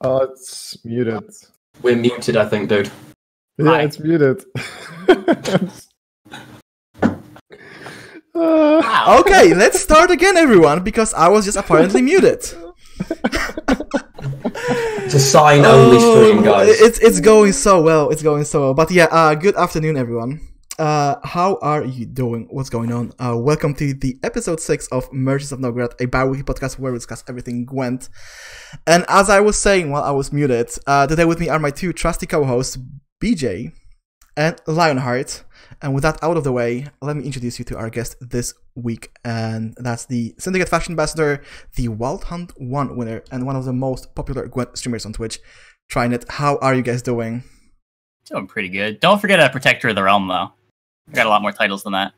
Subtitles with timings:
[0.00, 1.24] Oh, it's muted.
[1.82, 2.90] We're muted, I think, dude.
[3.58, 3.82] Yeah, Hi.
[3.82, 4.44] it's muted.
[5.08, 5.62] Uh,
[8.34, 9.16] Wow.
[9.20, 12.44] Okay, let's start again, everyone, because I was just apparently muted.
[15.04, 16.80] It's a sign only stream, Oh, guys.
[16.80, 18.10] It's it's going so well.
[18.10, 18.74] It's going so well.
[18.74, 20.40] But yeah, uh, good afternoon, everyone.
[20.78, 22.46] Uh, how are you doing?
[22.50, 23.10] What's going on?
[23.18, 26.98] Uh, welcome to the episode six of Merchants of Novigrad, a bi-weekly podcast where we
[26.98, 28.10] discuss everything Gwent.
[28.86, 31.70] And as I was saying while I was muted, uh, today with me are my
[31.70, 32.76] two trusty co-hosts,
[33.22, 33.72] BJ
[34.36, 35.44] and Lionheart.
[35.80, 38.52] And with that out of the way, let me introduce you to our guest this
[38.74, 41.42] week, and that's the Syndicate Fashion Ambassador,
[41.74, 45.38] the Wild Hunt One winner, and one of the most popular Gwent streamers on Twitch.
[45.88, 46.24] Trinet.
[46.28, 47.44] How are you guys doing?
[48.26, 49.00] Doing pretty good.
[49.00, 50.52] Don't forget a Protector of the Realm, though.
[51.08, 52.12] I got a lot more titles than that.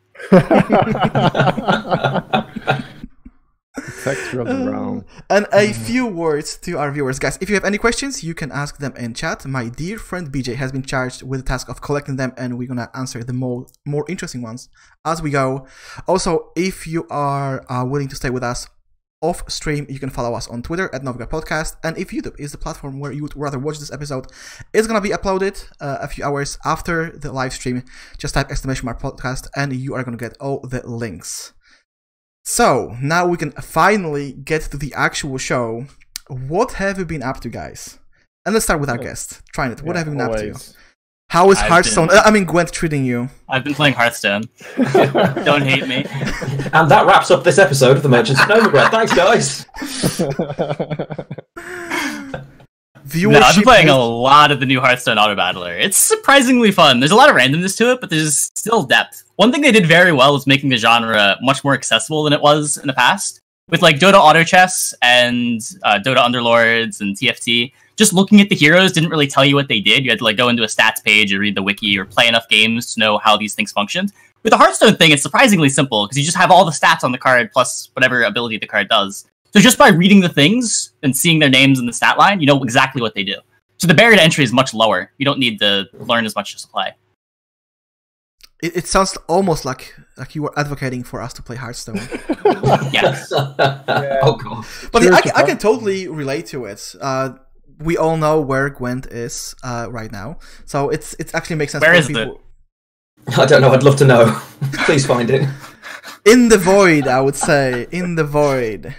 [4.03, 5.05] Texture of the realm.
[5.31, 7.39] And a few words to our viewers, guys.
[7.41, 9.45] If you have any questions, you can ask them in chat.
[9.47, 12.69] My dear friend BJ has been charged with the task of collecting them, and we're
[12.69, 14.69] gonna answer the more more interesting ones
[15.05, 15.67] as we go.
[16.07, 18.69] Also, if you are uh, willing to stay with us
[19.21, 21.77] off stream, you can follow us on Twitter at Novigrad Podcast.
[21.83, 24.27] And if YouTube is the platform where you would rather watch this episode,
[24.73, 27.83] it's gonna be uploaded uh, a few hours after the live stream.
[28.17, 31.53] Just type exclamation mark podcast, and you are gonna get all the links.
[32.45, 35.87] So now we can finally get to the actual show.
[36.29, 37.99] What have you been up to, guys?
[38.47, 39.43] And let's start with our guest.
[39.53, 39.83] Trinet.
[39.83, 40.55] What Yeah, have you been up to?
[41.35, 41.59] Always.
[41.59, 42.09] How is I've Hearthstone?
[42.09, 43.29] been- uh, I mean, Gwent treating you?
[43.49, 44.43] I've been playing Hearthstone.
[44.77, 46.05] Don't hate me.
[46.73, 48.91] and that wraps up this episode of the Merchants of Novigrad.
[48.91, 49.67] Thanks, guys.
[53.07, 53.33] Viewership.
[53.33, 55.73] No, I've been playing has- a lot of the new Hearthstone Auto Battler.
[55.75, 57.01] It's surprisingly fun.
[57.01, 59.25] There's a lot of randomness to it, but there's still depth.
[59.37, 62.41] One thing they did very well was making the genre much more accessible than it
[62.43, 63.41] was in the past.
[63.71, 68.55] With like Dota Auto Chess and uh, Dota Underlords and TFT, just looking at the
[68.55, 70.05] heroes didn't really tell you what they did.
[70.05, 72.29] You had to like go into a stats page or read the wiki or play
[72.29, 74.13] enough games to know how these things functioned.
[74.45, 77.11] With the Hearthstone thing, it's surprisingly simple because you just have all the stats on
[77.11, 79.27] the card plus whatever ability the card does.
[79.53, 82.47] So just by reading the things and seeing their names in the stat line, you
[82.47, 83.37] know exactly what they do.
[83.79, 85.11] So the barrier to entry is much lower.
[85.19, 86.95] You don't need to learn as much to play.
[88.63, 92.01] It, it sounds almost like like you were advocating for us to play Hearthstone.
[92.93, 93.33] Yes.
[93.33, 94.65] Oh, God.
[94.93, 96.95] But Sure, I, can, I can totally relate to it.
[97.01, 97.35] Uh,
[97.81, 101.83] we all know where Gwent is uh, right now, so it's it actually makes sense.
[101.83, 102.29] Where for is it?
[103.37, 103.71] I don't know.
[103.71, 104.41] I'd love to know.
[104.87, 105.49] Please find it.
[106.25, 107.87] In the void, I would say.
[107.91, 108.95] In the void.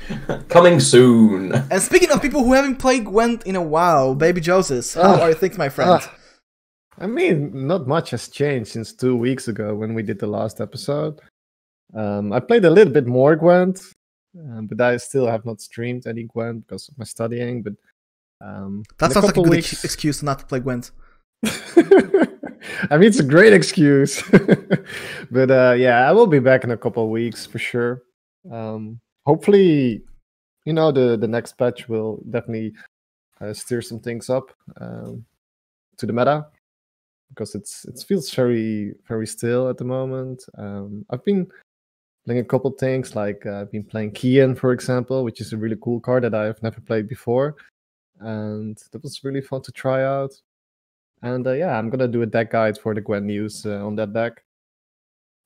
[0.49, 1.53] Coming soon.
[1.71, 5.21] And speaking of people who haven't played Gwent in a while, Baby Joseph, how Ah,
[5.23, 5.91] are things, my friend?
[5.93, 6.15] Ah,
[6.99, 10.61] I mean, not much has changed since two weeks ago when we did the last
[10.61, 11.19] episode.
[11.95, 13.81] Um, I played a little bit more Gwent,
[14.37, 17.63] um, but I still have not streamed any Gwent because of my studying.
[17.63, 17.73] But
[18.41, 20.91] um, that sounds like a good weeks- ex- excuse not to play Gwent.
[22.91, 24.21] I mean, it's a great excuse,
[25.31, 28.01] but uh, yeah, I will be back in a couple of weeks for sure.
[28.51, 30.01] Um, hopefully,
[30.65, 32.74] you know, the the next patch will definitely
[33.41, 35.25] uh, steer some things up um,
[35.97, 36.47] to the meta
[37.30, 40.44] because it's it feels very very still at the moment.
[40.57, 41.47] Um, I've been
[42.25, 45.57] playing a couple things like uh, I've been playing Kiyan, for example, which is a
[45.57, 47.56] really cool card that I've never played before,
[48.19, 50.31] and that was really fun to try out.
[51.21, 53.95] And uh, yeah, I'm gonna do a deck guide for the Gwent news uh, on
[53.95, 54.44] that deck,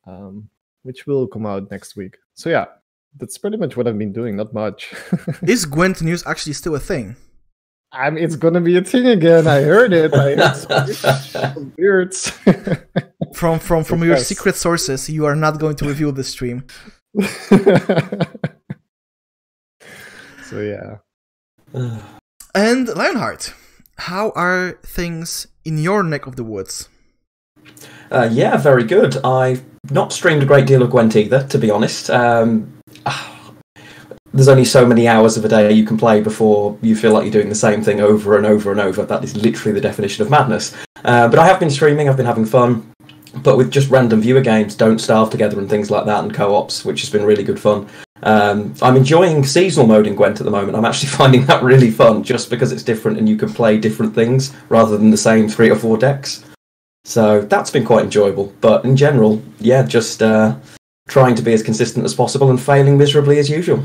[0.05, 0.49] um,
[0.83, 2.17] which will come out next week.
[2.35, 2.65] So yeah,
[3.17, 4.35] that's pretty much what I've been doing.
[4.35, 4.93] Not much.
[5.47, 7.15] Is Gwent news actually still a thing?
[7.91, 9.47] I mean, it's gonna be a thing again.
[9.47, 10.13] I heard it.
[10.13, 12.31] I heard some weirds.
[13.33, 16.67] From from from your secret sources, you are not going to reveal the stream.
[20.43, 20.97] so yeah.
[22.55, 23.51] And Lionheart,
[23.97, 26.87] how are things in your neck of the woods?
[28.11, 29.17] Uh, yeah, very good.
[29.25, 32.11] I've not streamed a great deal of Gwent either, to be honest.
[32.11, 32.79] Um,
[34.33, 37.23] there's only so many hours of a day you can play before you feel like
[37.23, 39.03] you're doing the same thing over and over and over.
[39.03, 40.75] That is literally the definition of madness.
[41.03, 42.87] Uh, but I have been streaming, I've been having fun.
[43.41, 46.53] But with just random viewer games, Don't Starve Together and things like that, and co
[46.53, 47.87] ops, which has been really good fun.
[48.23, 50.77] Um, I'm enjoying seasonal mode in Gwent at the moment.
[50.77, 54.15] I'm actually finding that really fun just because it's different and you can play different
[54.15, 56.43] things rather than the same three or four decks.
[57.05, 58.53] So that's been quite enjoyable.
[58.61, 60.55] But in general, yeah, just uh,
[61.07, 63.83] trying to be as consistent as possible and failing miserably as usual.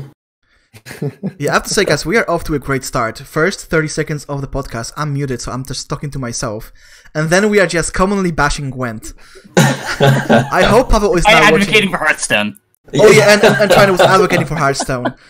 [1.39, 3.17] Yeah, I have to say, guys, we are off to a great start.
[3.17, 6.73] First 30 seconds of the podcast, I'm muted, so I'm just talking to myself.
[7.15, 9.13] And then we are just commonly bashing Gwent.
[9.57, 11.89] I hope Pavel is I now advocating watching.
[11.91, 12.59] for Hearthstone.
[12.95, 15.13] Oh yeah, and, and, China was advocating for Hearthstone.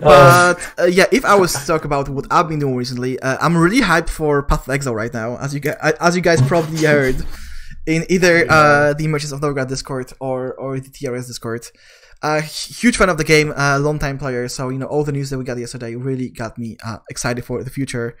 [0.00, 3.38] But uh, yeah, if I was to talk about what I've been doing recently, uh,
[3.40, 6.40] I'm really hyped for Path of Exile right now, as you guys, as you guys
[6.42, 7.16] probably heard
[7.86, 11.66] in either uh, the Merchants of Novigrad Discord or or the TRS Discord.
[12.22, 14.46] Uh, huge fan of the game, uh, long time player.
[14.46, 17.44] So you know all the news that we got yesterday really got me uh, excited
[17.44, 18.16] for the future.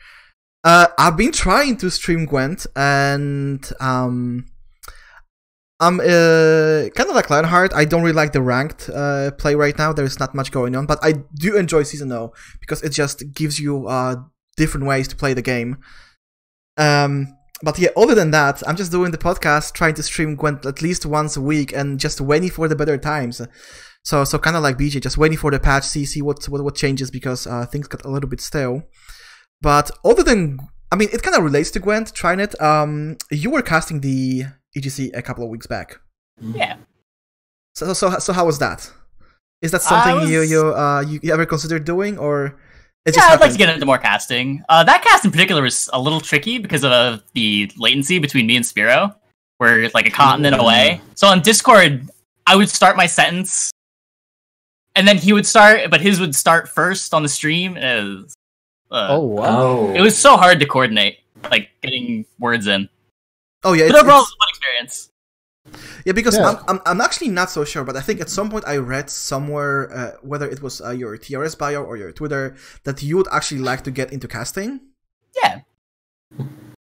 [0.64, 4.46] Uh, I've been trying to stream Gwent, and um,
[5.82, 7.74] I'm uh, kind of like Lionheart.
[7.74, 9.92] I don't really like the ranked uh, play right now.
[9.92, 13.58] There's not much going on, but I do enjoy Season O because it just gives
[13.58, 14.14] you uh,
[14.56, 15.78] different ways to play the game.
[16.78, 20.64] Um, but yeah, other than that, I'm just doing the podcast, trying to stream Gwent
[20.66, 23.42] at least once a week, and just waiting for the better times.
[24.04, 26.62] So, so kind of like BJ, just waiting for the patch, see see what what,
[26.62, 28.84] what changes because uh, things got a little bit stale.
[29.60, 30.60] But other than,
[30.92, 32.14] I mean, it kind of relates to Gwent.
[32.14, 32.60] Trinet.
[32.60, 34.44] Um, you were casting the
[34.76, 36.00] EGC a couple of weeks back.
[36.40, 36.76] Yeah.
[37.74, 38.90] So, so, so how was that?
[39.62, 42.46] Is that something you was- you uh you, you ever considered doing, or
[43.06, 44.62] it Yeah, just I'd like to get into more casting.
[44.68, 48.56] Uh, that cast in particular was a little tricky because of the latency between me
[48.56, 49.14] and Spiro.
[49.60, 51.00] We're like a continent away.
[51.14, 52.08] So on Discord,
[52.46, 53.70] I would start my sentence,
[54.96, 57.74] and then he would start, but his would start first on the stream.
[57.74, 58.34] was,
[58.90, 59.60] uh, Oh wow!
[59.62, 61.18] oh, it was so hard to coordinate,
[61.50, 62.88] like getting words in.
[63.64, 65.08] Oh yeah, But it's, overall, it it's- was a fun experience.
[66.04, 66.48] yeah, because Yeah.
[66.48, 69.08] I'm, I'm I'm actually not so sure, but I think at some point I read
[69.10, 73.28] somewhere uh, whether it was uh, your TRS bio or your Twitter that you would
[73.30, 74.80] actually like to get into casting.
[75.42, 75.60] Yeah.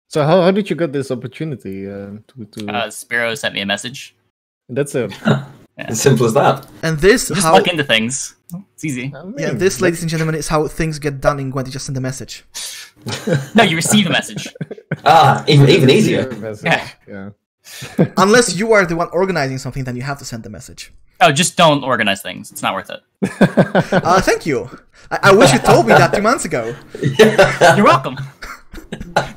[0.10, 2.68] So how, how did you get this opportunity uh, to to?
[2.72, 4.16] Uh, Spiro sent me a message.
[4.70, 5.10] that's a.
[5.78, 6.68] as simple as that.
[6.84, 8.36] And this Just how look into things.
[8.74, 9.12] It's easy.
[9.16, 11.68] I mean, yeah, this, ladies and gentlemen, is how things get done in Gwent.
[11.68, 12.46] You just send a message.
[13.56, 14.46] No, you receive a message.
[15.06, 16.28] Ah, even even easier.
[16.62, 16.90] Yeah.
[17.08, 17.30] yeah.
[18.18, 20.92] Unless you are the one organizing something, then you have to send the message.
[21.22, 22.52] Oh, just don't organize things.
[22.52, 23.02] It's not worth it.
[24.04, 24.70] Uh, thank you.
[25.12, 26.76] I, I wish you told me that two months ago.
[27.76, 28.18] You're welcome.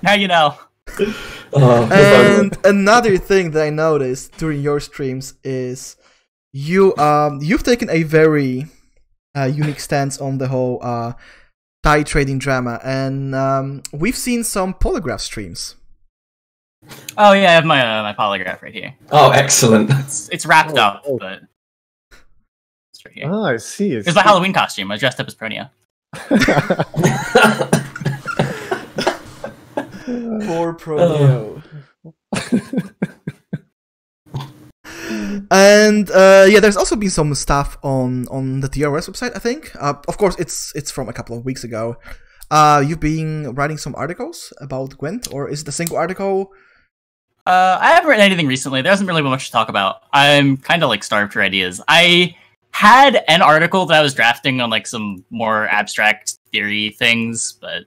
[0.02, 0.58] now you know.
[1.52, 5.96] Oh, And another thing that I noticed during your streams is
[6.52, 8.66] you um you've taken a very
[9.36, 11.12] uh, unique stance on the whole uh
[11.82, 15.76] tie trading drama, and um, we've seen some polygraph streams.
[17.16, 18.94] Oh yeah, I have my uh, my polygraph right here.
[19.10, 19.90] oh, excellent.
[19.90, 21.18] It's it's wrapped Oh, up, oh.
[21.18, 21.40] but
[22.92, 23.26] it's right here.
[23.30, 23.92] Oh, I see.
[23.94, 24.90] It's my Halloween costume.
[24.90, 25.70] I dressed up as Pronia.
[30.04, 31.62] Poor Pronio.
[35.50, 39.34] and uh, yeah, there's also been some stuff on on the TRS website.
[39.34, 41.96] I think, uh, of course, it's it's from a couple of weeks ago.
[42.50, 46.52] Uh, you've been writing some articles about Gwent, or is it a single article?
[47.46, 48.82] Uh, I haven't written anything recently.
[48.82, 50.02] There hasn't really been much to talk about.
[50.12, 51.80] I'm kind of like starved for ideas.
[51.88, 52.36] I
[52.72, 57.84] had an article that I was drafting on like some more abstract theory things, but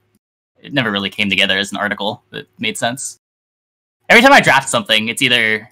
[0.62, 3.18] it never really came together as an article that made sense.
[4.08, 5.68] Every time I draft something, it's either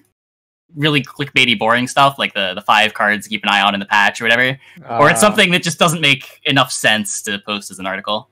[0.75, 3.79] really clickbaity, boring stuff like the the five cards to keep an eye on in
[3.79, 4.57] the patch or whatever,
[4.89, 8.29] or it's Ah, something that just doesn't make enough sense to post as an article.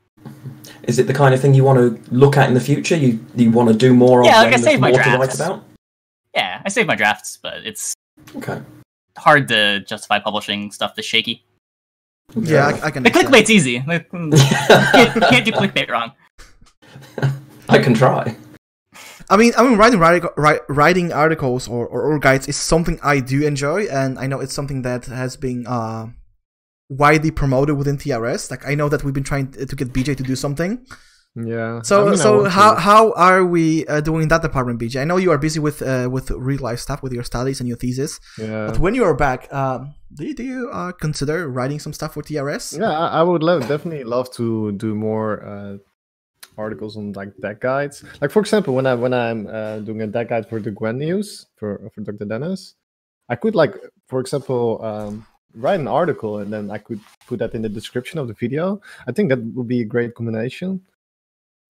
[0.83, 2.95] Is it the kind of thing you want to look at in the future?
[2.95, 4.25] You you want to do more of?
[4.27, 5.35] Yeah, like I there's saved my more to write drafts.
[5.39, 5.63] about.
[6.35, 7.93] Yeah, I save my drafts, but it's
[8.35, 8.59] Okay.
[9.17, 11.43] hard to justify publishing stuff that's shaky.
[12.35, 13.03] Yeah, I, I can.
[13.03, 13.29] The make sense.
[13.29, 13.83] clickbait's easy.
[13.85, 14.31] Like, mm,
[14.93, 16.11] can't, can't do clickbait wrong.
[17.69, 18.35] I can try.
[19.29, 23.19] I mean, I mean, writing writing, writing articles or, or, or guides is something I
[23.19, 26.07] do enjoy, and I know it's something that has been uh,
[26.89, 28.51] widely promoted within TRS.
[28.51, 30.85] Like, I know that we've been trying to get BJ to do something.
[31.35, 31.81] Yeah.
[31.81, 35.01] So, I mean, so how to- how are we uh, doing in that department, BJ?
[35.01, 37.67] I know you are busy with uh, with real life stuff, with your studies and
[37.67, 38.19] your thesis.
[38.37, 38.67] Yeah.
[38.67, 42.13] But when you are back, um, do you, do you uh, consider writing some stuff
[42.13, 42.77] for TRS?
[42.79, 45.77] Yeah, I, I would love, definitely love to do more uh,
[46.57, 48.03] articles on like deck guides.
[48.21, 50.97] Like for example, when I when I'm uh, doing a deck guide for the Gwent
[50.97, 52.25] news for for Dr.
[52.25, 52.75] Dennis,
[53.29, 53.75] I could like
[54.07, 58.19] for example um, write an article and then I could put that in the description
[58.19, 58.81] of the video.
[59.07, 60.81] I think that would be a great combination.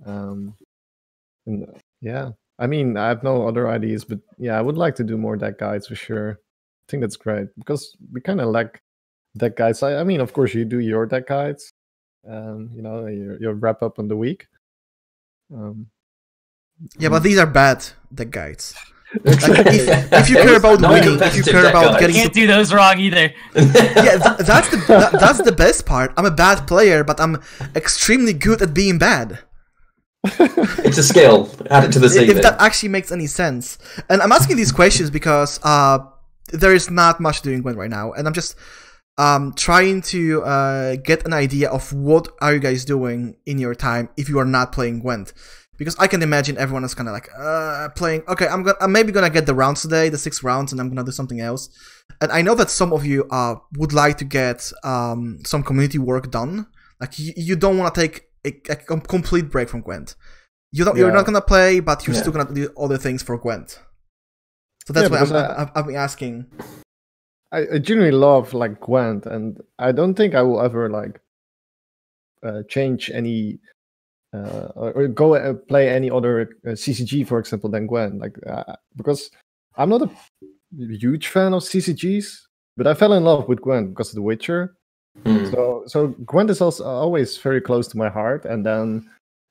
[0.06, 0.56] Um,
[1.46, 4.96] and uh, yeah, I mean I have no other ideas, but yeah, I would like
[4.96, 6.40] to do more deck guides for sure.
[6.84, 8.82] I think that's great because we kind of lack
[9.38, 9.84] deck guides.
[9.84, 11.72] I, I mean, of course, you do your deck guides.
[12.28, 14.48] Um, you know, your, your wrap up on the week.
[15.52, 15.88] Um,
[17.00, 18.76] Yeah, but these are bad deck guides.
[19.26, 19.78] exactly.
[19.78, 22.00] if, if you care about winning, if you care about guides.
[22.00, 23.32] getting Can't do those wrong either.
[23.56, 26.12] yeah, th- that's the that, that's the best part.
[26.18, 27.38] I'm a bad player, but I'm
[27.76, 29.40] extremely good at being bad.
[30.88, 31.50] It's a skill.
[31.70, 32.30] Add it to the I- CV.
[32.30, 33.78] If that actually makes any sense.
[34.10, 36.00] And I'm asking these questions because uh,
[36.52, 38.56] there is not much doing Gwent right now, and I'm just
[39.18, 43.76] um, trying to uh, get an idea of what are you guys doing in your
[43.76, 45.34] time if you are not playing Gwent.
[45.78, 48.22] Because I can imagine everyone is kind of like uh, playing.
[48.28, 50.88] Okay, I'm gonna, I'm maybe gonna get the rounds today, the six rounds, and I'm
[50.88, 51.68] gonna do something else.
[52.22, 55.98] And I know that some of you uh, would like to get um, some community
[55.98, 56.68] work done.
[57.02, 60.16] Like you, you don't want to take a, a complete break from Gwent.
[60.72, 62.22] You don't, You're not gonna play, but you're Yeah.
[62.22, 63.80] still gonna do other things for Gwent.
[64.86, 66.46] So that's Yeah, why I'm, I- I'm, I'm, I'm asking.
[67.54, 71.22] I, I genuinely love like Gwent, and I don't think I will ever like
[72.42, 73.60] uh, change any
[74.34, 78.20] uh, or, or go uh, play any other uh, CCG, for example, than Gwent.
[78.20, 79.30] Like uh, because
[79.78, 80.10] I'm not a
[80.76, 82.42] huge fan of CCGs,
[82.76, 84.76] but I fell in love with Gwent because of The Witcher.
[85.24, 85.52] Mm.
[85.52, 88.46] So so Gwent is also always very close to my heart.
[88.46, 89.08] And then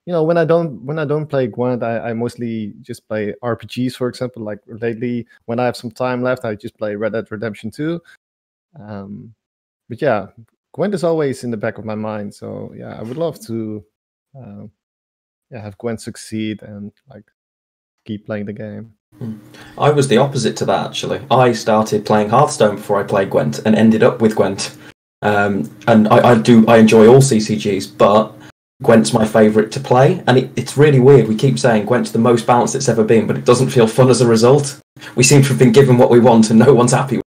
[0.07, 3.35] you know when I don't when I don't play Gwent, I, I mostly just play
[3.43, 3.95] RPGs.
[3.95, 7.31] For example, like lately when I have some time left, I just play Red Dead
[7.31, 8.01] Redemption Two.
[8.79, 9.35] Um,
[9.89, 10.27] but yeah,
[10.73, 12.35] Gwent is always in the back of my mind.
[12.35, 13.85] So yeah, I would love to
[14.37, 14.65] uh,
[15.51, 17.25] yeah have Gwent succeed and like
[18.05, 18.95] keep playing the game.
[19.79, 21.21] I was the opposite to that actually.
[21.31, 24.77] I started playing Hearthstone before I played Gwent and ended up with Gwent.
[25.21, 28.35] Um, and I, I do I enjoy all CCGs, but
[28.83, 30.23] Gwent's my favourite to play.
[30.27, 31.29] And it, it's really weird.
[31.29, 34.11] We keep saying Gwent's the most balanced it's ever been, but it doesn't feel fun
[34.11, 34.81] as a result.
[35.15, 37.17] We seem to have been given what we want, and no one's happy.
[37.17, 37.25] With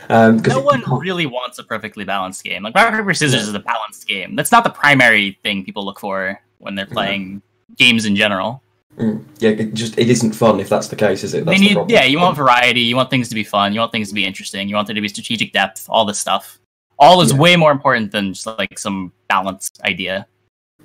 [0.00, 0.10] it.
[0.10, 2.62] Um, No one really wants a perfectly balanced game.
[2.62, 4.36] Like rock paper scissors is a balanced game.
[4.36, 7.42] That's not the primary thing people look for when they're playing
[7.76, 8.62] games in general.
[8.96, 11.44] Mm, yeah, it just it isn't fun if that's the case, is it?
[11.44, 11.90] That's the need, problem.
[11.94, 12.80] yeah, you want variety.
[12.80, 13.72] You want things to be fun.
[13.72, 14.68] You want things to be interesting.
[14.68, 15.86] You want there to be strategic depth.
[15.88, 16.58] All this stuff.
[16.98, 17.38] All is Yeah.
[17.38, 20.26] way more important than just like some balanced idea.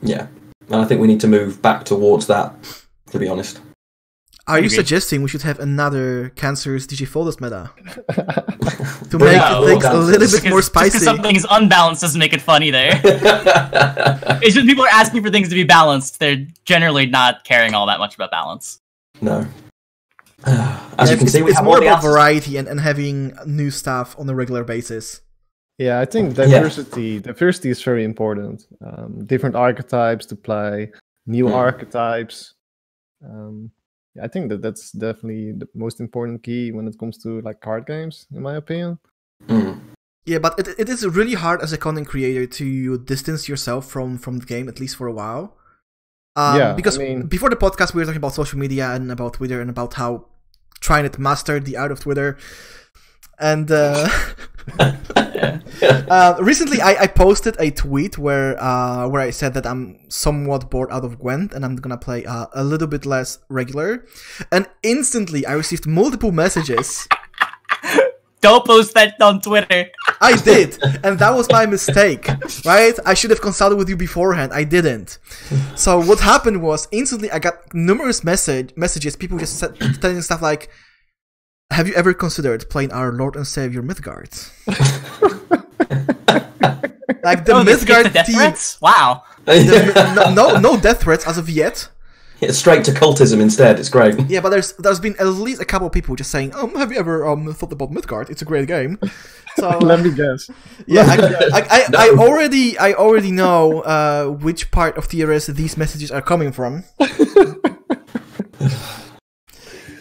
[0.04, 0.28] Yeah,
[0.68, 2.54] and I think we need to move back towards that.
[3.12, 3.60] To be honest.
[4.46, 4.76] Are you Agreed.
[4.76, 7.70] suggesting we should have another cancerous digifolders meta
[9.10, 11.00] to make out things a little bit more Just 'cause spicy?
[11.00, 13.00] something is unbalanced doesn't make it funny there.
[14.42, 16.20] it's just people are asking for things to be balanced.
[16.20, 18.80] They're generally not caring all that much about balance.
[19.22, 19.46] no.
[20.46, 23.38] As Yeah, you can it's, see, we it's have more about variety and, and having
[23.46, 25.22] new stuff on a regular basis.
[25.78, 26.46] Yeah, I think Yeah.
[26.46, 28.68] diversity diversity is very important.
[28.86, 30.92] Um, different archetypes to play,
[31.26, 31.54] new Mm.
[31.56, 32.54] archetypes.
[33.26, 33.72] Um,
[34.16, 37.60] yeah, I think that that's definitely the most important key when it comes to like
[37.62, 39.00] card games, in my opinion.
[39.48, 39.80] Mm.
[40.26, 44.18] Yeah, but it, it is really hard as a content creator to distance yourself from
[44.18, 45.58] from the game at least for a while.
[46.36, 49.12] Um, Yeah, I because mean- before the podcast we were talking about social media and
[49.12, 50.28] about Twitter and about how
[50.80, 52.38] trying to master the art of Twitter.
[53.40, 54.08] And uh,
[56.10, 60.70] uh, recently, I, I posted a tweet where uh, where I said that I'm somewhat
[60.70, 64.06] bored out of Gwent and I'm gonna play uh, a little bit less regular.
[64.52, 67.08] And instantly, I received multiple messages.
[68.44, 69.90] Don't post that on Twitter.
[70.20, 72.28] I did, and that was my mistake,
[72.66, 72.94] right?
[73.06, 74.52] I should have consulted with you beforehand.
[74.52, 75.18] I didn't.
[75.78, 79.16] So what happened was instantly I got numerous message messages.
[79.16, 80.70] People just said, telling stuff like,
[81.72, 84.32] "Have you ever considered playing our Lord and Savior Mythgard?"
[87.24, 88.36] like the oh, they skipped the death team.
[88.36, 88.80] threats?
[88.82, 89.24] Wow.
[89.46, 91.90] the- no, no, no death threats as of yet.
[92.42, 93.80] It's straight to cultism instead.
[93.80, 94.20] It's great.
[94.30, 96.92] Yeah, but there's there's been at least a couple of people just saying, "Um, have
[96.92, 98.30] you ever um thought about Mythgard?
[98.30, 99.00] It's a great game."
[99.56, 100.50] So Let me guess.
[100.86, 105.78] Yeah, I, I, I, I already I already know uh, which part of TRS these
[105.78, 106.84] messages are coming from.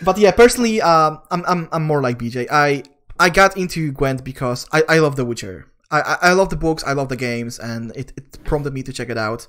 [0.03, 2.49] but yeah, personally, um, I'm, I'm I'm more like BJ.
[2.51, 2.83] I
[3.21, 5.67] I got into Gwent because I, I love The Witcher.
[5.93, 8.93] I, I love the books, I love the games, and it, it prompted me to
[8.93, 9.47] check it out.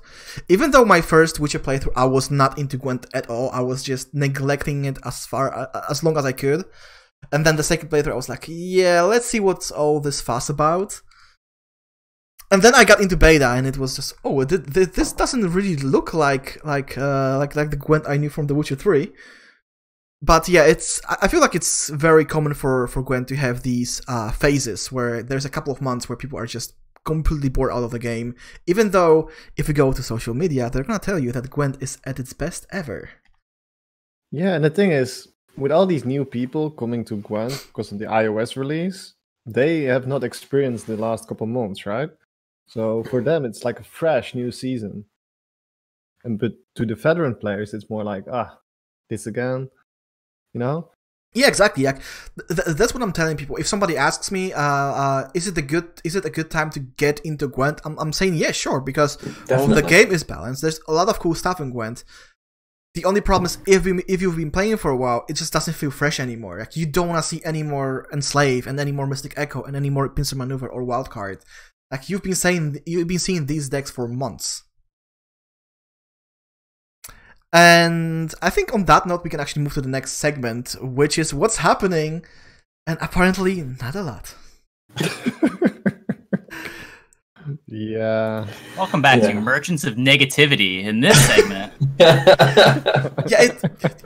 [0.48, 3.50] Even though my first Witcher playthrough, I was not into Gwent at all.
[3.50, 6.64] I was just neglecting it as far as long as I could.
[7.32, 10.50] And then the second playthrough, I was like, yeah, let's see what's all this fuss
[10.50, 11.00] about.
[12.50, 15.52] And then I got into beta, and it was just, oh, th- th- this doesn't
[15.52, 19.12] really look like like uh, like like the Gwent I knew from The Witcher Three.
[20.24, 24.00] But yeah, it's I feel like it's very common for for Gwent to have these
[24.08, 26.72] uh, phases where there's a couple of months where people are just
[27.04, 28.34] completely bored out of the game.
[28.66, 31.98] Even though if you go to social media, they're gonna tell you that Gwent is
[32.04, 33.10] at its best ever.
[34.30, 35.28] Yeah, and the thing is,
[35.58, 39.12] with all these new people coming to Gwent because of the iOS release,
[39.44, 42.08] they have not experienced the last couple months, right?
[42.66, 45.04] So for them, it's like a fresh new season.
[46.24, 48.56] And but to the veteran players, it's more like ah,
[49.10, 49.68] this again,
[50.54, 50.90] you know?
[51.34, 51.82] Yeah, exactly.
[51.82, 53.56] Yeah, Th- th- that's what I'm telling people.
[53.56, 56.70] If somebody asks me, uh, uh, is it a good is it a good time
[56.70, 57.80] to get into Gwent?
[57.84, 59.18] I'm, I'm saying yeah, sure, because
[59.50, 60.62] well, the game is balanced.
[60.62, 62.04] There's a lot of cool stuff in Gwent.
[62.94, 65.52] The only problem is if we, if you've been playing for a while, it just
[65.52, 66.60] doesn't feel fresh anymore.
[66.60, 69.74] Like you don't want to see any more Enslave and any more Mystic Echo and
[69.74, 71.42] any more Pincer Maneuver or Wildcard.
[71.90, 74.63] Like you've been saying, you've been seeing these decks for months.
[77.54, 81.16] And I think on that note, we can actually move to the next segment, which
[81.18, 82.24] is what's happening,
[82.84, 84.34] and apparently not a lot.
[87.68, 88.46] yeah.
[88.76, 89.28] Welcome back Yeah.
[89.32, 91.72] to Merchants of Negativity in this segment.
[93.26, 93.58] Yeah, it,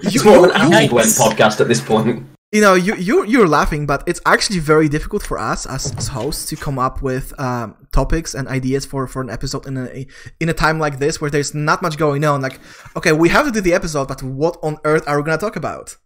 [0.02, 2.26] it's more of an you- anti-Gwent podcast at this point.
[2.52, 6.08] You know you you you're laughing but it's actually very difficult for us as, as
[6.08, 10.06] hosts to come up with um, topics and ideas for for an episode in a
[10.40, 12.58] in a time like this where there's not much going on like
[12.96, 15.56] okay we have to do the episode but what on earth are we gonna talk
[15.56, 15.96] about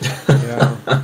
[0.28, 1.02] Yeah.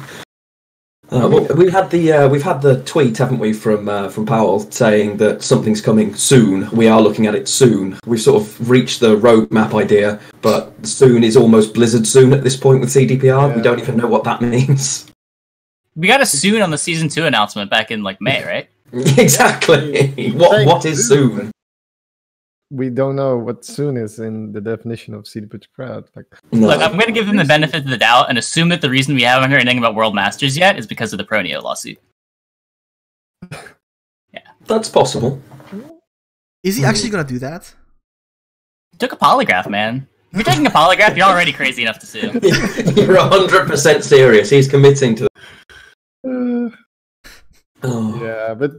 [1.13, 4.25] Uh, we, we had the uh, we've had the tweet, haven't we, from uh, from
[4.25, 6.71] Powell saying that something's coming soon.
[6.71, 7.99] We are looking at it soon.
[8.07, 12.57] We've sort of reached the roadmap idea, but soon is almost Blizzard soon at this
[12.57, 13.55] point with CDPR.
[13.55, 15.13] We don't even know what that means.
[15.95, 18.71] We got a soon on the season two announcement back in like May, right?
[19.19, 20.33] exactly.
[20.33, 21.53] What Saying what is soon?
[22.73, 26.05] We don't know what soon is in the definition of CD Projekt Red.
[26.17, 26.69] Like, No.
[26.69, 28.89] Look, I'm going to give them the benefit of the doubt and assume that the
[28.89, 31.99] reason we haven't heard anything about World Masters yet is because of the Pronio lawsuit.
[34.35, 35.39] Yeah, that's possible.
[36.63, 37.75] is he actually gonna do that
[38.99, 40.07] Took a polygraph, man.
[40.31, 42.31] If you're taking a polygraph, you're already crazy enough to sue.
[42.97, 44.49] You're hundred percent serious.
[44.49, 45.25] He's committing to.
[46.27, 46.71] uh,
[47.83, 48.19] Oh.
[48.23, 48.71] yeah, but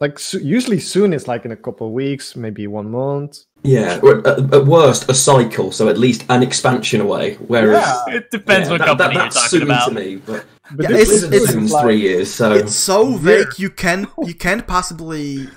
[0.00, 3.38] like so, usually soon is like in a couple of weeks, maybe one month.
[3.62, 7.34] Yeah, or at, at worst, a cycle, so at least an expansion away.
[7.46, 8.14] Whereas, yeah.
[8.16, 9.88] It depends yeah, what that- company that- you're that's talking soon about.
[9.88, 10.16] to me.
[10.16, 13.18] But But Yeah, this it's- it's like- three years, so it's so Yeah.
[13.18, 15.48] vague you can you can't possibly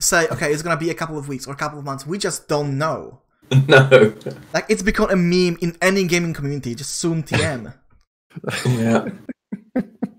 [0.00, 2.16] say okay it's gonna be a couple of weeks or a couple of months we
[2.16, 3.20] just don't know
[3.68, 4.14] no.
[4.54, 7.74] like it's become a meme in any gaming community just soon tm
[8.64, 9.08] Yeah.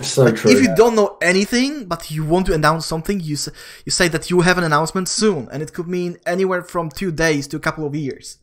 [0.00, 0.50] so Like, true.
[0.50, 3.48] If you don't know anything, but you want to announce something, you s-
[3.84, 7.10] you say that you have an announcement soon, and it could mean anywhere from two
[7.12, 8.38] days to a couple of years.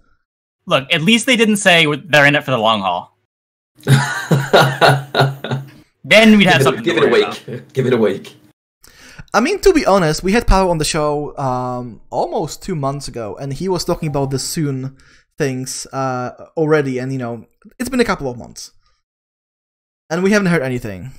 [0.66, 3.18] Look, at least they didn't say they're in it for the long haul.
[6.04, 7.48] Then we'd have give something it, give to it a week.
[7.48, 7.74] about.
[7.74, 8.36] Give it a week.
[9.34, 13.10] I mean, to be honest, we had Pao on the show um, almost two months
[13.10, 14.96] ago, and he was talking about the soon
[15.38, 17.46] things uh, already, and you know,
[17.78, 18.72] it's been a couple of months,
[20.10, 21.12] and we haven't heard anything.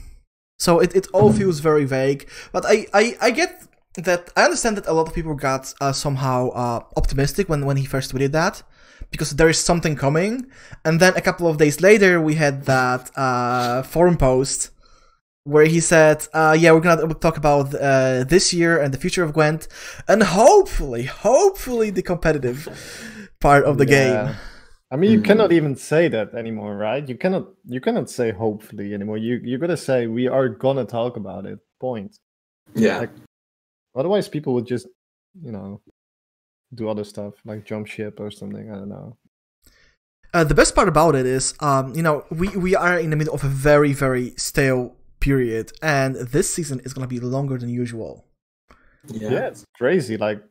[0.59, 2.29] So it, it all feels very vague.
[2.53, 3.63] But I, I, I get
[3.95, 7.77] that I understand that a lot of people got uh, somehow uh, optimistic when, when
[7.77, 8.63] he first tweeted that
[9.11, 10.47] because there is something coming,
[10.85, 14.71] and then a couple of days later we had that uh, forum post
[15.45, 19.23] where he said, uh, "Yeah, we're gonna talk about uh, this year and the future
[19.23, 19.69] of Gwent,
[20.07, 22.69] and hopefully, hopefully the competitive
[23.41, 23.97] part of the Yeah.
[24.27, 24.35] game."
[24.91, 25.25] I mean, you Mhm.
[25.25, 27.07] cannot even say that anymore, right?
[27.09, 29.19] You cannot you cannot say hopefully anymore.
[29.19, 31.59] You you gotta say we are gonna talk about it.
[31.81, 32.19] Point.
[32.75, 32.99] Yeah.
[33.01, 33.11] Like-
[33.95, 34.87] Otherwise, people would just
[35.43, 35.81] you know
[36.75, 38.71] do other stuff like jump ship or something.
[38.71, 39.17] I don't know.
[40.35, 43.17] Uh, the best part about it is, um, you know, we, we are in the
[43.17, 47.57] middle of a very, very stale period, and this season is going to be longer
[47.57, 48.27] than usual.
[49.07, 49.31] Yeah.
[49.31, 49.47] Yeah.
[49.49, 50.19] it's crazy.
[50.19, 50.43] Like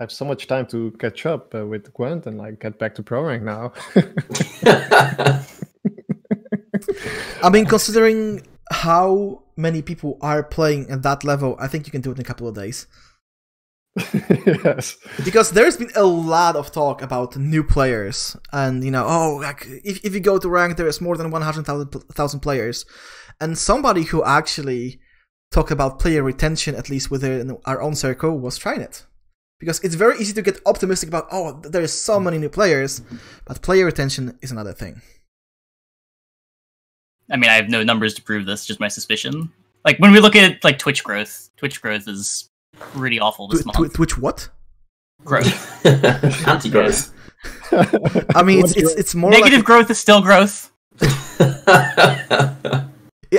[0.00, 2.94] I have so much time to catch up uh, with Gwent and like get back
[2.94, 3.74] to pro rank now.
[7.42, 12.00] I mean, considering how many people are playing at that level, I think you can
[12.00, 12.86] do it in a couple of days.
[14.64, 14.96] yes.
[15.22, 19.66] Because there's been a lot of talk about new players, and you know, oh, like
[19.84, 22.86] if, if you go to rank, there is more than 100,000 players.
[23.38, 24.98] And somebody who actually
[25.50, 29.04] talked about player retention, at least within our own circle, was Trinet.
[29.60, 33.02] Because it's very easy to get optimistic about, oh, there is so many new players,
[33.44, 35.00] but player retention is another thing.
[37.30, 39.52] I mean, I have no numbers to prove this, just my suspicion.
[39.84, 43.66] Like when we look at like Twitch growth, Twitch growth is pretty awful this Tw-
[43.66, 43.92] month.
[43.92, 44.48] tw- Twitch what?
[45.24, 45.86] growth.
[46.48, 47.12] Anti-growth.
[48.34, 50.72] I mean, it's it's, it's more Negative like growth is still growth.
[51.00, 52.84] I,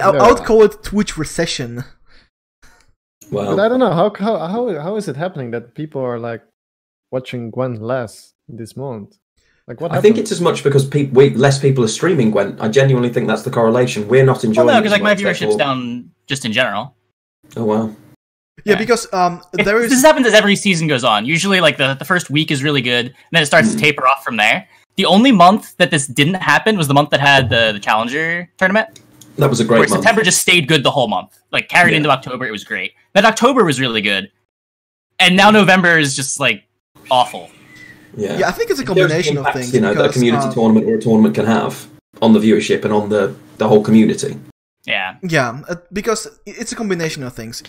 [0.02, 0.28] I No.
[0.34, 1.84] would call it Twitch recession.
[3.32, 6.44] But I don't know how how how how is it happening that people are like
[7.12, 9.17] watching Gwent less this month?
[9.67, 9.91] Like what?
[9.94, 12.60] I think it's as much because pe- we, less people are streaming Gwent.
[12.60, 14.08] I genuinely think that's the correlation.
[14.08, 16.96] We're not Well, enjoying no, it because like my viewership's therefore- down just in general.
[17.56, 17.88] Oh wow.
[18.65, 18.78] Yeah, Yeah.
[18.78, 21.26] because um, It- there this happens as every season goes on.
[21.26, 23.78] Usually, like the, the first week is really good, and then it starts Hmm.
[23.78, 24.67] to taper off from there.
[24.98, 28.50] The only month that this didn't happen was the month that had the, the Challenger
[28.58, 29.00] tournament,
[29.38, 30.04] That was a where great month.
[30.04, 31.39] September just stayed good the whole month.
[31.52, 31.98] Like carried Yeah.
[31.98, 32.94] into October, it was great.
[33.13, 34.32] Then October was really good,
[35.20, 36.63] and now November is just like
[37.10, 37.50] awful.
[38.15, 38.38] Yeah.
[38.39, 39.74] Yeah, I think it's a It shows the combination of things.
[39.74, 41.88] You know, that a community uh, tournament or a tournament can have
[42.22, 44.38] on the viewership and on the, the whole community.
[44.86, 45.15] Yeah.
[45.24, 47.63] Yeah, uh, because it's a combination of things.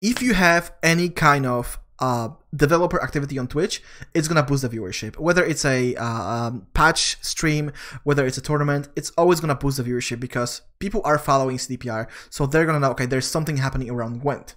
[0.00, 3.80] If you have any kind of uh, developer activity on Twitch,
[4.12, 5.16] it's gonna boost the viewership.
[5.18, 9.76] Whether it's a uh, um, patch stream, whether it's a tournament, it's always gonna boost
[9.76, 13.88] the viewership because people are following CDPR, so they're gonna know okay, there's something happening
[13.88, 14.56] around Gwent.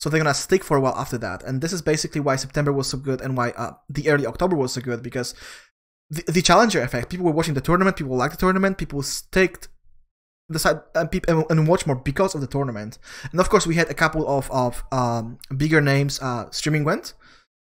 [0.00, 2.72] So they're gonna stick for a while after that, and this is basically why September
[2.72, 5.32] was so good and why uh, the early October was so good because
[6.10, 7.08] the, the challenger effect.
[7.08, 9.68] People were watching the tournament, people liked the tournament, people sticked
[10.50, 12.98] decide and, and, and watch more because of the tournament.
[13.30, 17.14] And of course, we had a couple of of um, bigger names uh, streaming went.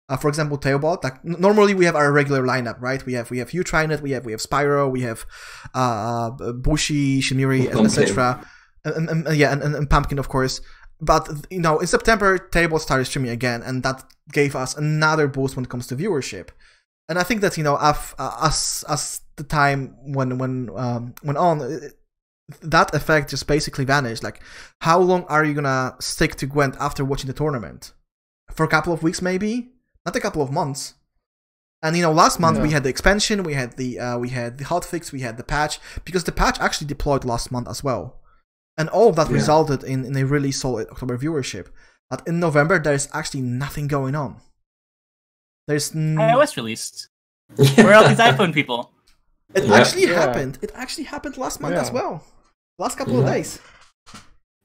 [0.09, 1.05] Uh, for example, Theobald.
[1.05, 3.05] Like n- normally, we have our regular lineup, right?
[3.07, 4.01] We have we have you Trinet.
[4.03, 4.90] We have we have Spyro.
[4.90, 5.25] We have
[5.75, 8.45] uh, uh, Bushi, Shimiri, etc.
[8.85, 10.61] And, and, and yeah, and, and, Pumpkin, of course.
[11.01, 15.55] But you know, in September, Theobald started streaming again, and that gave us another boost
[15.55, 16.49] when it comes to viewership.
[17.09, 21.14] And I think that you know, af- uh, as as the time when when um,
[21.23, 22.00] went on, it-
[22.63, 24.23] that effect just basically vanished.
[24.23, 24.41] Like,
[24.81, 27.93] how long are you gonna stick to Gwent after watching the tournament?
[28.53, 29.71] For a couple of weeks, maybe,
[30.05, 30.95] not a couple of months.
[31.83, 34.59] And you know, last month we had the expansion, we had the uh, we had
[34.59, 38.21] the hotfix, we had the patch because the patch actually deployed last month as well,
[38.77, 39.35] and all of that Yeah.
[39.35, 41.69] resulted in in a really solid October viewership.
[42.11, 44.41] But in November, there's actually nothing going on.
[45.69, 47.09] There's n- iOS released.
[47.77, 48.91] Where are all these iPhone people?
[49.55, 49.75] it Yeah.
[49.75, 50.15] actually Yeah.
[50.15, 50.59] happened.
[50.63, 52.25] It actually happened last month as well.
[52.81, 53.61] Last couple of days.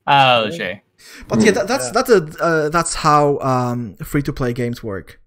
[0.08, 0.82] Oh, sure.
[1.28, 1.92] But yeah, that, that's Yeah.
[1.92, 5.20] that's a uh, that's how um, free to play games work.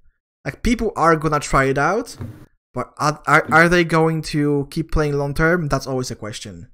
[0.44, 2.16] Like people are gonna try it out,
[2.72, 5.68] but are, are are they going to keep playing long term?
[5.68, 6.68] That's always a question.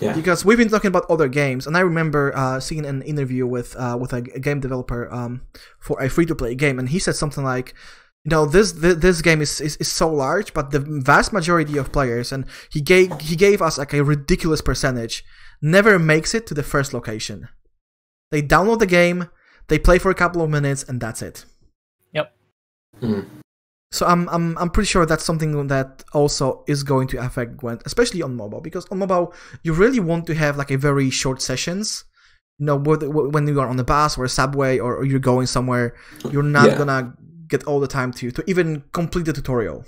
[0.00, 0.14] Yeah.
[0.14, 3.74] Because we've been talking about other games, and I remember uh, seeing an interview with
[3.76, 5.42] uh, with a, a game developer um,
[5.80, 7.74] for a free to play game, and he said something like,
[8.28, 11.78] "You know, this this, this game is, is is so large, but the vast majority
[11.78, 15.24] of players, and he gave he gave us like a ridiculous percentage,
[15.62, 17.48] never makes it to the first location.
[18.30, 19.30] They download the game,
[19.68, 21.46] they play for a couple of minutes, and that's it.
[22.12, 22.26] Yep.
[23.00, 23.24] Mm.
[23.92, 27.80] So I'm I'm I'm pretty sure that's something that also is going to affect Gwent,
[27.86, 29.32] especially on mobile, because on mobile
[29.64, 32.04] you really want to have like a very short sessions.
[32.60, 35.20] You know, whether- when you are on the bus or a subway or, or you're
[35.32, 35.94] going somewhere,
[36.32, 36.78] you're not Yeah.
[36.78, 37.14] gonna
[37.48, 39.84] get all the time to to even complete the tutorial.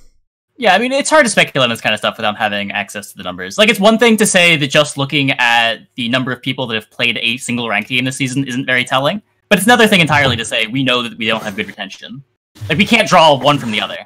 [0.57, 3.11] Yeah, I mean, it's hard to speculate on this kind of stuff without having access
[3.13, 3.57] to the numbers.
[3.57, 6.75] Like, it's one thing to say that just looking at the number of people that
[6.75, 10.01] have played a single ranked game this season isn't very telling, but it's another thing
[10.01, 12.23] entirely to say we know that we don't have good retention.
[12.69, 13.97] Like, we can't draw one from the other.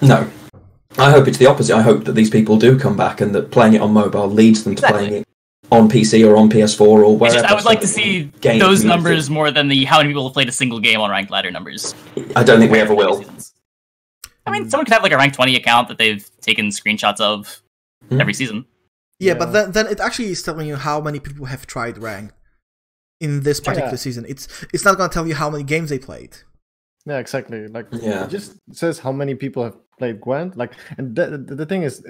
[0.00, 0.30] No.
[0.96, 1.76] I hope it's the opposite.
[1.76, 4.64] I hope that these people do come back and that playing it on mobile leads
[4.64, 5.08] them to Exactly.
[5.08, 5.28] playing it
[5.74, 7.34] on PC or on PS4 or It's wherever.
[7.40, 8.88] just, I would like to see gain those community.
[8.88, 11.50] numbers more than the how many people have played a single game on ranked ladder
[11.50, 11.94] numbers.
[12.36, 13.24] I don't think we ever will.
[14.46, 17.60] I mean, someone could have like a rank 20 account that they've taken screenshots of
[18.10, 18.20] Hmm.
[18.20, 18.66] every season.
[19.18, 19.38] Yeah, Yeah.
[19.38, 22.34] but then then it actually is telling you how many people have tried ranked
[23.20, 23.96] in this particular Yeah.
[24.06, 24.26] season.
[24.28, 26.36] It's it's not gonna tell you how many games they played.
[27.06, 27.68] Yeah, exactly.
[27.68, 28.24] Like Yeah.
[28.24, 30.56] it just says how many people have played Gwent.
[30.56, 32.02] Like, and the, the, the thing is,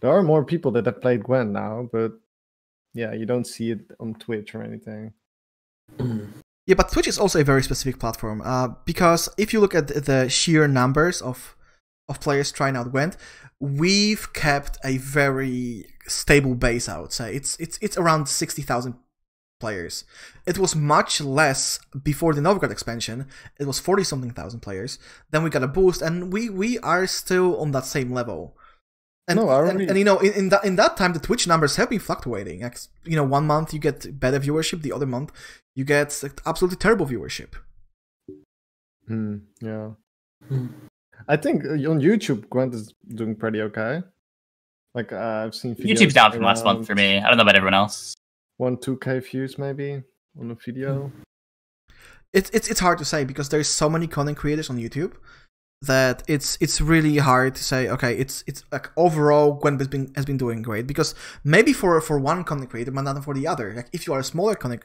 [0.00, 2.12] there are more people that have played Gwent now, but
[2.96, 5.12] yeah, you don't see it on Twitch or anything.
[6.66, 9.86] Yeah, but Twitch is also a very specific platform uh, because if you look at
[9.88, 11.56] the- the sheer numbers of
[12.08, 13.16] of players trying out Gwent,
[13.60, 16.88] we've kept a very stable base.
[16.88, 18.94] I would say it's it's it's around sixty thousand
[19.60, 20.04] players.
[20.44, 23.26] It was much less before the Novigrad expansion.
[23.60, 24.98] It was forty something thousand players.
[25.30, 28.56] Then we got a boost, and we we are still on that same level.
[29.28, 31.18] And, No, I and, already- and you know, in, in that in that time, the
[31.18, 32.60] Twitch numbers have been fluctuating.
[32.62, 35.32] Like, you know, one month you get better viewership, the other month
[35.74, 37.54] you get like, absolutely terrible viewership.
[39.08, 39.90] Hmm, yeah.
[40.48, 40.66] Hmm.
[41.28, 44.02] I think uh, on YouTube, Gwent is doing pretty okay.
[44.94, 47.18] Like uh, I've seen videos YouTube's down from last month for me.
[47.18, 48.14] I don't know about everyone else.
[48.58, 50.02] One, two k views maybe
[50.40, 51.10] on a video.
[52.32, 55.14] It's it's it's hard to say because there's so many content creators on YouTube
[55.82, 57.88] that it's it's really hard to say.
[57.88, 62.00] Okay, it's it's like overall Gwent has been has been doing great because maybe for
[62.00, 63.74] for one content creator, but not for the other.
[63.74, 64.84] Like if you are a smaller content,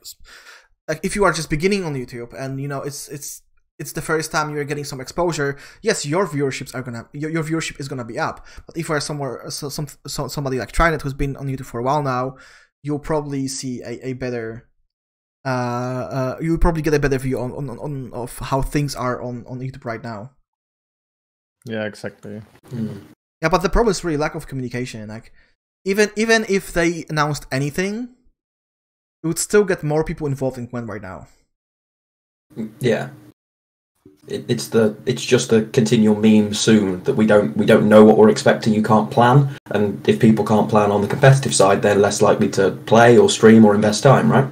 [0.88, 3.42] like if you are just beginning on YouTube and you know it's it's
[3.80, 5.58] it's the first time you're getting some exposure.
[5.82, 8.46] Yes, your viewerships are gonna your, your viewership is gonna be up.
[8.68, 11.66] But if you are somewhere so, some so, somebody like Trinet who's been on YouTube
[11.66, 12.36] for a while now,
[12.84, 14.68] you'll probably see a, a better
[15.44, 15.48] uh,
[16.18, 19.46] uh you'll probably get a better view on, on, on of how things are on,
[19.48, 20.32] on YouTube right now.
[21.66, 22.42] Yeah, exactly.
[22.70, 23.02] Mm.
[23.42, 25.08] Yeah, but the problem is really lack of communication.
[25.10, 25.32] Like
[25.86, 28.10] even even if they announced anything,
[29.24, 31.28] it would still get more people involved in Gwent right now.
[32.80, 33.10] Yeah.
[34.28, 38.04] it, it's the it's just the continual meme soon that we don't we don't know
[38.04, 38.74] what we're expecting.
[38.74, 42.50] You can't plan, and if people can't plan on the competitive side, they're less likely
[42.50, 44.48] to play or stream or invest time, right?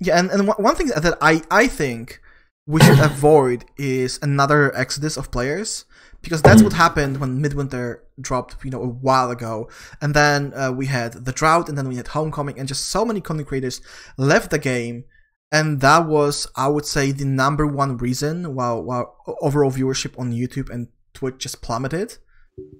[0.00, 2.20] Yeah, and, and one- one thing that I, I think
[2.66, 5.84] we should avoid is another exodus of players
[6.22, 9.68] because that's what happened when Midwinter dropped, you know, a while ago.
[10.00, 13.04] And then uh, we had the drought, and then we had Homecoming, and just so
[13.04, 13.82] many content creators
[14.16, 15.04] left the game.
[15.52, 19.04] And that was, I would say, the number one reason why, why
[19.42, 22.16] overall viewership on YouTube and Twitch just plummeted.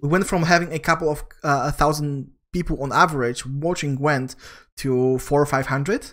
[0.03, 4.35] We went from having a couple of uh, a thousand people on average watching Gwent
[4.79, 6.13] to four or five hundred.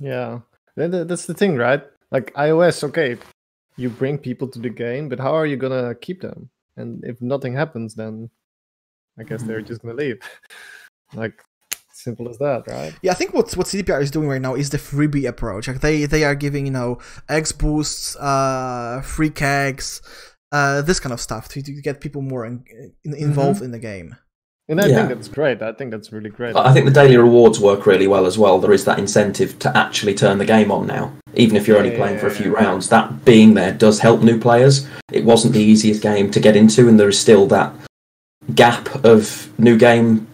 [0.00, 0.40] Yeah,
[0.76, 1.82] That- that- that's the thing, right?
[2.10, 3.18] Like iOS, okay,
[3.76, 6.50] you bring people to the game, but how are you gonna keep them?
[6.76, 8.30] And if nothing happens, then
[9.18, 10.20] I guess they're just gonna leave.
[11.14, 11.42] like
[11.92, 12.94] simple as that, right?
[13.02, 15.68] Yeah, I think what what CDPR is doing right now is the freebie approach.
[15.68, 20.00] Like they they are giving you know X boosts, uh, free kegs,
[20.52, 22.64] uh, this kind of stuff to, to get people more in,
[23.04, 24.16] in, involved in the game.
[24.70, 24.96] And I Yeah.
[24.96, 25.62] think that's great.
[25.62, 26.54] I think that's really great.
[26.54, 28.58] I think the daily rewards work really well as well.
[28.58, 31.96] There is that incentive to actually turn the game on now, even if you're only
[31.96, 32.64] playing for a few Yeah.
[32.64, 32.90] rounds.
[32.90, 34.86] That being there does help new players.
[35.10, 37.72] It wasn't the easiest game to get into, and there is still that
[38.54, 40.26] gap of new game.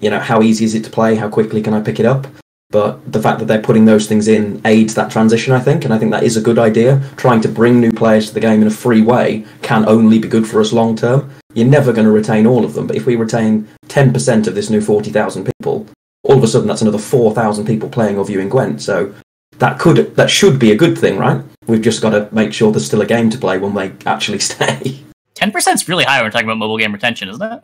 [0.00, 1.16] You know, how easy is it to play?
[1.16, 2.26] How quickly can I pick it up?
[2.70, 5.94] But the fact that they're putting those things in aids that transition, I think, and
[5.94, 7.00] I think that is a good idea.
[7.16, 10.28] Trying to bring new players to the game in a free way can only be
[10.28, 11.30] good for us long term.
[11.52, 14.70] You're never going to retain all of them, but if we retain 10% of this
[14.70, 15.86] new 40,000 people,
[16.24, 18.82] all of a sudden that's another 4,000 people playing or viewing Gwent.
[18.82, 19.14] So
[19.58, 21.42] that could that should be a good thing, right?
[21.66, 24.38] We've just got to make sure there's still a game to play when they actually
[24.50, 25.00] stay.
[25.34, 27.62] Ten percent is really high when we're talking about mobile game retention, isn't it?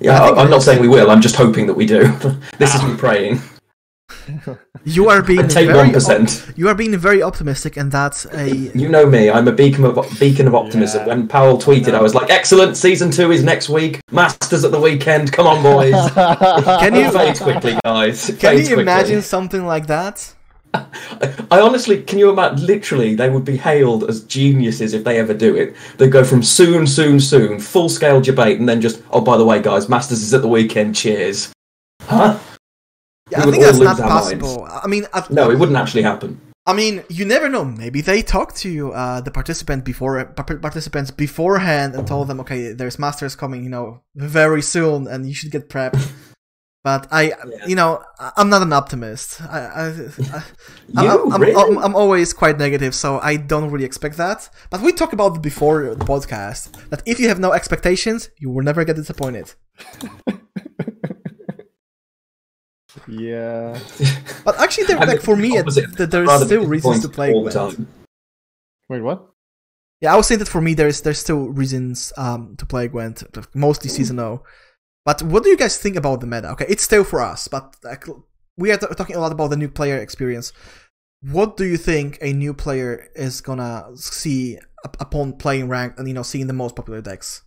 [0.00, 1.10] Yeah, I think I, I'm not saying we will.
[1.10, 2.04] I'm just hoping that we do.
[2.58, 3.40] this is me praying.
[4.84, 6.44] You are being I'd take very one percent.
[6.56, 9.30] you are being very optimistic, and that's a You know me.
[9.30, 11.02] I'm a beacon of beacon of optimism.
[11.02, 11.06] Yeah.
[11.14, 12.76] When Powell tweeted, I was like, "Excellent.
[12.76, 14.00] Season two is next week.
[14.10, 15.30] Masters at the weekend.
[15.32, 18.26] Come on, boys." Can you- It fades quickly, guys.
[18.26, 18.82] Can fades you quickly.
[18.92, 20.34] imagine something like that?
[20.74, 22.66] I honestly, can you imagine?
[22.66, 25.76] Literally, they would be hailed as geniuses if they ever do it.
[25.98, 29.44] They go from soon, soon, soon, full scale debate, and then just, oh, by the
[29.44, 30.94] way, guys, Masters is at the weekend.
[30.96, 31.52] Cheers.
[32.00, 32.38] Huh?
[33.32, 34.68] Yeah, I think that's not our possible.
[34.70, 36.40] I mean, I, No, it wouldn't actually happen.
[36.64, 37.64] I mean, you never know.
[37.64, 40.24] Maybe they talked to uh, the participant before
[40.66, 45.34] participants beforehand and told them, okay, there's masters coming, you know, very soon, and you
[45.34, 46.00] should get prepped.
[46.84, 47.66] But I, Yeah.
[47.70, 49.40] you know, I- I'm not an optimist.
[49.40, 49.82] I, I,
[50.36, 50.42] I
[50.98, 51.32] I'm, You?
[51.32, 51.54] I'm, Really?
[51.60, 54.48] I'm, I'm always quite negative, so I don't really expect that.
[54.70, 58.64] But we talked about before the podcast that if you have no expectations, you will
[58.64, 59.46] never get disappointed.
[63.08, 63.78] yeah.
[64.44, 66.10] But actually, there, I'm like for me, it, opposite.
[66.10, 67.86] there's still reasons to play Gwent.
[68.88, 69.28] Wait, what?
[70.00, 73.22] Yeah, I was saying that for me, there's there's still reasons um to play Gwent,
[73.54, 74.42] mostly season O.
[75.04, 76.50] But what do you guys think about the meta?
[76.50, 78.04] Okay, it's still for us, but like,
[78.56, 80.52] we are t- talking a lot about the new player experience.
[81.22, 84.58] What do you think a new player is gonna see
[84.98, 87.42] upon playing ranked and you know seeing the most popular decks?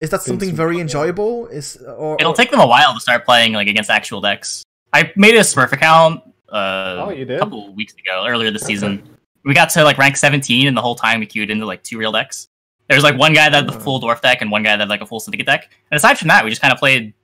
[0.00, 0.80] Is that something Vince very Vaughn.
[0.82, 1.46] enjoyable?
[1.48, 4.62] Is or It'll or- take them a while to start playing like against actual decks.
[4.92, 9.02] I made a Smurf account uh, Oh, a couple weeks ago, earlier this season.
[9.44, 11.96] We got to like rank 17, and the whole time we queued into like two
[11.98, 12.48] real decks.
[12.88, 13.80] There's like one guy that had the Oh.
[13.80, 15.70] full dwarf deck and one guy that had like a full syndicate deck.
[15.90, 17.14] And aside from that, we just kind of played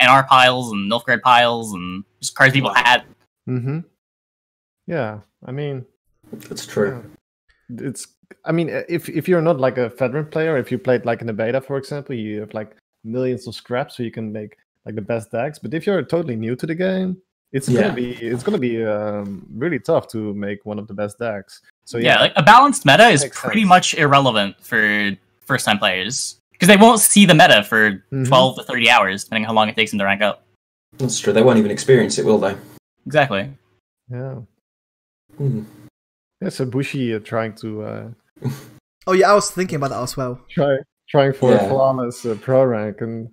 [0.00, 3.04] NR piles and Nilfgaard piles and just cards people had.
[3.48, 3.80] Mm-hmm.
[4.86, 5.20] Yeah.
[5.46, 5.86] I mean,
[6.32, 7.04] That's true.
[7.70, 8.06] it's.
[8.44, 11.20] I mean, uh, if if you're not like a veteran player, if you played like
[11.20, 14.56] in the beta, for example, you have like millions of scraps, so you can make
[14.86, 15.58] like the best decks.
[15.58, 17.16] But if you're totally new to the game,
[17.52, 17.82] it's Yeah.
[17.82, 21.60] gonna be it's gonna be um, really tough to make one of the best decks.
[21.84, 23.68] So yeah, yeah, like a balanced meta is pretty sense.
[23.68, 28.28] much irrelevant for first time players because they won't see the meta for Mhm.
[28.28, 30.44] 12 to 30 hours, depending on how long it takes them to rank up.
[30.98, 31.32] That's true.
[31.32, 32.54] They won't even experience it, will they?
[33.06, 33.50] Exactly.
[34.10, 34.36] yeah.
[35.36, 35.62] Hmm.
[36.42, 38.08] Yeah, so Bushi uh, trying to uh,
[39.06, 40.40] oh yeah, I was thinking about that as well.
[40.50, 41.64] try trying for Yeah.
[41.64, 43.28] a flawless uh, pro rank and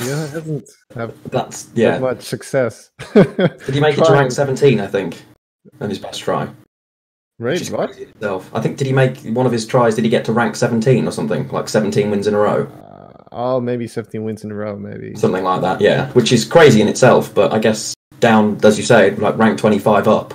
[0.00, 2.90] yeah, it hasn't have That's that much success.
[3.14, 4.80] Did he make it to rank 17?
[4.80, 5.22] I think,
[5.80, 6.48] on his best try.
[7.38, 7.98] Right, what?
[7.98, 8.48] itself.
[8.54, 9.96] I think did he make one of his tries?
[9.96, 11.48] Did he get to rank 17 or something?
[11.48, 15.16] Like 17 wins in a row, Uh, oh, maybe 17 wins in a row, maybe.
[15.16, 15.80] something like that.
[15.80, 17.34] Yeah, which is crazy in itself.
[17.34, 20.34] But I guess down, as you say, like rank 25 up.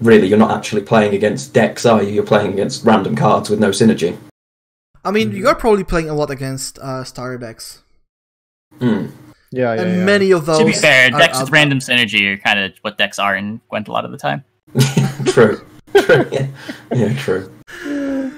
[0.00, 2.10] Really, you're not actually playing against decks, are you?
[2.12, 4.16] You're playing against random cards with no synergy.
[5.04, 5.38] I mean, Mhm.
[5.38, 7.82] you're probably playing a lot against uh, starter decks,
[8.78, 9.06] Hmm.
[9.50, 10.04] Yeah, yeah, and yeah.
[10.04, 10.58] many of those.
[10.58, 13.34] to be fair, are decks out with random synergy are kind of what decks are
[13.34, 14.44] in Gwent a lot of the time.
[15.26, 15.60] True.
[15.96, 16.26] true.
[16.30, 16.46] Yeah,
[16.94, 17.50] yeah true.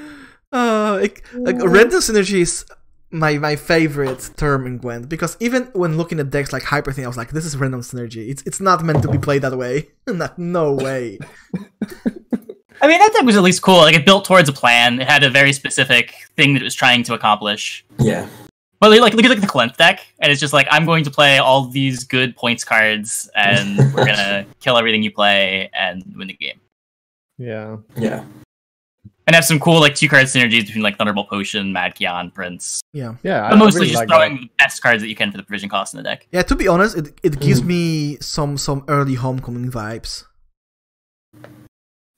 [0.52, 2.64] Uh, like, like random synergy is
[3.10, 7.08] my my favorite term in Gwent because even when looking at decks like Hyperthin, I
[7.08, 8.28] was like, this is random synergy.
[8.28, 9.88] It's it's not meant to be played that way.
[10.06, 11.18] Not, no way.
[12.82, 13.76] I mean, that deck was at least cool.
[13.76, 15.00] Like, it built towards a plan.
[15.00, 17.84] It had a very specific thing that it was trying to accomplish.
[17.98, 18.26] Yeah.
[18.80, 21.10] But like, look at like the Clem deck, and it's just like I'm going to
[21.10, 26.28] play all these good points cards, and we're gonna kill everything you play and win
[26.28, 26.58] the game.
[27.36, 27.76] Yeah.
[27.96, 28.24] Yeah.
[29.30, 32.80] And have some cool like two card synergies between like Thunderbolt Potion, Mad Kiyan, Prince.
[32.92, 33.14] Yeah.
[33.22, 33.44] Yeah.
[33.46, 34.40] I- But I mostly really just like throwing that.
[34.40, 36.26] the best cards that you can for the provision cost in the deck.
[36.32, 37.66] Yeah, to be honest, it, it gives Mm.
[37.66, 40.24] me some some early homecoming vibes.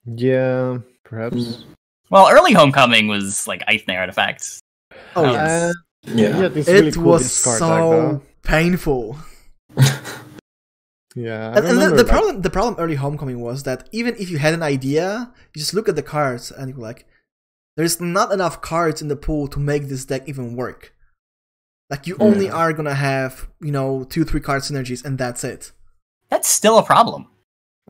[0.07, 1.37] Yeah, perhaps.
[1.37, 1.65] Mm.
[2.09, 4.61] Well, early Homecoming was like Eithne artifacts.
[5.15, 5.51] Oh Uh, yes.
[5.51, 5.73] Uh,
[6.15, 6.41] Yeah.
[6.41, 9.19] yeah, this really it cool was so deck, painful.
[11.15, 14.15] Yeah, I And, and the, the like- problem the problem early homecoming was that even
[14.17, 17.07] if you had an idea, you just look at the cards and you're like,
[17.77, 20.95] there's not enough cards in the pool to make this deck even work.
[21.91, 22.53] Like you only Yeah.
[22.57, 25.73] are gonna have, you know, two, three card synergies and that's it.
[26.31, 27.27] That's still a problem.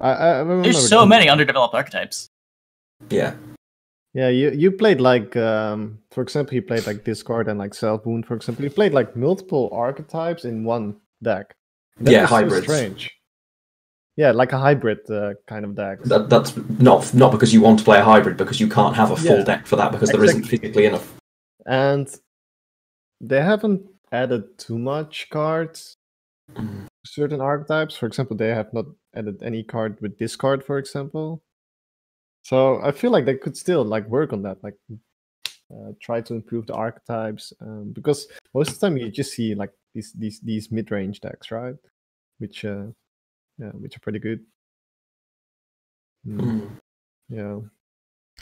[0.01, 2.29] I, I I remember There's so that- many underdeveloped archetypes.
[3.11, 3.35] Yeah.
[4.15, 8.05] Yeah, you you played like um for example you played like discard and like self
[8.05, 11.55] wound for example you played like multiple archetypes in one deck.
[12.01, 12.67] That Yeah, so hybrids.
[12.67, 13.11] strange.
[14.17, 16.03] Yeah, like a hybrid uh, kind of deck.
[16.05, 19.11] That, that's not not because you want to play a hybrid, because you can't have
[19.11, 19.45] a full Yeah.
[19.45, 21.15] deck for that because there isn't physically enough.
[21.65, 22.09] And
[23.21, 25.97] they haven't added too much cards
[26.55, 26.87] Mm.
[27.07, 27.97] certain archetypes.
[27.97, 31.43] For example, they have not added any card with discard, for example.
[32.43, 34.77] So I feel like they could still like work on that, like
[35.73, 39.55] uh, try to improve the archetypes, um, because most of the time you just see
[39.55, 41.75] like these these these mid range decks, right?
[42.39, 42.87] Which uh,
[43.59, 44.41] yeah, which are pretty good.
[46.27, 46.71] Mm, Mm.
[47.29, 47.59] Yeah.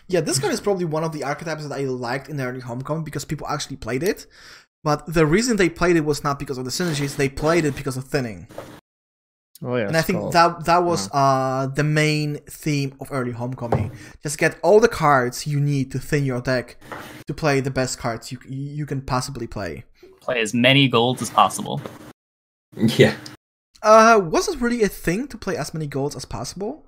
[0.09, 2.61] Yeah, this card is probably one of the archetypes that I liked in the early
[2.61, 4.27] homecoming because people actually played it.
[4.83, 7.77] But the reason they played it was not because of the synergies, they played it
[7.77, 8.49] because of thinning.
[9.63, 9.89] Oh yeah.
[9.89, 10.31] and I think Skull.
[10.31, 13.93] that that was uh, the main theme of early homecoming.
[14.23, 16.79] Just get all the cards you need to thin your deck
[17.27, 19.85] to play the best cards you you can possibly play.
[20.21, 21.81] Play as many golds as possible.
[22.77, 23.17] Yeah.
[23.83, 26.87] Uh, was it really a thing to play as many golds as possible?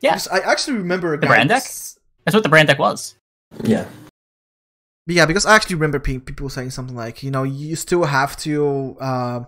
[0.00, 0.10] Yeah.
[0.12, 1.62] Because I actually remember The Bran deck?
[1.62, 3.14] That's what the Bran deck was.
[3.62, 3.86] Yeah.
[5.06, 8.96] Yeah, because I actually remember people saying something like, you know, you still have to
[9.00, 9.40] uh,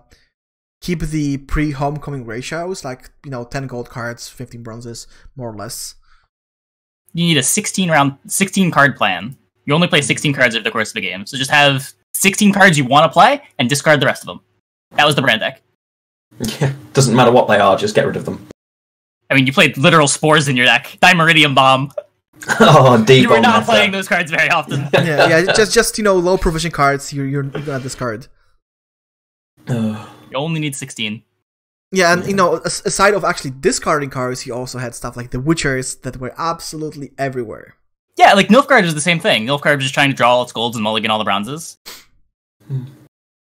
[0.81, 5.95] keep the pre-homecoming ratios, like you know, ten gold cards, fifteen bronzes, more or less.
[7.13, 9.39] You need a 16 round, 16 card plan.
[9.65, 12.53] You only play 16 cards over the course of the game, so just have 16
[12.53, 14.41] cards you want to play and discard the rest of them.
[14.97, 15.63] That was the Bran deck.
[16.61, 16.75] Yeah.
[16.93, 18.47] Doesn't matter what they are, just get rid of them.
[19.31, 20.99] I mean, you played literal spores in your deck.
[21.01, 21.91] Dimeritium Bomb.
[22.61, 23.73] oh, deep You were not meta.
[23.73, 24.81] playing those cards very often.
[24.93, 27.13] yeah, yeah, just just you know, low provision cards.
[27.13, 28.27] You're you're, you're gonna discard.
[29.69, 29.97] Ugh.
[30.09, 30.13] Oh.
[30.31, 31.23] You only need 16.
[31.93, 35.39] Yeah, and you know, aside of actually discarding cards, he also had stuff like the
[35.39, 37.77] Witchers that were absolutely everywhere.
[38.17, 39.47] Yeah, like Nilfgaard is the same thing.
[39.47, 41.79] Nilfgaard was just trying to draw all its golds and mulligan all the bronzes.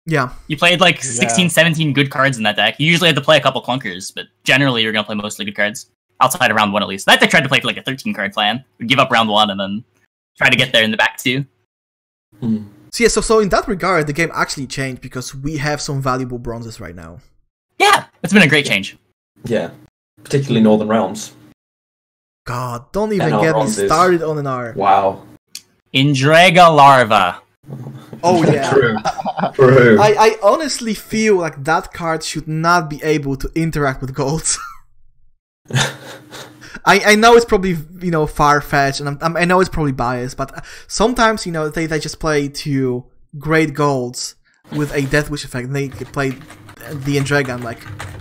[0.06, 2.78] Yeah, You played like 16, 17 good cards in that deck.
[2.78, 5.44] You usually had to play a couple clunkers, but generally you're going to play mostly
[5.44, 5.90] good cards.
[6.20, 7.06] Outside of round one, at least.
[7.06, 8.64] That deck tried to play like a 13 card plan.
[8.78, 9.84] Would give up round one and then
[10.36, 11.46] try to get there in the back two.
[12.42, 12.66] Mm.
[12.93, 16.03] So yeah, so so in that regard, the game actually changed because we have some
[16.03, 17.20] valuable bronzes right now.
[17.78, 18.97] Yeah, it's been a great change.
[19.45, 19.70] Yeah.
[20.22, 21.32] Particularly Northern Realms.
[22.47, 24.72] God, don't even NR get me started on an R.
[24.76, 25.24] Wow.
[25.95, 27.41] Endrega Larva.
[28.22, 28.70] Oh yeah.
[28.70, 28.97] True.
[29.55, 30.01] True.
[30.01, 34.59] I, I honestly feel like that card should not be able to interact with golds.
[36.84, 39.68] I, I know it's probably you know far fetched, and I'm, I'm, I know it's
[39.70, 43.04] probably biased, but sometimes you know they, they just play to
[43.38, 44.36] great golds
[44.76, 47.50] with a Death Wish effect, and they play the Endrega.
[47.50, 47.80] I'm like,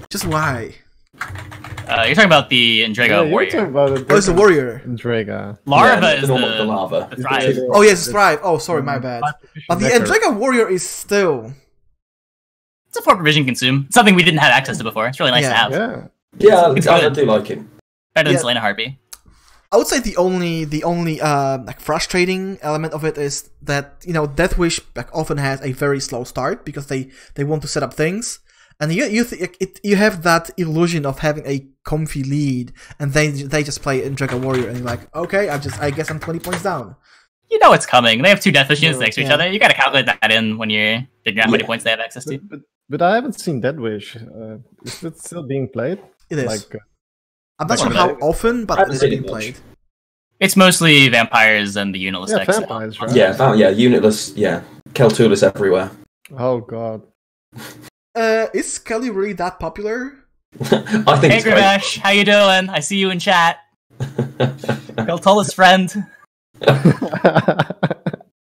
[0.09, 0.75] just why?
[1.21, 3.49] Uh, you're talking about the Endrega yeah, you're Warrior.
[3.51, 4.81] talking about a Oh, it's a warrior.
[4.85, 5.57] Draga.
[5.65, 7.07] Larva Yeah, is the, the, normal- the lava.
[7.15, 7.57] the Thrive.
[7.71, 8.39] Oh yes, thrive.
[8.43, 9.23] Oh sorry, my bad.
[9.67, 11.51] But the Endrega Warrior is still
[12.87, 13.85] It's a four provision consume.
[13.87, 15.07] It's something we didn't have access to before.
[15.07, 15.71] It's really nice to have.
[15.71, 16.07] Yeah.
[16.37, 17.69] Yeah, It's I, I do like him.
[18.23, 18.53] Better than Yeah.
[18.53, 18.99] Celaeno Harpy.
[19.71, 23.85] I would say the only the only uh, like frustrating element of it is that
[24.07, 27.01] you know Death Wish like often has a very slow start because they
[27.35, 28.39] they want to set up things,
[28.79, 33.13] and you you th- it, you have that illusion of having a comfy lead, and
[33.13, 36.09] they they just play in Dragon Warrior, and you're like, okay, I just I guess
[36.09, 36.95] I'm twenty points down.
[37.51, 38.21] You know it's coming.
[38.23, 39.05] They have two Death Wish units Yeah.
[39.05, 39.45] next to each other.
[39.53, 42.25] You gotta calculate that in when you're figuring out how many points they have access
[42.25, 42.37] to.
[42.39, 42.59] But, but,
[42.89, 44.15] but I haven't seen Death Wish.
[44.17, 45.99] Uh, is it still being played?
[46.31, 46.45] It is.
[46.45, 46.79] Like, uh,
[47.59, 49.29] I'm not sure how often, but haven't it's seen being much.
[49.31, 49.57] played.
[50.39, 52.57] It's mostly vampires and the unitless Yeah, decks.
[52.59, 53.13] vampires, right?
[53.15, 54.61] Yeah, that, yeah, unitless, yeah.
[54.93, 55.91] Keltullis everywhere.
[56.37, 57.01] Oh god.
[58.15, 60.11] Uh, is Kelly really that popular?
[60.61, 60.65] I
[61.21, 61.45] think Hey it's.
[61.45, 62.67] Grimash, how you doing?
[62.67, 63.57] I see you in chat.
[63.99, 65.87] Keltullis friend.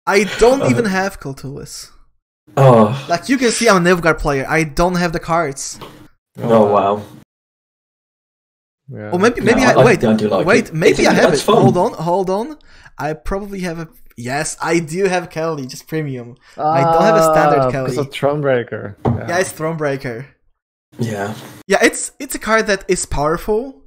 [0.06, 1.90] I don't Uh, even have Keltullis.
[2.56, 4.46] oh, Like you can see, I'm a Nilfgaard player.
[4.48, 5.78] I don't have the cards.
[6.38, 7.02] oh wow.
[8.94, 9.10] Yeah.
[9.12, 10.74] Or maybe, maybe No, I, I- wait, I do like wait, it.
[10.74, 11.40] maybe It's- I have it.
[11.40, 11.62] fun.
[11.62, 12.58] Hold on, hold on.
[12.98, 13.88] I probably have a.
[14.16, 16.36] Yes, I do have Kelly, just premium.
[16.58, 17.90] I don't have a standard Ah, Kelly.
[17.90, 18.96] Because of Thronebreaker.
[19.06, 19.28] Yeah.
[19.28, 20.26] Yeah, it's Thronebreaker.
[20.98, 21.34] Yeah.
[21.66, 23.82] Yeah, it's it's a card that is powerful,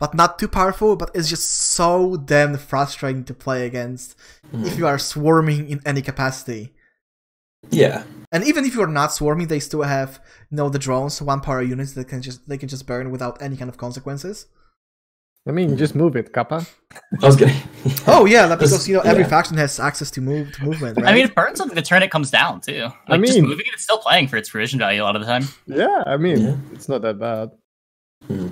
[0.00, 0.96] but not too powerful.
[0.96, 4.16] But it's just so damn frustrating to play against
[4.64, 6.72] if you are swarming in any capacity.
[7.70, 8.04] Yeah.
[8.30, 10.20] And even if you're not swarming, they still have
[10.50, 13.40] you know the drones, one power units that can just they can just burn without
[13.40, 14.46] any kind of consequences.
[15.46, 16.66] I mean, just move it, Kappa.
[17.22, 17.54] I was gonna.
[18.06, 19.28] Oh yeah, like, This- because you know every yeah.
[19.30, 20.98] faction has access to move to movement.
[20.98, 21.06] Right?
[21.06, 22.88] I mean, it burns something the turn it comes down too.
[23.08, 25.22] Like just mean- moving it, it's still playing for its provision value a lot of
[25.22, 25.44] the time.
[25.66, 26.56] Yeah, I mean, Yeah.
[26.74, 27.50] it's not that bad.
[28.26, 28.48] Hmm.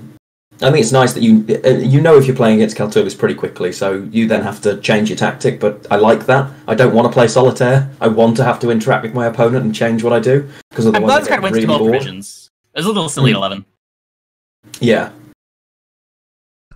[0.62, 3.34] I think it's nice that you uh, you know if you're playing against Keltullis pretty
[3.34, 5.60] quickly, so you then have to change your tactic.
[5.60, 6.50] But I like that.
[6.66, 7.90] I don't want to play solitaire.
[8.00, 10.86] I want to have to interact with my opponent and change what I do because
[10.86, 11.90] I'm otherwise glad I this get card went really to all bored.
[11.92, 12.50] provisions.
[12.74, 13.42] It was a little silly at Hmm.
[13.42, 13.64] 11.
[14.80, 15.10] Yeah,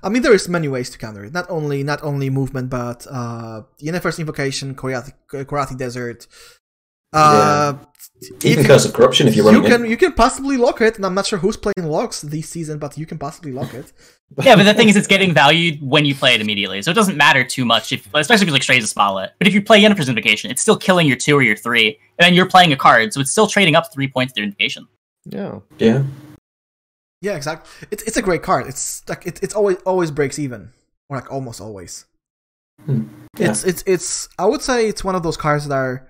[0.02, 1.32] I mean, there is many ways to counter it.
[1.32, 6.26] Not only not only movement, but uh, Yennefer's Invocation, Korathi, Korathi Desert.
[7.12, 7.74] Uh,
[8.44, 9.90] even if- Curse of Corruption if you're you running can it.
[9.90, 12.96] you can possibly lock it, and I'm not sure who's playing locks this season, but
[12.98, 13.92] you can possibly lock it.
[14.42, 16.94] yeah, but the thing is, it's getting valued when you play it immediately, so it
[16.94, 17.92] doesn't matter too much.
[17.92, 19.32] If, especially if it's like Stray's a Smollett.
[19.38, 21.88] But if you play Yennefer's Invocation, it's still killing your two or your three,
[22.18, 24.44] and then you're playing a card, so it's still trading up three points to your
[24.46, 24.86] Invocation.
[25.24, 25.58] Yeah.
[25.78, 26.04] Yeah,
[27.22, 27.88] Yeah, exactly.
[27.90, 28.66] It's it's a great card.
[28.66, 30.72] It's like it, it's always always breaks even,
[31.08, 32.04] or like almost always.
[32.84, 33.04] Hmm.
[33.38, 33.50] Yeah.
[33.50, 34.28] It's it's it's.
[34.38, 36.06] I would say it's one of those cards that are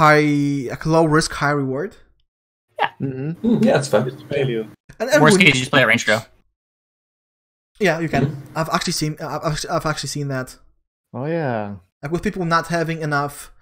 [0.00, 1.96] high, like low risk, high reward.
[3.00, 3.30] Mm-hmm.
[3.42, 4.02] Hmm, yeah, that's fair.
[4.28, 4.68] Value.
[4.98, 6.22] And, and Worst case, you just play a range draw.
[7.80, 8.24] yeah, you can.
[8.54, 9.16] I've actually seen.
[9.20, 10.56] I've, actually- I've actually seen that.
[11.12, 11.76] Oh yeah.
[12.02, 13.52] like with people not having enough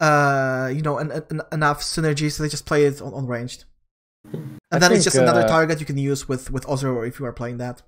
[0.00, 3.64] uh you know en- en- enough synergy so they just play it on, on ranged
[4.32, 7.06] and I then it's think, just another uh, target you can use with with Ozzrel
[7.08, 7.82] if you are playing that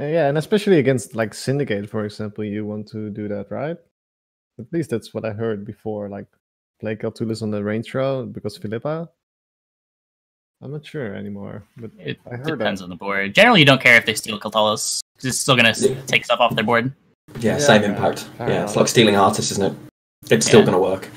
[0.00, 3.78] Uh, Yeah, and especially against like Syndicate, for example, you want to do that, right?
[4.58, 6.08] At least that's what I heard before.
[6.08, 6.26] Like
[6.80, 9.08] play Keltullis on the range throw because Philippa.
[10.62, 12.84] I'm not sure anymore, but It I heard depends that.
[12.84, 13.34] on the board.
[13.34, 16.00] Generally, you don't care if they steal Keltullis, because it's still going to Yeah.
[16.06, 16.94] take stuff off their board.
[17.40, 18.20] Yeah, Yeah, same fair- impact.
[18.38, 20.32] fair yeah, it's like stealing artists, isn't it?
[20.32, 21.08] It's still going to work.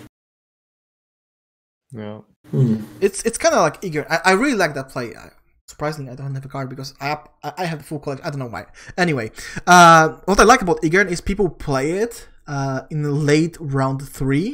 [1.92, 2.20] Yeah.
[2.52, 2.84] Hmm.
[3.02, 5.30] it's it's kind of like eager I, I really like that play I,
[5.68, 8.30] surprisingly I don't have a card because I have, I have the full collection I
[8.32, 8.66] don't know why
[8.98, 9.32] anyway
[9.68, 14.48] uh what I like about Yghern is people play it uh in late round three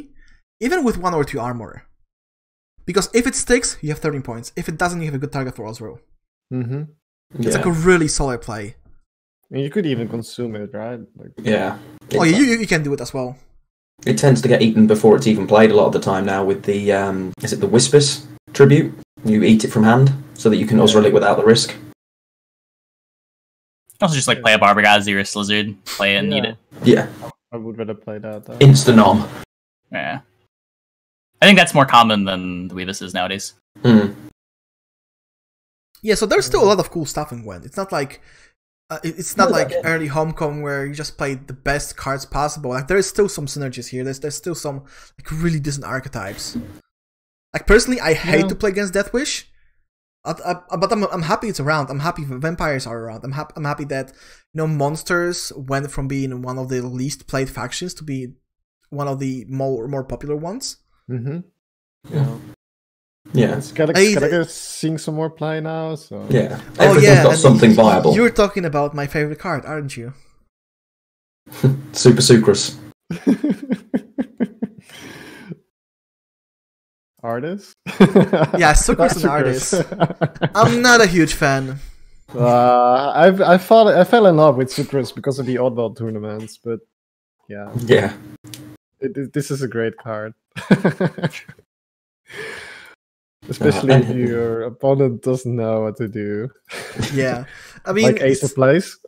[0.60, 1.74] even with one or two armor
[2.88, 5.32] because if it sticks you have 13 points if it doesn't you have a good
[5.32, 5.98] target for Ozzrel
[6.52, 6.82] Mm-hmm.
[7.40, 7.56] it's Yeah.
[7.58, 8.64] like a really solid play
[9.50, 11.00] And you could even consume it, right?
[11.20, 11.78] Like, yeah.
[12.18, 13.30] oh yeah you, you you can do it as well
[14.10, 16.40] It tends to get eaten before it's even played a lot of the time now
[16.50, 18.08] with the um, is it the Whispess
[18.58, 18.92] tribute?
[19.24, 20.06] You eat it from hand
[20.42, 21.68] so that you can Ozzrel it without the risk.
[24.00, 26.56] Also, just like play a Barbegazi or a Slyzard, play it and eat it.
[26.84, 27.06] Yeah,
[27.52, 28.44] I would rather play that.
[28.44, 28.58] Though.
[28.58, 29.28] insta nom.
[29.92, 30.20] Yeah.
[31.40, 33.54] I think that's more common than the Weavess is nowadays.
[33.82, 34.12] Hmm.
[36.02, 37.64] Yeah, so there's still a lot of cool stuff in Gwent.
[37.64, 38.20] It's not like
[38.90, 42.70] uh, it's not like early Homecoming where you just play the best cards possible.
[42.70, 44.04] Like there is still some synergies here.
[44.04, 44.84] There's there's still some
[45.18, 46.56] like really decent archetypes.
[47.52, 48.48] Like personally, I hate Yeah.
[48.48, 49.48] to play against Death Wish,
[50.26, 51.88] I, I, but I'm I'm happy it's around.
[51.90, 53.24] I'm happy vampires are around.
[53.24, 54.08] I'm happy I'm happy that
[54.52, 58.34] you know monsters went from being one of the least played factions to be
[58.90, 60.78] one of the more more popular ones.
[61.10, 61.38] Mm-hmm.
[62.12, 62.36] Yeah.
[63.32, 63.56] Yeah.
[63.56, 66.60] Skellige, Hey, Skellige is seeing some more play now, so Yeah.
[66.78, 68.14] Oh Everything's yeah, got something y- viable.
[68.14, 70.12] You're talking about my favorite card, aren't you?
[71.92, 72.76] Super Sukrus.
[77.26, 77.74] Artist?
[78.56, 79.74] Yeah, Sukrus an artist.
[80.54, 81.78] I'm not a huge fan.
[82.34, 86.58] uh, I've I fell I fell in love with Sukrus because of the oddball tournaments,
[86.62, 86.80] but
[87.48, 88.14] yeah, Yeah.
[89.00, 90.34] it, it- this is a great card.
[93.48, 96.50] Especially Uh, if your opponent doesn't know what to do,
[97.14, 97.44] Yeah,
[97.84, 98.98] I mean, like Ace it's- of Place.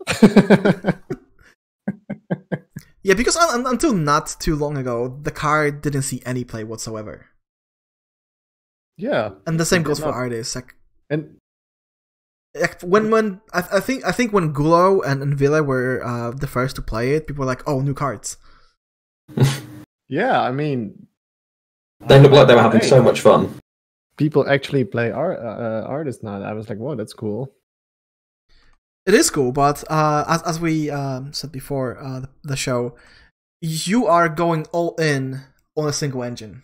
[3.02, 6.62] Yeah, because un- un- until not too long ago, the card didn't see any play
[6.62, 7.26] whatsoever,
[8.99, 10.14] yeah, and the same goes for not.
[10.14, 10.55] artists.
[10.55, 10.74] Like,
[11.09, 11.38] and
[12.55, 16.32] like, when when I, I think I think when Gulo and, and Villa were uh,
[16.32, 18.36] the first to play it, people were like, "Oh, new cards."
[20.11, 21.07] Yeah, I mean,
[22.09, 23.61] They look like they were having Hey, so much fun.
[24.16, 26.40] people actually play art uh, artist now.
[26.42, 27.53] I was like, whoa, that's cool.
[29.05, 32.96] It is cool, but uh, as as we um, said before uh, the, the show,
[33.61, 35.40] you are going all in
[35.76, 36.62] on a single engine.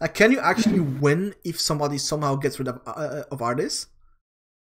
[0.00, 3.86] Like, can you actually win if somebody somehow gets rid of uh, of artists?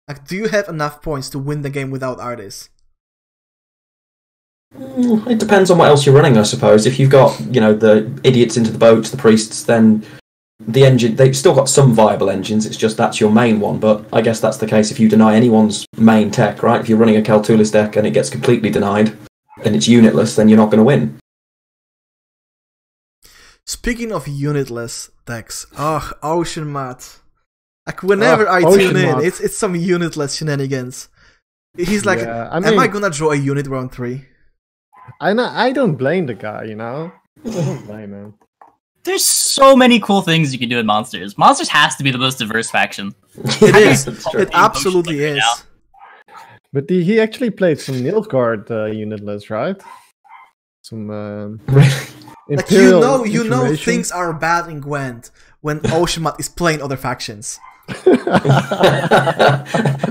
[0.08, 2.70] Like, do you have enough points to win the game without artists?
[4.76, 6.86] Mm, It depends on what else you're running, I suppose.
[6.86, 10.04] If you've got, you know, the idiots into the boats, the priests, then
[10.60, 12.66] the engine they've still got some viable engines.
[12.66, 13.80] It's just that's your main one.
[13.80, 16.82] But I guess that's the case if you deny anyone's main tech, right?
[16.82, 19.18] If you're running a Keltullis deck and it gets completely denied
[19.64, 21.20] and it's unitless, then you're not going to win.
[23.70, 27.20] Speaking of unitless decks, oh, Ocean Mat.
[27.86, 29.24] Like whenever Ugh, I Ocean tune in, Mat.
[29.24, 31.08] it's it's some unitless shenanigans.
[31.78, 34.26] He's like, Yeah, I am I gonna draw a unit round three?
[35.22, 37.12] I know, I don't blame the guy, you know.
[37.46, 38.34] I don't blame him.
[39.04, 41.38] There's so many cool things you can do in monsters.
[41.38, 43.14] Monsters has to be the most diverse faction.
[43.62, 44.08] It is.
[44.34, 45.38] It absolutely is.
[45.38, 46.34] now.
[46.74, 49.80] But the, he actually played some Nilfgaard uh, unitless, right?
[50.82, 51.62] Some um,
[52.50, 55.30] Like you Imperial know, you know things are bad in Gwent
[55.62, 57.60] when Oceanmat is playing other factions.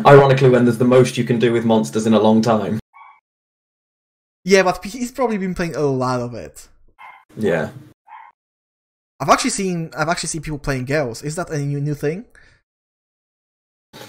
[0.06, 2.78] Ironically, when there's the most you can do with monsters in a long time.
[4.44, 6.68] Yeah, but he's probably been playing a lot of it.
[7.36, 7.70] Yeah.
[9.20, 11.22] I've actually seen I've actually seen people playing Gales.
[11.22, 12.24] Is that a new new thing?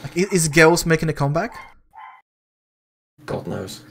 [0.04, 1.56] Like, i- is Gales making a comeback?
[3.26, 3.82] God knows.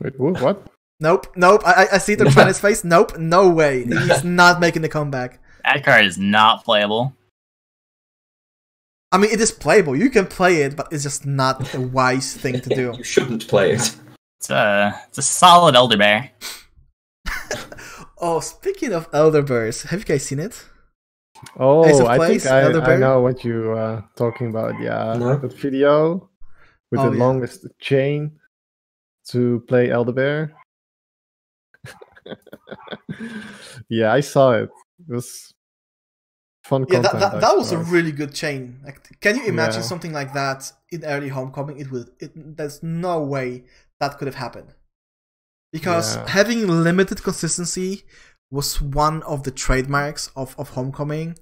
[0.00, 0.66] Wait, what?
[1.04, 1.60] Nope, nope.
[1.66, 2.82] I I- I see it on China's face.
[2.82, 3.84] Nope, no way.
[4.08, 5.38] He's not making the comeback.
[5.64, 7.14] That card is not playable.
[9.12, 9.94] I mean, it is playable.
[9.94, 12.94] You can play it, but it's just not a wise thing to do.
[12.96, 13.96] You shouldn't play it.
[14.40, 16.30] It's a it's a solid elder bear.
[18.18, 20.64] Oh, speaking of Elderbears, have you guys seen it?
[21.58, 24.80] Oh, Ace I Plays, think I, Elder I know what you uh talking about.
[24.80, 25.36] Yeah, No.
[25.36, 26.30] that video
[26.90, 27.24] with Oh, the yeah.
[27.24, 28.38] longest chain
[29.30, 30.52] to play Elder Bear.
[33.88, 34.70] Yeah, I saw it.
[35.08, 35.54] It was
[36.64, 38.80] fun Yeah, that, that, that was a really good chain.
[38.84, 39.88] Like, can you imagine Yeah.
[39.88, 41.78] something like that in early Homecoming?
[41.78, 42.10] It would.
[42.20, 43.64] It, there's no way
[44.00, 44.74] that could have happened
[45.72, 46.28] because Yeah.
[46.28, 48.04] having limited consistency
[48.50, 51.36] was one of the trademarks of of Homecoming.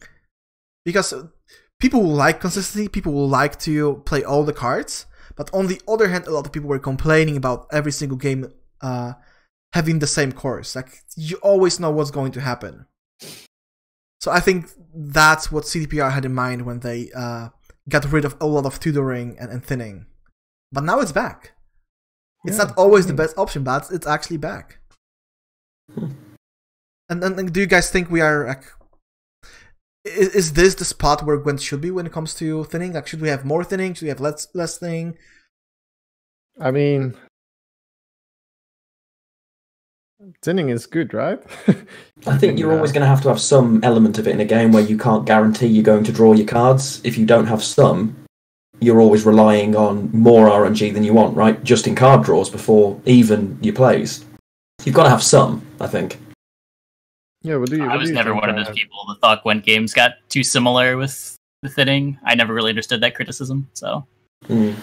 [0.84, 1.14] Because
[1.78, 5.06] people like consistency, people will like to play all the cards,
[5.36, 8.52] but on the other hand, a lot of people were complaining about every single game
[8.80, 9.12] uh,
[9.72, 10.76] having the same course.
[10.76, 12.86] Like you always know what's going to happen.
[14.20, 17.48] So I think that's what CDPR had in mind when they uh,
[17.88, 20.06] got rid of a lot of tutoring and, and thinning.
[20.70, 21.52] But now it's back.
[22.44, 24.78] It's Yeah, not always the best option, but it's actually back.
[27.08, 28.64] And, and, and do you guys think we are like?
[30.04, 32.92] Is, is this the spot where Gwent should be when it comes to thinning?
[32.94, 33.94] Like, should we have more thinning?
[33.94, 35.16] Should we have less less thinning?
[36.60, 37.16] I mean,
[40.42, 41.40] thinning is good, right?
[42.26, 42.76] I think you're Yeah.
[42.76, 44.96] always going to have to have some element of it in a game where you
[44.98, 47.00] can't guarantee you're going to draw your cards.
[47.04, 48.16] If you don't have some,
[48.80, 51.62] you're always relying on more RNG than you want, right?
[51.64, 54.24] Just in card draws before even your plays.
[54.84, 56.18] You've got to have some, I think.
[57.42, 57.56] yeah.
[57.56, 57.88] What do you?
[57.88, 60.42] I was do you never one of those people that thought Gwent games got too
[60.42, 62.18] similar with the thinning.
[62.24, 63.68] I never really understood that criticism.
[63.74, 64.04] So
[64.48, 64.74] Mm.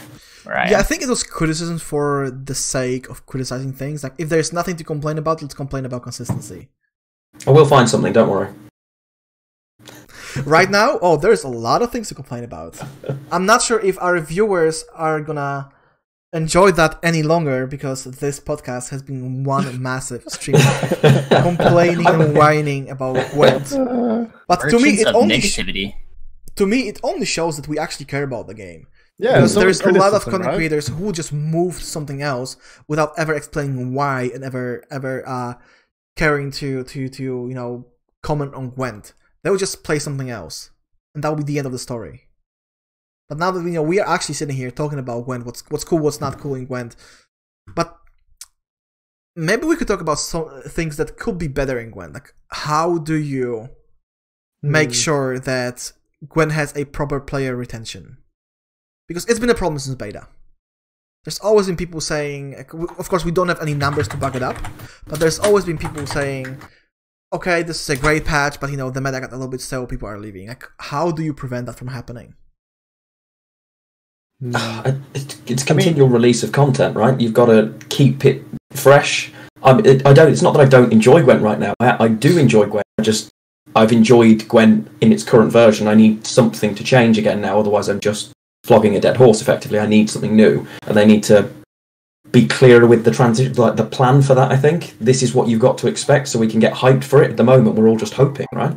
[0.45, 4.03] where I Yeah, I think it was criticism for the sake of criticizing things.
[4.03, 6.69] Like, if there's nothing to complain about, let's complain about consistency.
[7.47, 8.49] I will find something, don't worry.
[10.45, 12.79] right now, oh, there's a lot of things to complain about.
[13.31, 15.71] I'm not sure if our viewers are gonna
[16.33, 20.57] enjoy that any longer because this podcast has been one massive stream
[21.29, 23.71] complaining and whining about Gwent.
[23.73, 25.95] uh, But to me, it only negativity.
[26.55, 28.87] to me it only shows that we actually care about the game.
[29.19, 30.55] Yeah, there's a lot of content right?
[30.55, 32.55] creators who just move something else
[32.87, 35.53] without ever explaining why and ever ever uh
[36.15, 37.85] caring to to to you know
[38.23, 39.13] comment on Gwent.
[39.43, 40.71] They would just play something else,
[41.13, 42.29] and that would be the end of the story.
[43.27, 45.83] But now that we know we are actually sitting here talking about Gwent, what's what's
[45.83, 46.95] cool, what's not cool in Gwent,
[47.75, 47.97] but
[49.35, 52.13] maybe we could talk about some things that could be better in Gwent.
[52.13, 53.69] Like how do you
[54.61, 54.93] make Hmm.
[54.93, 55.91] sure that
[56.27, 58.17] Gwent has a proper player retention.
[59.09, 60.27] Because it's been a problem since beta.
[61.25, 62.55] There's always been people saying,
[62.97, 64.55] of course, we don't have any numbers to back it up,
[65.07, 66.61] but there's always been people saying,
[67.33, 69.61] okay, this is a great patch, but you know, the meta got a little bit
[69.61, 70.47] stale, people are leaving.
[70.47, 72.35] Like, how do you prevent that from happening?
[74.41, 75.01] Mm.
[75.13, 77.19] It's, it's continual release of content, right?
[77.19, 79.33] You've got to keep it fresh.
[79.63, 80.31] I'm, it, I don't.
[80.31, 81.73] It's not that I don't enjoy Gwent right now.
[81.81, 82.85] I, I do enjoy Gwent.
[82.97, 83.29] I just
[83.75, 85.87] I've enjoyed Gwent in its current version.
[85.87, 87.59] I need something to change again now.
[87.59, 88.31] Otherwise, I'm just
[88.69, 89.41] flogging a dead horse.
[89.41, 91.49] Effectively, I need something new, and they need to
[92.29, 94.51] be clearer with the transition, like the plan for that.
[94.51, 97.23] I think this is what you've got to expect, so we can get hyped for
[97.23, 97.31] it.
[97.31, 98.75] At the moment, we're all just hoping, right?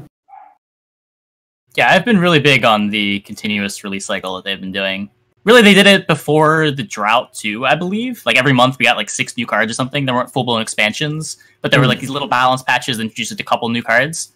[1.75, 5.11] Yeah, I've been really big on the continuous release cycle that they've been doing.
[5.45, 8.25] Really, they did it before the drought too, I believe.
[8.25, 10.07] Like every month, we got like six new cards or something.
[10.07, 12.03] There weren't full blown expansions, but there were like hmm.
[12.03, 14.33] these little balance patches that introduced a couple new cards.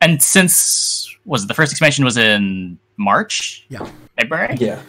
[0.00, 3.90] And since was it the first expansion was in March, Yeah.
[4.18, 4.80] February, Yeah,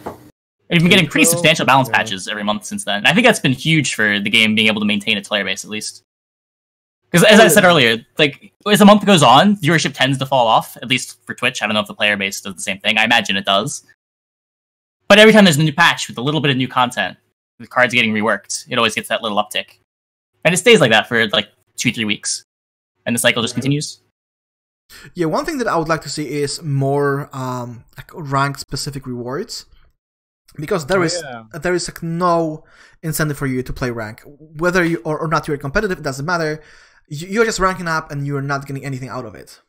[0.69, 1.97] we've been getting pretty substantial balance yeah.
[1.97, 2.97] patches every month since then.
[2.97, 5.43] And I think that's been huge for the game being able to maintain its player
[5.43, 6.03] base at least.
[7.09, 10.47] Because as I said earlier, like as the month goes on, viewership tends to fall
[10.47, 10.75] off.
[10.77, 12.97] At least for Twitch, I don't know if the player base does the same thing.
[12.97, 13.83] I imagine it does.
[15.07, 17.17] But every time there's a new patch with a little bit of new content,
[17.59, 19.79] the cards getting reworked, it always gets that little uptick,
[20.43, 21.47] and it stays like that for like
[21.77, 22.43] two, three weeks,
[23.05, 24.01] and the cycle just continues.
[25.15, 29.05] Yeah, one thing that I would like to see is more um, like rank specific
[29.05, 29.65] rewards,
[30.55, 31.43] because there is Yeah.
[31.61, 32.63] there is like no
[33.03, 35.97] incentive for you to play rank, whether you or, or not you're competitive.
[35.99, 36.61] It doesn't matter.
[37.09, 39.61] You- You're just ranking up, and you're not getting anything out of it.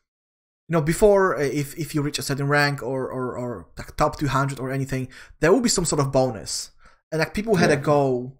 [0.67, 3.95] You know, before uh, if if you reach a certain rank or or, or like
[3.97, 5.09] top 200 or anything,
[5.41, 6.71] there will be some sort of bonus,
[7.11, 8.37] and like people had a goal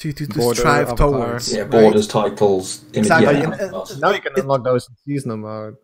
[0.00, 1.10] to to, to Border, strive avatar.
[1.10, 1.52] towards.
[1.54, 1.62] yeah.
[1.62, 1.70] right?
[1.70, 3.98] Borders, titles, Exactly, yeah, and- of.
[4.00, 5.74] Now you can It- unlock those in seasonal mode.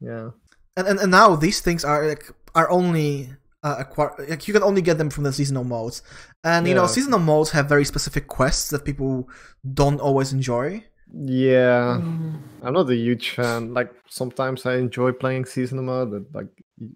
[0.00, 0.30] Yeah.
[0.76, 3.30] and, and and now these things are like are only
[3.62, 6.02] uh, acquire like you can only get them from the seasonal modes
[6.44, 9.28] and you know seasonal modes have very specific quests that people
[9.74, 10.82] don't always enjoy
[11.12, 12.00] Yeah.
[12.64, 13.72] I'm not a huge fan.
[13.72, 16.50] Like sometimes I enjoy playing seasonal mode, but like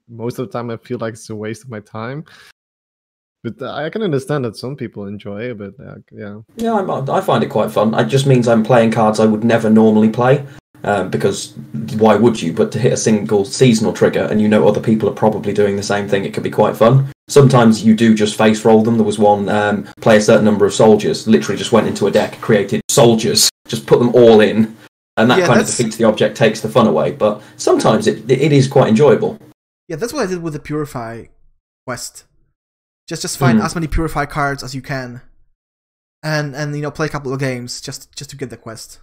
[0.09, 2.25] most of the time I feel like it's a waste of my time.
[3.45, 6.41] But uh, I can understand that some people enjoy it, but uh, yeah.
[6.57, 7.95] Yeah, I'm, I find it quite fun.
[7.95, 10.45] It just means I'm playing cards I would never normally play.
[10.83, 11.53] Um, because
[11.99, 12.53] why would you?
[12.53, 15.77] But to hit a single seasonal trigger and you know other people are probably doing
[15.77, 17.13] the same thing, it can be quite fun.
[17.29, 18.97] Sometimes you do just face roll them.
[18.97, 22.11] There was one um, play a certain number of soldiers, literally just went into a
[22.11, 24.75] deck, created soldiers, just put them all in,
[25.19, 27.13] and that Yeah, kind of defeats the object, takes the fun away.
[27.13, 29.39] But sometimes it it is quite enjoyable.
[29.89, 31.25] yeah that's what i did with the purify
[31.87, 32.25] quest
[33.09, 33.65] just just find Mm.
[33.65, 35.21] as many purify cards as you can
[36.23, 39.01] and and you know play a couple of games just just to get the quest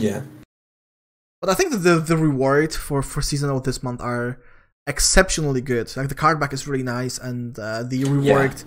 [0.00, 0.22] Yeah,
[1.40, 4.38] but i think that the the reward for for seasonal this month are
[4.88, 5.94] exceptionally good.
[5.96, 8.64] Like the card back is really nice and uh, the reworked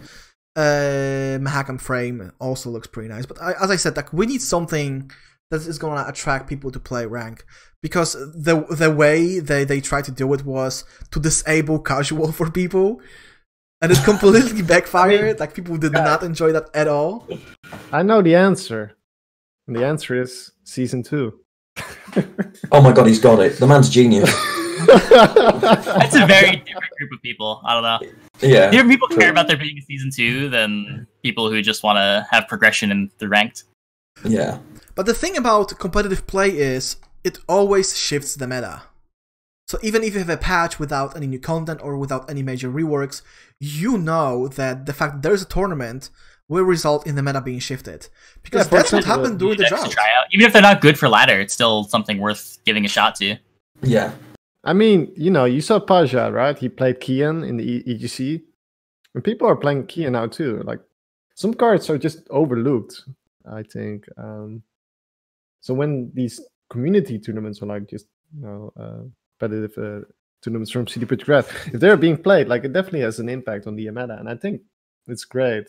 [0.56, 3.26] uh Mahakam frame also looks pretty nice.
[3.26, 5.10] But I, as i said like we need something
[5.50, 7.44] that is going to attract people to play rank.
[7.82, 12.50] Because the the way they they tried to do it was to disable casual for
[12.52, 13.02] people
[13.82, 15.40] and it completely backfired.
[15.40, 17.28] Like people did not enjoy that at all.
[17.92, 18.96] I know the answer.
[19.68, 21.40] And the answer is season two.
[22.74, 23.58] Oh my god, he's got it.
[23.58, 24.30] The man's genius.
[24.84, 27.62] It's a very different group of people.
[27.64, 28.12] I don't know.
[28.42, 28.72] Yeah.
[28.72, 29.18] Different people true.
[29.18, 32.92] care about there being a season two than people who just want to have progression
[32.92, 33.66] in the ranked.
[34.26, 34.60] Yeah.
[34.96, 38.84] But the thing about competitive play is it always shifts the meta.
[39.68, 42.70] So even if you have a patch without any new content or without any major
[42.70, 43.22] reworks,
[43.60, 46.10] you know that the fact that there's a tournament
[46.52, 48.10] will result in the meta being shifted.
[48.44, 50.28] Because Yeah, that's what happened during the Decks to drought.
[50.34, 53.38] Even if they're not good for ladder, it's still something worth giving a shot to.
[53.82, 54.12] Yeah.
[54.66, 56.58] I mean, you know, you saw Paja, right?
[56.58, 58.42] He played Kiyan in the E- EGC.
[59.16, 60.62] And people are playing Kiyan now too.
[60.66, 60.82] Like
[61.36, 63.04] some cards are just overlooked,
[63.50, 64.06] I think.
[64.18, 64.64] Um
[65.62, 69.04] so when these community tournaments are like just you know uh
[69.40, 70.06] competitive uh,
[70.42, 73.76] tournaments from CD Projekt, if they're being played, like it definitely has an impact on
[73.76, 74.62] the meta, and I think
[75.08, 75.68] it's great.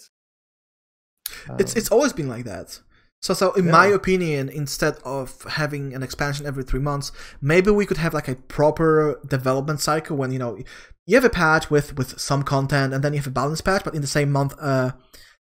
[1.58, 2.80] It's Um, it's always been like that.
[3.22, 7.86] So so in my opinion, instead of having an expansion every three months, maybe we
[7.86, 10.58] could have like a proper development cycle when you know
[11.06, 13.84] you have a patch with with some content and then you have a balance patch,
[13.84, 14.90] but in the same month, uh,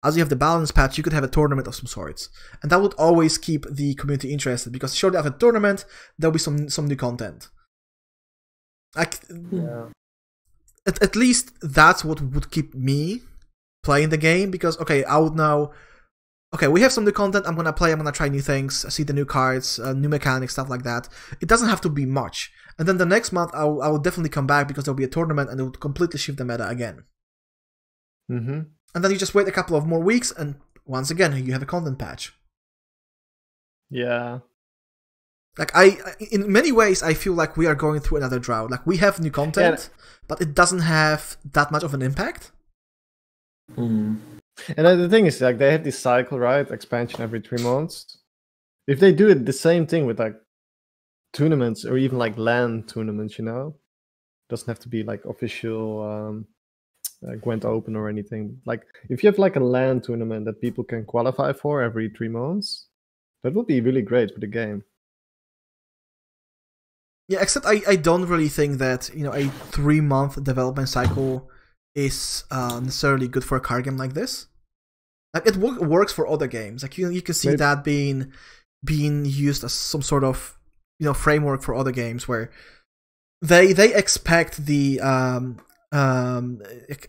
[0.05, 2.29] as you have the balance patch, you could have a tournament of some sorts,
[2.61, 5.83] and that would always keep the community interested because shortly after the tournament,
[6.17, 7.49] there'll be some some new content.
[8.95, 9.19] Like
[9.51, 9.88] yeah.
[10.88, 13.21] at, at least that's what would keep me
[13.86, 15.71] playing the game because okay i would know
[16.53, 19.03] okay we have some new content i'm gonna play i'm gonna try new things see
[19.03, 21.07] the new cards uh, new mechanics stuff like that.
[21.41, 22.51] It doesn't have to be much.
[22.77, 25.49] And then the next month i'll, I'll definitely come back because there'll be a tournament
[25.49, 27.03] and it would completely shift the meta again.
[28.27, 28.61] Hmm
[28.95, 30.55] and then you just wait a couple of more weeks and
[30.86, 32.33] once again you have a content patch.
[33.89, 34.39] Yeah.
[35.59, 35.97] like i
[36.31, 38.71] in many ways i feel like we are going through another drought.
[38.71, 39.89] Like we have new content
[40.27, 42.51] but it doesn't have that much of an impact
[43.74, 44.20] Mm.
[44.78, 46.70] And then the thing is, like, they have this cycle, right?
[46.70, 48.18] Expansion every three months.
[48.88, 50.36] If they do it the same thing with like
[51.34, 53.76] tournaments or even like LAN tournaments, you know,
[54.49, 56.45] doesn't have to be like official um,
[57.28, 58.61] uh, Gwent Open or anything.
[58.66, 62.30] Like, if you have like a LAN tournament that people can qualify for every three
[62.30, 62.88] months,
[63.43, 64.84] that would be really great for the game.
[67.28, 71.49] Yeah, except I, I don't really think that you know a three month development cycle
[71.95, 74.47] is uh, necessarily good for a card game like this.
[75.33, 76.83] Like it wo- works for other games.
[76.83, 78.31] Like you you can see Maybe- that being
[78.83, 80.57] being used as some sort of
[80.99, 82.51] you know framework for other games where
[83.41, 85.59] they they expect the um
[85.91, 86.61] um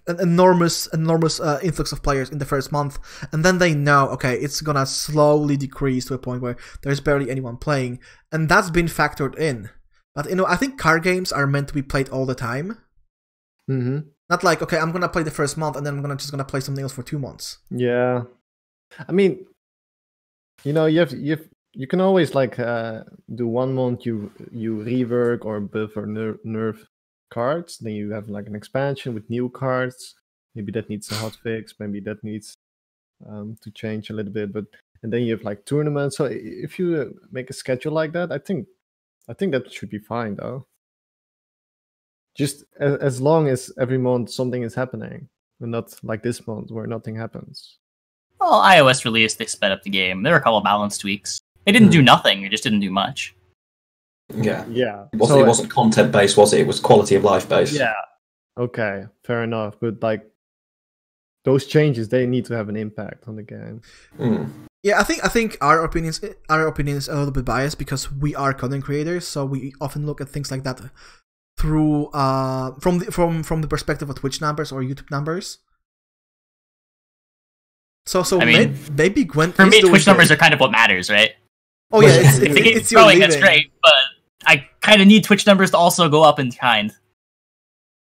[0.07, 2.99] an enormous enormous uh, influx of players in the first month
[3.32, 7.30] and then they know okay it's gonna slowly decrease to a point where there's barely
[7.30, 7.99] anyone playing
[8.32, 9.70] and that's been factored in
[10.14, 12.78] but you know i think card games are meant to be played all the time
[13.70, 14.09] Mm-hmm.
[14.29, 16.45] Not like okay i'm gonna play the first month and then i'm gonna just gonna
[16.45, 18.24] play something else for two months Yeah,
[19.09, 19.47] I mean,
[20.64, 23.05] you know, you have you have, you can always like uh,
[23.35, 26.79] do one month you you rework or buff or ner- nerf
[27.31, 30.14] cards, then you have like an expansion with new cards.
[30.55, 31.74] Maybe that needs a hot fix.
[31.79, 32.55] Maybe that needs
[33.29, 34.53] um, to change a little bit.
[34.53, 34.64] But
[35.03, 36.16] and then you have like tournaments.
[36.16, 38.66] So if you uh, make a schedule like that, I think
[39.29, 40.66] I think that should be fine though.
[42.37, 45.28] Just as, as long as every month something is happening,
[45.61, 47.78] and not like this month where nothing happens.
[48.41, 50.22] Well, iOS released, they sped up the game.
[50.22, 51.41] There were a couple balance tweaks.
[51.64, 52.43] They didn't do nothing.
[52.43, 53.34] It just didn't do much.
[54.34, 54.64] Yeah.
[54.68, 55.07] Yeah.
[55.12, 56.61] It wasn't, So, it wasn't content based, was it?
[56.61, 57.72] It was quality of life based.
[57.72, 57.95] Yeah.
[58.59, 59.76] Okay, fair enough.
[59.80, 60.26] But like
[61.45, 63.80] those changes, they need to have an impact on the game.
[64.18, 64.51] Mm.
[64.82, 68.12] yeah i think i think our opinions our opinion is a little bit biased because
[68.12, 70.80] we are content creators so we often look at things like that
[71.59, 75.59] through uh from the from from the perspective of twitch numbers or youtube numbers
[78.07, 80.35] so so I may- mean, maybe Gwent For is me, Twitch numbers good.
[80.35, 81.33] are kind of what matters, right?
[81.93, 83.93] oh yeah it's, If the it's, game's it's growing, that's great, but
[84.47, 86.93] I kind of need Twitch numbers to also go up in kind.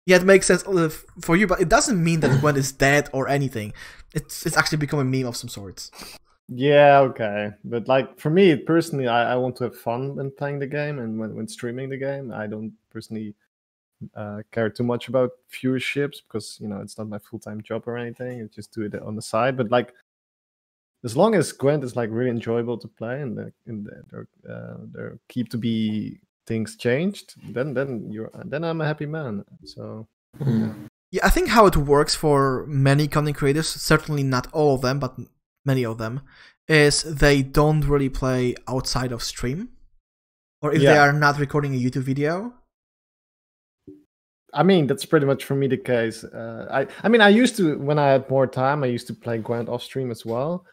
[0.06, 0.90] Yeah, it makes sense uh,
[1.22, 3.74] for you, but it doesn't mean that Gwent is dead or anything.
[4.14, 5.92] It's it's actually become a meme of some sorts.
[6.48, 7.50] Yeah, okay.
[7.66, 11.00] But like for me personally, I, I want to have fun when playing the game
[11.00, 12.32] and when, when streaming the game.
[12.32, 13.34] I don't personally
[14.16, 17.88] uh, care too much about viewerships because you know it's not my full time job
[17.88, 18.42] or anything.
[18.42, 19.58] I just do it on the side.
[19.58, 19.94] But like
[21.04, 24.28] as long as Gwent is like really enjoyable to play and the, and the, there
[24.50, 29.46] uh, there keep to be things changed, then then you're then I'm a happy man.
[29.64, 30.08] So
[30.40, 30.88] Mm.
[31.12, 35.00] Yeah, I think how it works for many content creators, certainly not all of them,
[35.00, 35.16] but
[35.66, 36.22] many of them,
[36.68, 39.70] is they don't really play outside of stream,
[40.62, 42.54] or if they are not recording a YouTube video.
[44.54, 46.24] I mean, that's pretty much for me the case.
[46.24, 49.14] Uh, I, I mean, I used to when I had more time, I used to
[49.14, 50.66] play Gwent off stream as well.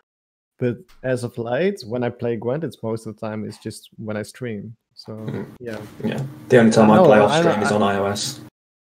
[0.58, 3.90] But as of late, when I play Gwent, it's most of the time it's just
[3.96, 4.74] when I stream.
[4.94, 5.46] So Mhm.
[5.60, 6.20] yeah, Yeah.
[6.48, 8.40] The only time I No, play off stream is I- on iOS.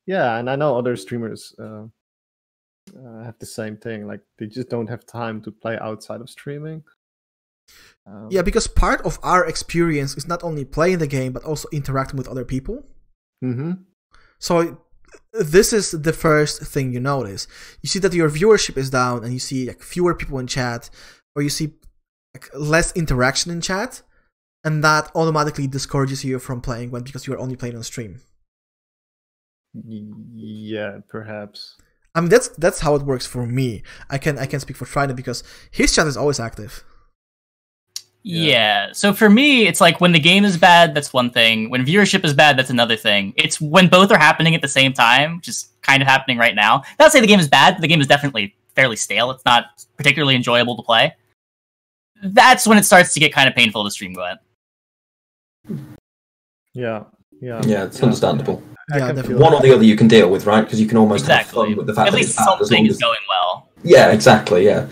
[0.07, 1.85] yeah, and I know other streamers uh,
[2.97, 4.07] uh, have the same thing.
[4.07, 6.83] Like they just don't have time to play outside of streaming.
[8.07, 11.69] Um, Yeah, because part of our experience is not only playing the game but also
[11.71, 12.83] interacting with other people.
[13.43, 13.73] Mm-hmm.
[14.41, 14.81] So
[15.33, 17.47] this is the first thing you notice.
[17.81, 20.89] You see that your viewership is down, and you see like fewer people in chat,
[21.35, 21.75] or you see
[22.33, 24.01] like less interaction in chat,
[24.63, 28.19] and that automatically discourages you from playing when because you are only playing on stream.
[29.73, 31.77] Yeah, perhaps.
[32.13, 33.83] I mean that's that's how it works for me.
[34.09, 36.83] I can I can speak for Friday because his chat is always active.
[38.23, 38.41] Yeah.
[38.51, 38.91] Yeah.
[38.93, 41.69] So for me, it's like when the game is bad, that's one thing.
[41.69, 43.33] When viewership is bad, that's another thing.
[43.35, 46.55] It's when both are happening at the same time, which is kind of happening right
[46.55, 46.83] now.
[46.99, 49.31] Not to say the game is bad, but the game is definitely fairly stale.
[49.31, 51.15] It's not particularly enjoyable to play.
[52.23, 54.21] That's when it starts to get kind of painful to stream go
[55.65, 55.87] Gwent.
[56.73, 57.03] Yeah,
[57.41, 58.61] yeah, Yeah, it's understandable.
[58.93, 59.35] Yeah, definitely.
[59.35, 60.61] One or the other you can deal with, right?
[60.61, 61.69] Because you can almost have Exactly.
[61.69, 62.99] fun with the fact At that least it's bad as something long is as...
[62.99, 63.69] going well.
[63.83, 64.65] Yeah, exactly.
[64.65, 64.87] Yeah.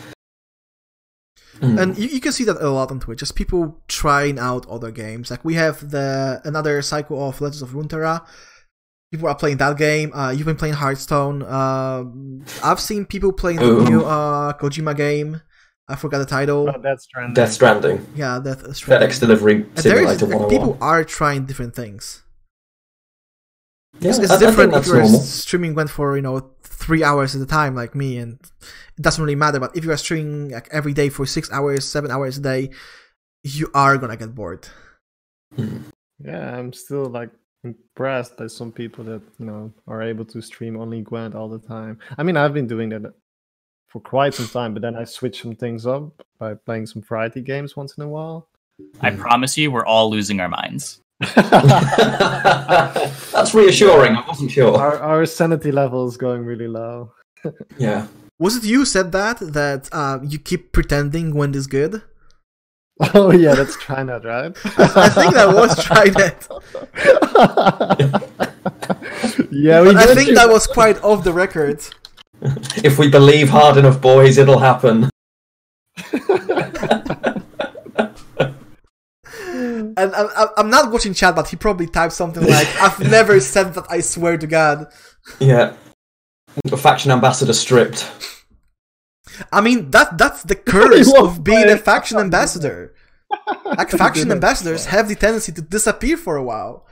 [1.62, 1.82] Mm.
[1.82, 4.92] And you, you can see that a lot on Twitch, just people trying out other
[4.92, 5.30] games.
[5.30, 8.26] Like we have the another cycle of Legends of Runeterra.
[9.12, 10.14] People are playing that game.
[10.14, 11.42] Uh, you've been playing Hearthstone.
[11.42, 12.04] Uh,
[12.64, 15.42] I've seen people playing the new uh, Kojima game.
[15.88, 16.70] I forgot the title.
[16.70, 17.34] Oh, that's trending.
[17.34, 19.10] Death Stranding, yeah, Death Stranding.
[19.10, 22.24] FedEx Delivery And there is, Simulator like, people are trying different things.
[24.02, 25.20] Yeah, It's, it's I- I different if that's you're normal.
[25.22, 28.40] streaming went for you know three hours at a time like me, and
[28.98, 29.60] it doesn't really matter.
[29.60, 32.70] But if you are streaming like every day for six hours, seven hours a day,
[33.44, 34.68] you are gonna get bored.
[35.56, 35.78] Hmm.
[36.24, 37.30] Yeah, I'm still like
[37.64, 41.60] impressed by some people that you know are able to stream only Gwent all the
[41.60, 42.00] time.
[42.18, 43.14] I mean, I've been doing that
[43.88, 47.42] for quite some time, but then I switched some things up by playing some variety
[47.42, 48.48] games once in a while.
[49.02, 51.02] I promise you, we're all losing our minds.
[53.34, 54.16] That's reassuring.
[54.16, 54.78] I wasn't sure.
[54.78, 57.12] Our, our sanity level is going really low.
[57.78, 58.08] Yeah.
[58.38, 62.02] Was it you said that that uh, you keep pretending when is good?
[63.14, 64.52] Oh yeah, that's Trinet, right?
[64.78, 66.48] I think that was Trinet.
[69.52, 70.36] yeah, we I think you.
[70.36, 71.80] that was quite off the record.
[72.84, 75.10] If we believe hard enough, boys, it'll happen.
[79.98, 83.74] And I, I'm not watching chat, but he probably typed something like, "I've never said
[83.74, 83.86] that.
[83.90, 84.88] I swear to God."
[85.40, 85.76] Yeah.
[86.72, 88.10] A faction ambassador stripped.
[89.52, 92.94] I mean, that that's the curse of being a faction ambassador.
[93.64, 96.88] Like faction ambassadors have the tendency to disappear for a while.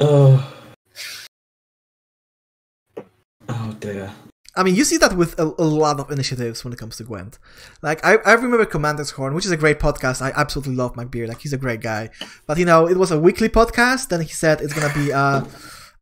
[0.00, 0.54] Oh.
[3.48, 4.12] Oh dear.
[4.56, 7.04] I mean, you see that with a, a lot of initiatives when it comes to
[7.04, 7.38] Gwent.
[7.82, 10.20] Like, I, I remember Commander's Horn, which is a great podcast.
[10.20, 11.28] I absolutely love Mike Beard.
[11.28, 12.10] Like, he's a great guy.
[12.46, 14.08] But, you know, it was a weekly podcast.
[14.08, 15.44] Then he said it's going to be uh,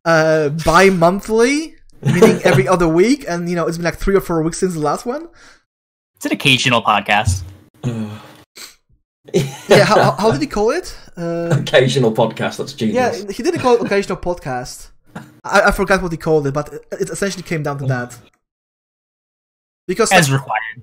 [0.05, 3.25] uh, bi monthly, meaning every other week.
[3.27, 5.27] And, you know, it's been like three or four weeks since the last one.
[6.15, 7.43] It's an occasional podcast.
[9.33, 10.95] Yeah, how, how- how did he call it?
[11.15, 12.57] Uh, Occasional podcast.
[12.57, 12.95] That's genius.
[13.23, 14.89] yeah, he didn't call it occasional podcast.
[15.43, 18.17] I, I forgot what he called it, but it, it essentially came down to that.
[19.89, 20.77] Because like, As required.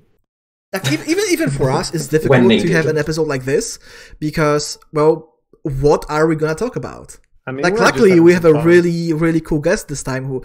[0.75, 2.71] like, even even even for us, it's When difficult to needed.
[2.79, 3.79] have an episode like this
[4.27, 4.65] because,
[4.97, 5.15] well,
[5.63, 7.09] what are we gonna talk about?
[7.49, 8.67] I mean, Like, luckily, we some have a fun.
[8.71, 10.37] really really cool guest this time who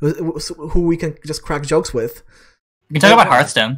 [0.00, 0.38] who
[0.72, 2.14] who we can just crack jokes with.
[2.90, 3.72] We can talk about Hearthstone.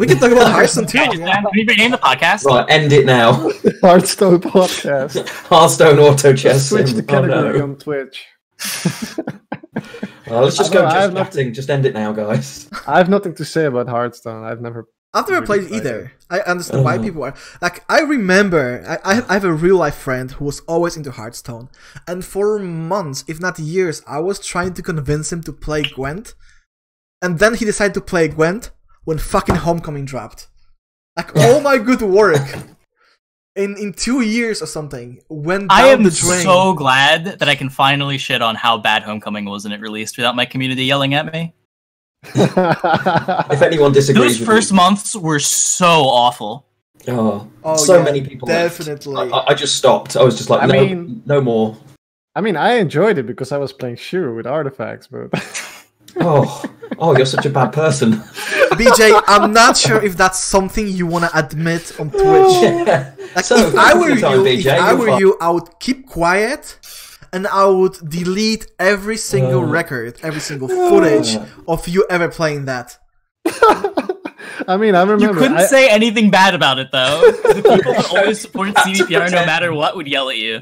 [0.00, 0.98] We can talk about Hearthstone too.
[0.98, 1.34] Can Yeah.
[1.42, 2.44] can we rename the podcast?
[2.46, 3.28] Right, end it now.
[3.86, 5.14] Hearthstone podcast.
[5.50, 6.60] Hearthstone auto chess.
[6.70, 7.64] Switch the Oh, category no.
[7.64, 8.16] on Twitch.
[10.32, 11.54] Well, let's just I go I just have nothing- chatting.
[11.54, 12.68] Just end it now, guys.
[12.86, 14.44] I have nothing to say about Hearthstone.
[14.44, 14.86] I've never.
[15.14, 16.12] I've never Really played played either.
[16.30, 17.02] I understand why Oh.
[17.02, 17.84] people are like.
[17.88, 21.68] I remember I, I I have a real life friend who was always into Hearthstone,
[22.08, 26.34] and for months, if not years, I was trying to convince him to play Gwent,
[27.20, 28.70] and then he decided to play Gwent
[29.04, 30.48] when fucking Homecoming dropped.
[31.14, 32.48] Like all my good work
[33.56, 36.42] in in two years or something when I am the drain.
[36.42, 40.16] so glad that I can finally shit on how bad Homecoming was when it released
[40.16, 41.54] without my community yelling at me.
[42.34, 46.66] If anyone disagrees Those with first you, months were so awful.
[47.08, 48.46] oh, Oh, so yeah, many people.
[48.46, 49.30] definitely.
[49.32, 50.16] I, I just stopped.
[50.16, 51.76] I was just like, I no, mean- no more.
[52.34, 55.28] I mean, I enjoyed it because I was playing Shiro with artifacts, but
[56.20, 56.62] Oh,
[56.98, 58.22] oh, you're such a bad person.
[58.86, 62.54] BJ, I'm not sure if that's something you want to admit on Twitch.
[63.36, 65.20] Like So, if I were good time, you, if I were fine.
[65.20, 66.78] you, I would keep quiet,
[67.32, 69.78] and I would delete every single Uh.
[69.78, 72.98] record, every single footage of you ever playing that.
[74.68, 75.24] I mean, I remember.
[75.24, 77.20] You couldn't I, say anything bad about it though.
[77.42, 80.58] The people that always support CDPR no matter what would yell at you.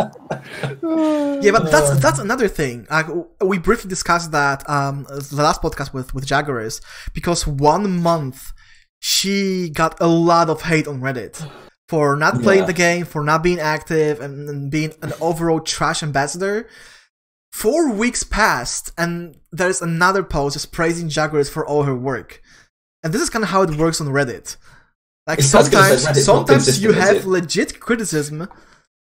[1.43, 2.86] Yeah, but that's that's another thing.
[2.91, 3.07] Like
[3.41, 6.80] we briefly discussed that um the last podcast with with Jagaris
[7.14, 8.53] because one month
[8.99, 11.49] she got a lot of hate on Reddit
[11.88, 12.66] for not playing Yeah.
[12.66, 16.68] the game, for not being active, and, and being an overall trash ambassador.
[17.53, 22.41] Four weeks passed, and there's another post just praising Jagaris for all her work.
[23.03, 24.57] And this is kind of how it works on Reddit.
[25.27, 28.49] Like I was gonna say, sometimes, Reddit's not sometimes you have legit criticism,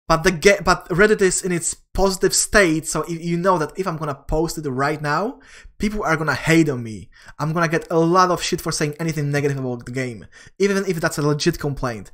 [0.08, 3.86] but the ge- but Reddit is in its positive state, so you know that if
[3.86, 5.40] I'm gonna post it right now,
[5.78, 7.10] people are gonna hate on me.
[7.38, 10.26] I'm gonna get a lot of shit for saying anything negative about the game,
[10.58, 12.10] even if that's a legit complaint.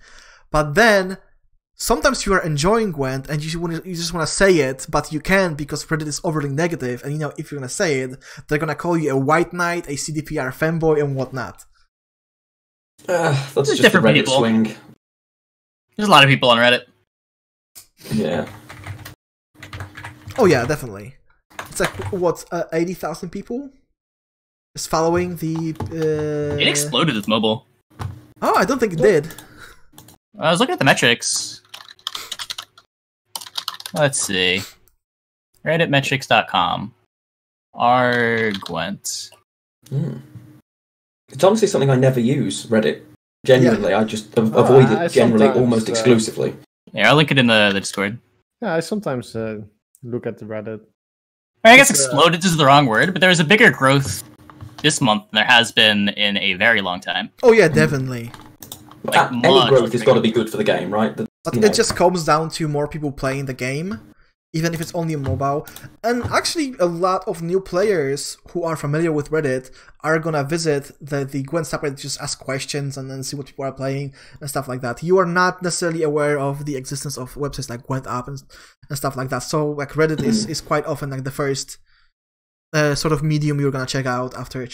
[0.50, 1.18] But then
[1.76, 4.58] sometimes you are enjoying Gwent and you just want to, you just want to say
[4.58, 7.68] it, but you can't because Reddit is overly negative, and you know if you're gonna
[7.68, 8.18] say it,
[8.48, 11.64] they're gonna call you a white knight, a CDPR fanboy, and whatnot.
[13.08, 14.38] Uh, that's There's just different Reddit people.
[14.38, 14.74] swing.
[15.96, 16.82] There's a lot of people on Reddit.
[18.12, 18.48] Yeah.
[20.38, 21.14] Oh yeah, definitely.
[21.68, 23.70] It's like what uh, eighty thousand people
[24.74, 25.74] is following the.
[25.80, 26.56] Uh...
[26.56, 27.66] It exploded with mobile.
[28.42, 29.28] Oh, I don't think it did.
[30.38, 31.62] I was looking at the metrics.
[33.94, 34.62] Let's see.
[35.64, 36.92] Redditmetrics.com.
[37.74, 39.30] Argwent.
[39.88, 40.16] Hmm.
[41.30, 43.02] It's honestly something I never use, Reddit.
[43.46, 46.54] Genuinely, I just av- Oh, avoid I it generally almost uh, exclusively.
[46.92, 48.18] Yeah, I'll link it in the, the Discord.
[48.62, 49.60] yeah, I sometimes uh,
[50.02, 50.80] look at the Reddit.
[51.64, 54.22] I, guess It's, uh, exploded is the wrong word, but there was a bigger growth
[54.82, 57.30] this month than there has been in a very long time.
[57.42, 58.30] Oh yeah, definitely.
[59.02, 61.16] like, Uh, Any growth has got to be good for the game, right?
[61.16, 64.00] The- But it just comes down to more people playing the game.
[64.54, 65.66] even if it's only mobile.
[66.04, 69.70] And actually, a lot of new players who are familiar with Reddit
[70.04, 73.64] are gonna visit the, the Gwent subreddit, just ask questions and then see what people
[73.64, 75.02] are playing and stuff like that.
[75.02, 78.40] You are not necessarily aware of the existence of websites like Gwent Up and,
[78.88, 79.40] and stuff like that.
[79.40, 81.78] So, like, Reddit is, is quite often like the first
[82.72, 84.68] uh, sort of medium you're gonna check out after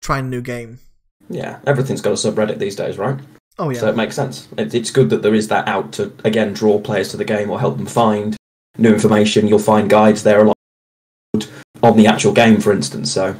[0.00, 0.78] trying a new game.
[1.28, 3.20] Yeah, everything's got a subreddit these days, right?
[3.60, 4.48] Oh yeah, So it makes sense.
[4.56, 7.60] It's good that there is that out to again draw players to the game or
[7.60, 8.34] help them find
[8.78, 9.46] new information.
[9.46, 10.54] You'll find guides there along
[11.82, 13.12] on the actual game, for instance.
[13.12, 13.36] So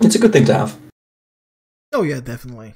[0.00, 0.76] it's a good thing to have.
[1.94, 2.74] oh yeah, definitely.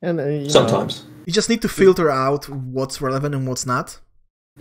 [0.00, 3.66] And uh, you know, Sometimes, You just need to filter out what's relevant and what's
[3.66, 4.00] not.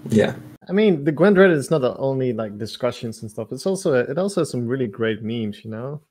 [0.10, 0.36] yeah,
[0.68, 3.48] I mean, the Gwent Reddit is not the only like discussions and stuff.
[3.54, 5.64] It's also it also has some really great memes.
[5.64, 6.02] You know.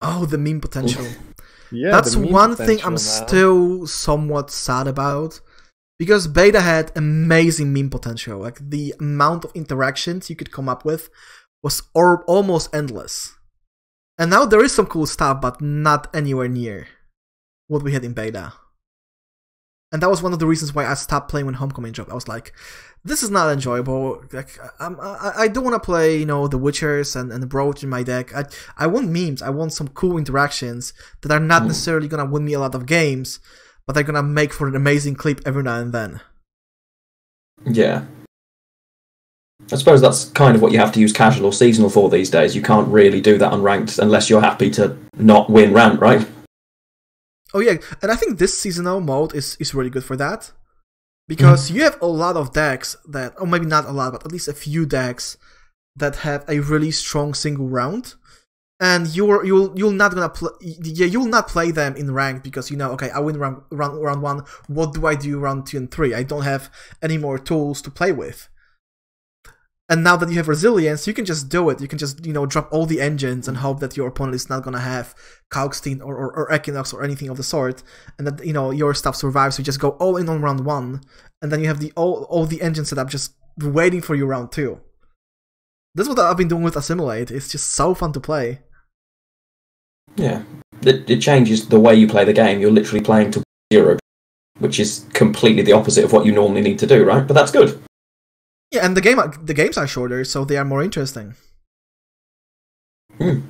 [0.00, 1.04] Oh, the meme potential.
[1.70, 2.98] Yeah, That's one thing I'm man.
[2.98, 5.40] still somewhat sad about.
[5.98, 8.40] Because beta had amazing meme potential.
[8.40, 11.08] Like the amount of interactions you could come up with
[11.62, 13.34] was or- almost endless.
[14.18, 16.88] And now there is some cool stuff, but not anywhere near
[17.68, 18.52] what we had in beta.
[19.92, 22.10] And that was one of the reasons why I stopped playing when Homecoming dropped.
[22.10, 22.52] I was like,
[23.04, 24.22] this is not enjoyable.
[24.32, 27.46] Like, I'm, I, I don't want to play, you know, the Witchers and, and the
[27.46, 28.34] Broach in my deck.
[28.34, 28.44] I,
[28.78, 29.42] I want memes.
[29.42, 32.86] I want some cool interactions that are not necessarily gonna win me a lot of
[32.86, 33.40] games,
[33.86, 36.20] but they're gonna make for an amazing clip every now and then.
[37.66, 38.04] yeah.
[39.72, 42.28] I suppose that's kind of what you have to use casual or seasonal for these
[42.28, 42.54] days.
[42.54, 46.26] You can't really do that on ranked unless you're happy to not win rank, right?
[47.54, 50.52] Oh yeah, and I think this seasonal mode is is really good for that.
[51.24, 51.34] Mm-hmm.
[51.34, 54.32] Because you have a lot of decks that or maybe not a lot, but at
[54.32, 55.36] least a few decks
[55.96, 58.14] that have a really strong single round.
[58.80, 62.70] And you're you'll you'll not gonna play yeah you'll not play them in rank because
[62.70, 64.42] you know okay I win round, round round one.
[64.66, 66.12] What do I do round two and three?
[66.12, 66.70] I don't have
[67.00, 68.48] any more tools to play with
[69.88, 71.80] and now that you have resilience, you can just do it.
[71.80, 74.48] You can just, you know, drop all the engines and hope that your opponent is
[74.48, 75.14] not gonna have
[75.52, 77.82] Kalkstein or, or, or Equinox or anything of the sort,
[78.18, 79.58] and that you know your stuff survives.
[79.58, 81.02] You just go all in on round one,
[81.42, 84.52] and then you have the all all the engine setup just waiting for you round
[84.52, 84.80] two.
[85.94, 87.30] That's what I've been doing with Assimilate.
[87.30, 88.60] It's just so fun to play.
[90.16, 90.42] Yeah.
[90.82, 92.60] It, it changes the way you play the game.
[92.60, 93.98] You're literally playing to zero,
[94.58, 97.26] which is completely the opposite of what you normally need to do, right?
[97.26, 97.80] But that's good.
[98.74, 101.36] Yeah, and the game the games are shorter, so they are more interesting.
[103.18, 103.40] Hmm.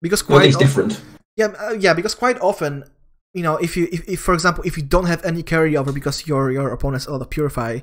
[0.00, 1.00] Because quite often- different.
[1.36, 2.84] Yeah, uh, yeah, because quite often,
[3.32, 6.26] you know, if you, if, if for example, if you don't have any carryover because
[6.26, 7.78] your your opponents has a lot of purify,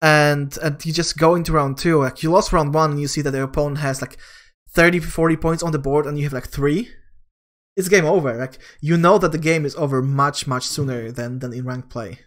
[0.00, 3.08] and and you just go into round two, like you lost round one, and you
[3.08, 4.16] see that the opponent has like
[4.70, 6.88] 30, 40 points on the board, and you have like three,
[7.76, 8.32] it's game over.
[8.34, 11.90] Like you know that the game is over much much sooner than than in ranked
[11.90, 12.20] play.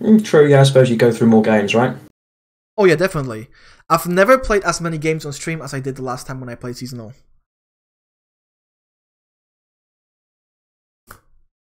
[0.00, 1.96] Mm, True, yeah, I suppose you go through more games, right?
[2.76, 3.48] Oh yeah, definitely.
[3.90, 6.48] I've never played as many games on stream as I did the last time when
[6.48, 7.12] I played seasonal.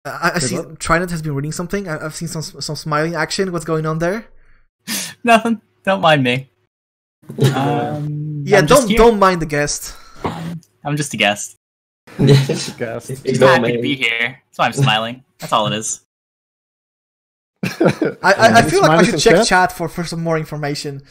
[0.04, 0.78] I, I- I see luck.
[0.78, 1.88] Trinet has been reading something.
[1.88, 3.52] I, I've seen some some smiling action.
[3.52, 4.26] What's going on there?
[5.24, 5.60] Nothing.
[5.84, 6.50] Don't mind me.
[7.54, 8.96] Um, Yeah, I'm don't here.
[8.98, 9.94] don't mind the guest.
[10.84, 11.56] I'm just a guest.
[12.18, 12.76] Guess.
[12.78, 14.42] Just Ignore happy to be here.
[14.46, 15.22] That's why I'm smiling.
[15.38, 16.00] That's all it is.
[18.22, 19.46] I I, I feel like I should check chat?
[19.46, 21.02] chat for, for some more information.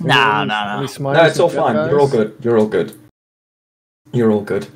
[0.00, 1.12] No, Any- no, no.
[1.12, 1.74] No, it's all in chat, fine.
[1.90, 2.36] You're all good.
[2.40, 2.98] You're all good.
[4.12, 4.66] You're all good.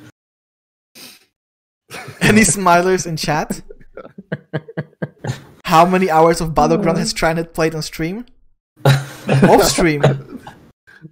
[2.21, 3.61] Any smilers in chat?
[5.65, 8.25] How many hours of Battleground has Trinet played on stream?
[8.85, 10.01] Off stream.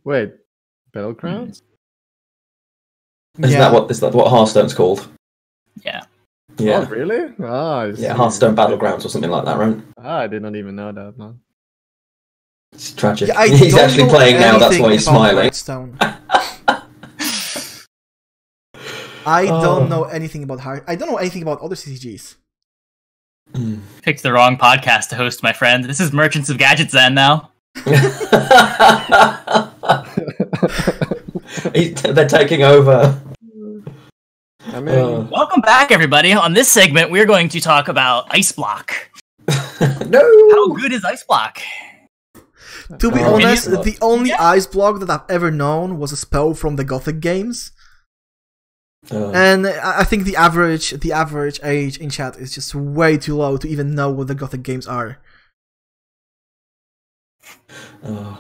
[0.05, 0.34] Wait,
[0.93, 1.61] battlegrounds?
[3.39, 3.59] Is Yeah.
[3.59, 5.09] that what is that what Hearthstone's called?
[5.84, 6.03] Yeah.
[6.58, 6.80] Yeah.
[6.80, 7.34] Oh, really?
[7.43, 8.06] Ah, I Yeah, see.
[8.08, 9.78] Hearthstone Battlegrounds or something like that, right?
[9.97, 11.39] Ah, I did not even know that, man.
[12.74, 13.28] It's tragic.
[13.30, 15.51] Yeah, he's actually playing now, that's why he's smiling.
[19.28, 19.62] I Oh.
[19.64, 20.84] don't know anything about Heart.
[20.88, 22.36] I don't know anything about other CCGs.
[23.53, 23.80] Mm.
[24.03, 25.84] Picked the wrong podcast to host, my friend.
[25.84, 27.51] This is Merchants of Gadgetzan now.
[32.14, 33.20] They're taking over.
[34.76, 36.34] I mean, Uh, Welcome back, everybody.
[36.34, 38.91] On this segment, we're going to talk about Ice Block.
[39.47, 40.49] no.
[40.51, 41.59] How good is Ice Block?
[42.99, 43.82] To be Oh, honest, yeah.
[43.82, 47.71] the only ice block that I've ever known was a spell from the Gothic games,
[49.11, 53.17] Uh, and I I think the average the average age in chat is just way
[53.17, 55.17] too low to even know what the Gothic games are.
[58.03, 58.36] uh,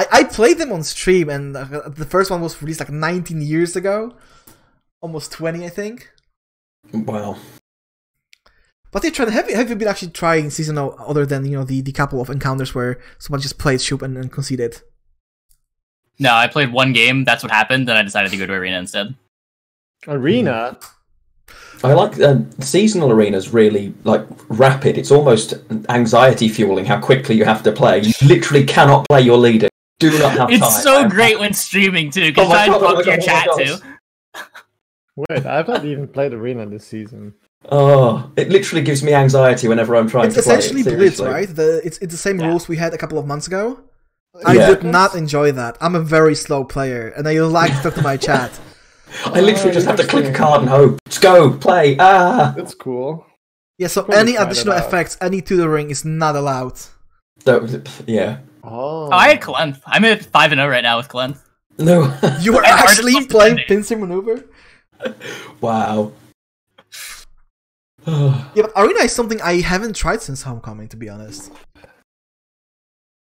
[0.00, 3.42] I, I played them on stream, and uh, the first one was released like 19
[3.42, 4.14] years ago,
[5.02, 6.08] almost 20, I think.
[6.92, 7.36] wow.
[8.90, 9.30] But they tried.
[9.30, 12.20] Have you, have you been actually trying seasonal other than you know the, the couple
[12.20, 14.82] of encounters where someone just played shoot and, and conceded?
[16.18, 17.24] No, I played one game.
[17.24, 17.88] That's what happened.
[17.88, 19.14] Then I decided to go to arena instead.
[20.06, 20.78] Arena.
[21.82, 24.98] I like uh, seasonal arenas really like rapid.
[24.98, 25.54] It's almost
[25.88, 28.00] anxiety fueling how quickly you have to play.
[28.00, 29.68] You literally cannot play your leader.
[30.00, 30.52] Do not have time.
[30.52, 33.16] It's so great when streaming too, because Oh my trying to oh talk to your
[33.16, 33.64] God, oh chat God.
[33.64, 33.76] too.
[35.16, 37.34] Wait, I've not even played Arena this season.
[37.70, 40.54] Oh, it literally gives me anxiety whenever I'm trying It's to play.
[40.56, 41.48] It's essentially Blitz, right?
[41.54, 42.48] The, it's it's the same Yeah.
[42.48, 43.80] rules we had a couple of months ago.
[44.44, 44.68] I Yeah.
[44.70, 45.76] would not enjoy that.
[45.80, 48.50] I'm a very slow player, and I like to talk to my chat.
[49.26, 50.98] I literally Oh, just have to click a card and hope.
[51.06, 51.96] Let's go, play.
[52.00, 53.26] Ah, That's cool.
[53.78, 56.78] Yeah, so Probably any additional effects, any tutoring is not allowed.
[57.44, 58.38] Don't- yeah.
[58.64, 59.80] Oh, Oh, I had Calanthe.
[59.86, 61.38] I'm at five and zero right now with Calanthe.
[61.78, 62.04] No.
[62.40, 63.64] You were And hard to actually playing defending.
[63.66, 64.44] pincer maneuver.
[65.60, 66.12] wow.
[68.06, 70.88] Yeah, but arena is something I haven't tried since homecoming.
[70.88, 71.52] To be honest,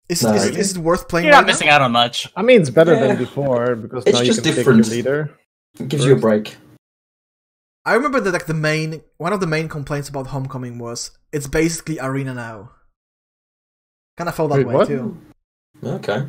[0.08, 0.32] is, No.
[0.34, 1.26] is, it, is it worth playing?
[1.26, 1.74] You're right not missing now?
[1.76, 2.30] out on much.
[2.36, 3.08] I mean, it's better Yeah.
[3.08, 4.84] than before because It's now just you can different.
[4.84, 5.30] pick your leader.
[5.80, 6.56] It gives you a break.
[7.84, 11.46] I remember that like the main one of the main complaints about homecoming was it's
[11.48, 12.70] basically arena now.
[14.16, 14.86] Kind of felt that Wait, way what?
[14.88, 15.16] too.
[15.82, 16.26] Okay.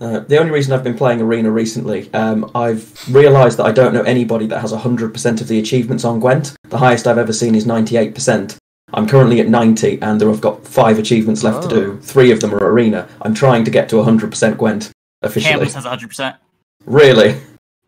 [0.00, 3.94] Uh, the only reason I've been playing Arena recently, um, I've realised that I don't
[3.94, 6.56] know anybody that has 100% of the achievements on Gwent.
[6.70, 8.56] The highest I've ever seen is 98%.
[8.94, 11.98] I'm currently at 90, and there I've got five achievements left to do.
[12.00, 13.08] Three of them are Arena.
[13.22, 14.90] I'm trying to get to 100% Gwent
[15.22, 15.52] officially.
[15.52, 16.08] Campus has 100.
[16.08, 16.36] percent
[16.84, 17.40] Really?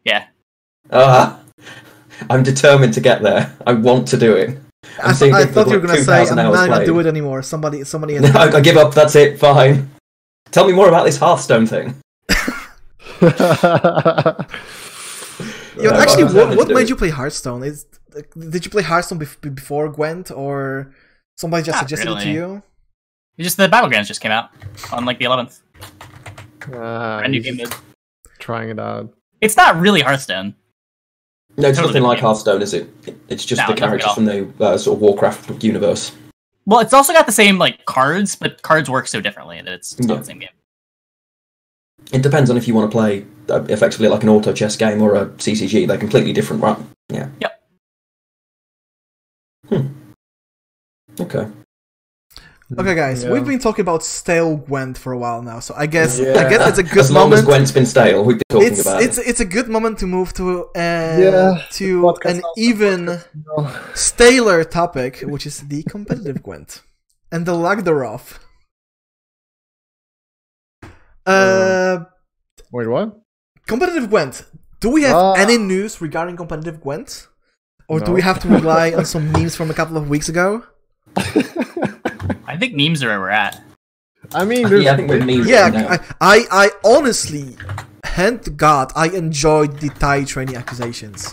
[0.05, 0.27] Yeah.
[0.93, 1.41] Ah,
[2.31, 3.55] I'm determined to get there.
[3.67, 4.59] I want to do it.
[5.03, 7.07] I'm I, th- I thought you were going to say, I'm not gonna do it
[7.07, 7.43] anymore.
[7.43, 8.19] Somebody, somebody.
[8.21, 8.95] No, I, I give up.
[8.95, 9.39] That's it.
[9.39, 9.91] Fine.
[10.55, 11.95] Tell me more about this Hearthstone thing.
[15.77, 16.89] Yeah, Yeah, actually, what, what made it.
[16.89, 17.65] you play Hearthstone?
[17.65, 17.85] Is
[18.39, 20.93] did you play Hearthstone bef- before Gwent, or
[21.37, 22.63] somebody just Not suggested it to you?
[23.37, 24.51] It's just the battlegrounds just came out
[24.93, 25.59] on like the 11th.
[26.73, 27.75] Ah, Brand new game mode.
[28.39, 29.13] trying it out.
[29.41, 30.55] It's not really Hearthstone.
[31.57, 32.27] No, it's Totally nothing like game.
[32.27, 32.89] Hearthstone, is it?
[33.29, 36.13] It's just No, the characters from the uh, sort of Warcraft universe.
[36.67, 39.93] Well, it's also got the same like cards, but cards work so differently that it's,
[39.99, 40.21] it's not Yeah.
[40.21, 40.49] the same game.
[42.13, 45.01] It depends on if you want to play uh, effectively like an auto chess game
[45.03, 45.87] or a CCG.
[45.87, 46.79] They're completely different, right?
[47.09, 47.29] Yeah.
[47.41, 47.63] Yep.
[49.69, 49.87] Hmm.
[51.21, 51.47] Okay.
[52.79, 53.31] Okay, guys, Yeah.
[53.33, 56.67] we've been talking about stale Gwent for a while now, so I guess I guess
[56.71, 57.41] it's a good as long moment.
[57.41, 59.27] as Gwent's been stale, we've been talking it's about it's it.
[59.29, 63.69] it's a good moment to move to uh, Yeah, to an even No.
[63.95, 66.81] staler topic, which is the competitive Gwent
[67.31, 68.41] and the lack thereof.
[71.27, 72.05] Uh,
[72.73, 73.21] Wait, what?
[73.67, 74.43] competitive Gwent.
[74.81, 75.35] Do we have Ah.
[75.35, 77.29] any news regarding competitive Gwent,
[77.89, 80.65] or do we have to rely on some memes from a couple of weeks ago?
[82.65, 83.63] I think memes are where we're at.
[84.33, 85.87] I mean, there's yeah, I think we're memes Yeah, now.
[85.87, 87.59] I, I, I honestly,
[88.05, 91.31] hand to God, I enjoyed the Thai training accusations.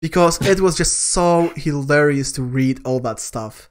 [0.00, 3.68] Because it was just so hilarious to read all that stuff.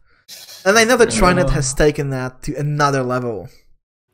[0.65, 3.49] And I know that Trinet has taken that to another level.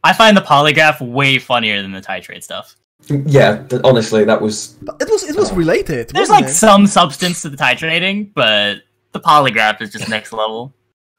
[0.06, 2.78] I find the polygraph way funnier than the titrate stuff.
[3.10, 4.78] Yeah, th- honestly, that was.
[4.82, 5.56] But it was it was oh.
[5.56, 6.12] related.
[6.12, 6.54] There's like it?
[6.54, 10.74] some substance to the titrating, but the polygraph is just next level.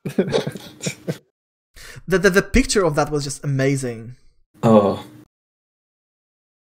[0.16, 1.20] the,
[2.06, 4.16] the the picture of that was just amazing.
[4.62, 5.06] Oh.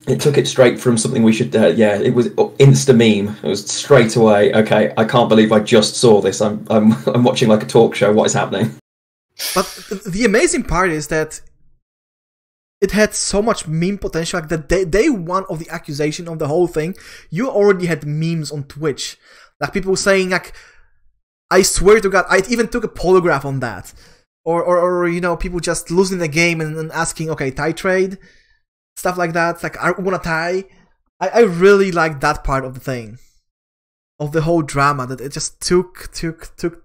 [0.06, 1.54] It took it straight from something we should.
[1.54, 3.36] Uh, yeah, it was insta meme.
[3.42, 4.54] It was straight away.
[4.54, 6.40] Okay, I can't believe I just saw this.
[6.40, 8.12] I'm I'm I'm watching like a talk show.
[8.12, 8.76] What is happening?
[9.54, 9.66] But
[10.06, 11.40] the amazing part is that
[12.80, 14.40] it had so much meme potential.
[14.40, 16.94] Like the day, day one of the accusation of the whole thing,
[17.30, 19.18] you already had memes on Twitch.
[19.60, 20.54] Like people saying like,
[21.50, 23.92] "I swear to God, I even took a polygraph on that,"
[24.44, 27.72] or or, or you know people just losing the game and, and asking, "Okay, Thai
[27.72, 28.18] trade,"
[28.96, 29.62] stuff like that.
[29.62, 30.64] Like I want to Thai.
[31.20, 33.18] I I really like that part of the thing,
[34.18, 36.84] of the whole drama that it just took took took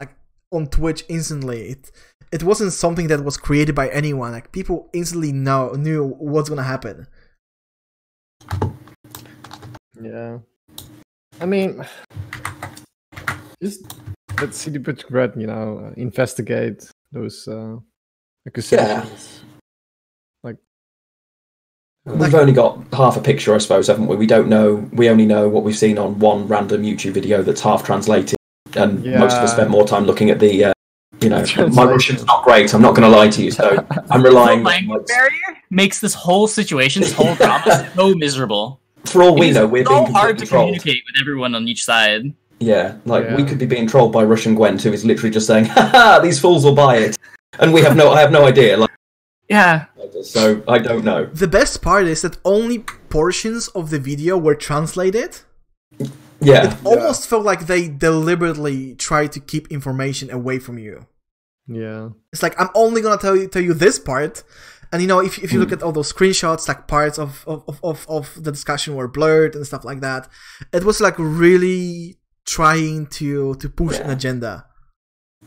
[0.00, 0.14] like
[0.50, 1.68] on Twitch instantly.
[1.68, 1.92] It
[2.32, 4.32] it wasn't something that was created by anyone.
[4.32, 7.06] Like people instantly know knew what's gonna happen.
[10.00, 10.38] Yeah.
[11.40, 11.84] I mean,
[13.62, 13.94] just
[14.40, 17.76] let CD Projekt Red, you know, uh, investigate those uh,
[18.46, 19.44] accusations.
[20.42, 20.56] Like,
[22.08, 24.16] uh, We've only got half a picture, I suppose, haven't we?
[24.16, 24.88] We don't know.
[24.92, 28.36] We only know what we've seen on one random YouTube video that's half translated,
[28.76, 29.54] and most of us Yeah.
[29.56, 30.66] spent more time looking at the.
[30.66, 30.72] Uh,
[31.20, 31.86] you know, my Translation.
[31.88, 32.74] Russian's not great.
[32.74, 34.62] I'm not going to lie to you, so I'm relying.
[34.62, 38.80] the on, language like, barrier makes this whole situation, this whole drama, so miserable.
[39.06, 40.66] for all we know, we're so being hard to controlled.
[40.80, 42.34] communicate with everyone on each side.
[42.60, 45.66] Yeah, like we could be being trolled by Russian Gwent, who is literally just saying,
[45.66, 47.18] "Ha ha, these fools will buy it,"
[47.58, 48.76] and we have no, I have no idea.
[48.76, 48.90] Like,
[49.48, 49.86] Yeah,
[50.22, 51.26] so I don't know.
[51.26, 52.78] The best part is that only
[53.10, 55.40] portions of the video were translated.
[56.40, 61.06] Yeah, It almost felt like they deliberately tried to keep information away from you.
[61.66, 62.10] Yeah.
[62.32, 64.42] It's like I'm only gonna tell you tell you this part,
[64.92, 65.74] and you know if, if you look hmm.
[65.74, 69.54] at all those screenshots, like parts of of, of, of of the discussion were blurred
[69.54, 70.28] and stuff like that.
[70.72, 74.66] It was like really trying to to push an agenda.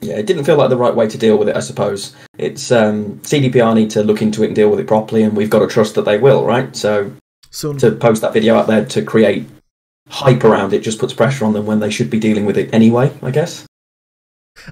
[0.02, 1.56] yeah, it didn't feel like the right way to deal with it.
[1.56, 5.24] I suppose it's um, CDPR need to look into it and deal with it properly,
[5.24, 6.76] and we've got to trust that they will, right?
[6.76, 7.11] So
[7.52, 9.48] Soon, to post that video out there to create
[10.10, 12.74] hype around it just puts pressure on them when they should be dealing with it
[12.74, 13.11] anyway.
[13.22, 13.65] I guess.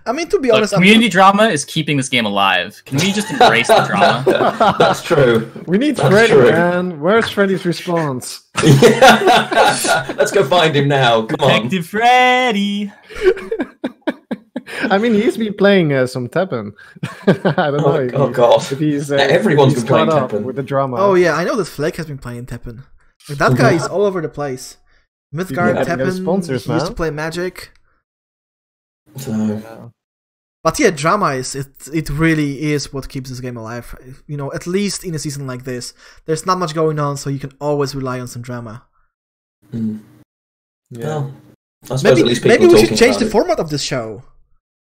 [0.06, 2.82] I mean to be Look, honest, I'm, community drama is keeping this game alive.
[2.86, 4.76] Can we just embrace the drama?
[4.80, 5.52] That's true.
[5.68, 6.52] We need That's Freddy, true.
[6.52, 7.00] man.
[7.00, 8.44] Where's Freddy's response?
[8.64, 11.24] Let's go find him now.
[11.26, 11.50] Come on.
[11.64, 12.92] Detective Freddy.
[14.90, 16.72] I mean, he's been playing uh, some Teppen.
[17.28, 17.34] I
[17.72, 17.86] don't know.
[17.86, 18.72] Oh, if oh he- god.
[18.72, 20.44] If he's, uh, Everyone's if he's been playing up Teppen.
[20.44, 20.98] with the drama.
[20.98, 22.84] oh yeah, I know that Flake has been playing Teppen.
[23.30, 24.78] Like, that guy is all over the place.
[25.34, 27.72] Mythgard, Yeah, Teppen, sponsors, he used to play Magic.
[29.18, 29.90] So Yeah.
[30.64, 31.88] But yeah, drama is it.
[31.94, 33.96] It really is what keeps this game alive.
[34.26, 35.94] You know, at least in a season like this,
[36.26, 38.84] there's not much going on, so you can always rely on some drama.
[39.72, 40.00] mm,
[40.90, 41.30] Yeah.
[41.88, 43.32] well, Maybe at least maybe we should change the it.
[43.32, 44.24] format of this show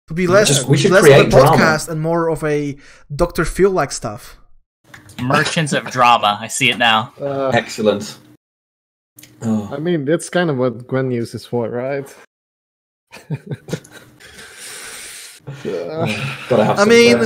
[0.08, 1.58] to be less Just- we should less create of a drama.
[1.58, 2.78] podcast and more of a
[3.16, 4.38] Doctor Phil like stuff.
[5.20, 6.38] Merchants of drama.
[6.40, 7.12] I see it now.
[7.20, 8.20] Uh, Excellent.
[9.42, 12.08] Oh, I mean, that's kind of what Gwent News is for, right?
[15.48, 16.06] Uh,
[16.50, 16.80] gotta have.
[16.80, 17.18] I mean.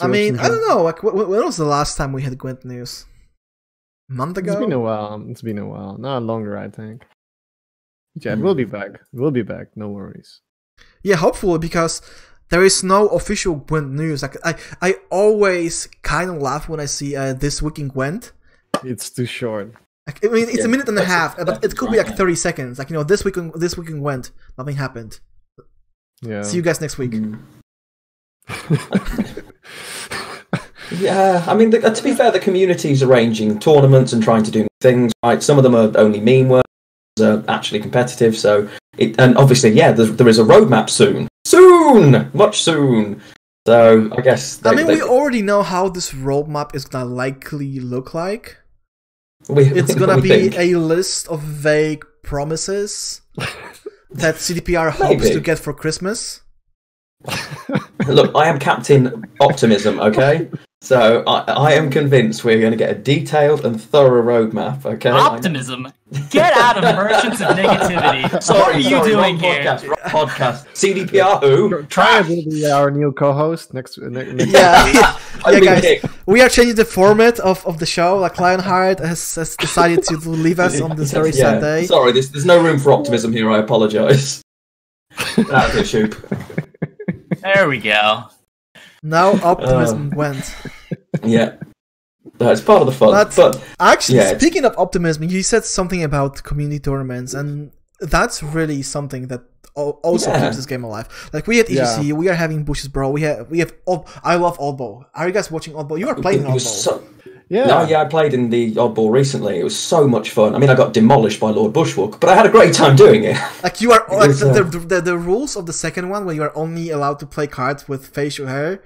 [0.00, 0.82] I mean, I don't know.
[0.82, 3.06] Like, wh- wh- when was the last time we had Gwent news?
[4.10, 4.58] A month It's ago.
[4.60, 5.24] been a while.
[5.28, 5.96] It's been a while.
[5.96, 7.04] Not longer, I think.
[8.16, 9.00] Yeah, we'll be back.
[9.12, 9.68] We'll be back.
[9.76, 10.40] No worries.
[11.02, 12.02] Yeah, hopefully because
[12.48, 14.22] there is no official Gwent news.
[14.22, 18.32] Like I, I always kind of laugh when I see uh, this week in Gwent.
[18.84, 19.74] It's too short.
[20.06, 22.16] Like, I mean, it's a minute and a that's- half, but it could be like
[22.16, 22.78] thirty seconds.
[22.78, 25.20] Like you know, this week, in, this week in Gwent, nothing happened.
[26.22, 26.42] Yeah.
[26.42, 27.12] See you guys next week.
[27.12, 27.38] Mm.
[31.00, 34.52] Yeah, I mean, the, uh, to be fair, the community's arranging tournaments and trying to
[34.52, 35.12] do things.
[35.24, 36.70] Right, some of them are only meme works,
[37.20, 38.36] are actually competitive.
[38.38, 43.20] So, it, and obviously, yeah, there, there is a roadmap soon, soon, much soon.
[43.66, 47.80] So, I guess I mean, they- we already know how this roadmap is gonna likely
[47.80, 48.56] look like.
[49.48, 50.54] we- It's gonna we be think.
[50.56, 53.22] a list of vague promises
[54.18, 55.34] that CDPR hopes Maybe.
[55.34, 56.42] to get for Christmas.
[58.08, 60.48] Look, I am Captain Optimism, okay?
[60.86, 65.10] So I, I am convinced we're going to get a detailed and thorough roadmap, okay?
[65.10, 65.92] Optimism.
[66.30, 68.40] Get out of Merchants of Negativity.
[68.40, 69.64] Sorry, what are you sorry, doing here?
[69.64, 69.98] Podcast, wrong
[70.28, 70.66] podcast.
[70.74, 71.82] CDPR who?
[71.86, 73.98] Triad will be our new co-host next.
[73.98, 75.80] ne- next Yeah, yeah, I've guys.
[75.80, 76.06] kicked.
[76.26, 78.18] We are changing the format of, of the show.
[78.18, 81.86] Like Lionheart has, has decided to leave us on this very sad Yeah, day.
[81.86, 83.50] Sorry, there's, there's no room for optimism here.
[83.50, 84.40] I apologise.
[85.36, 86.14] That's it, Shoop.
[87.42, 88.26] There we go.
[89.06, 90.44] Now optimism um, went.
[91.24, 91.54] Yeah.
[92.38, 93.10] That's part of the fun.
[93.12, 97.70] But- But, Actually, Yeah, speaking of optimism, you said something about community tournaments, and
[98.00, 99.42] that's really something that
[99.74, 100.40] also Yeah.
[100.42, 101.06] keeps this game alive.
[101.32, 103.10] Like we at EGC, we are having Bushes Bro.
[103.10, 103.72] We have we have.
[104.32, 105.04] I love Oddball.
[105.14, 105.98] Are you guys watching Oddball?
[105.98, 106.60] You are playing Oddball.
[106.60, 107.02] so,
[107.48, 107.66] Yeah.
[107.66, 109.60] No, yeah, I played in the Oddball recently.
[109.60, 110.54] It was so much fun.
[110.56, 113.22] I mean, I got demolished by Lord Bushwalk, but I had a great time doing
[113.24, 113.36] it.
[113.62, 116.24] Like you are like was, the, uh, the, the the rules of the second one,
[116.24, 118.82] where you are only allowed to play cards with facial hair.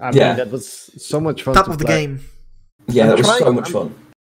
[0.00, 0.34] I mean, Yeah.
[0.34, 0.66] that was
[0.96, 1.54] so much fun.
[1.54, 2.06] Top to of the play.
[2.06, 2.20] game.
[2.88, 3.94] Yeah, I'm that was so much I'm- fun.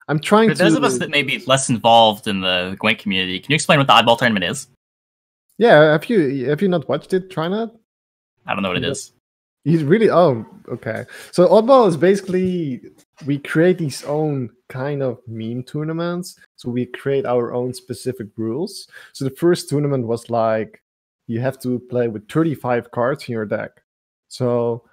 [0.08, 0.62] I'm trying For to.
[0.64, 3.78] those of us that may be less involved in the Gwent community, can you explain
[3.78, 4.68] what the Oddball Tournament is?
[5.58, 5.92] Yeah.
[5.92, 7.30] Have you have you not watched it?
[7.30, 7.74] Try not.
[8.46, 9.12] I don't know what it is.
[9.64, 11.06] He's really oh okay.
[11.32, 12.82] So oddball is basically
[13.26, 16.38] we create these own kind of meme tournaments.
[16.56, 18.88] So we create our own specific rules.
[19.12, 20.82] So the first tournament was like
[21.26, 23.82] you have to play with 35 cards in your deck.
[24.28, 24.84] So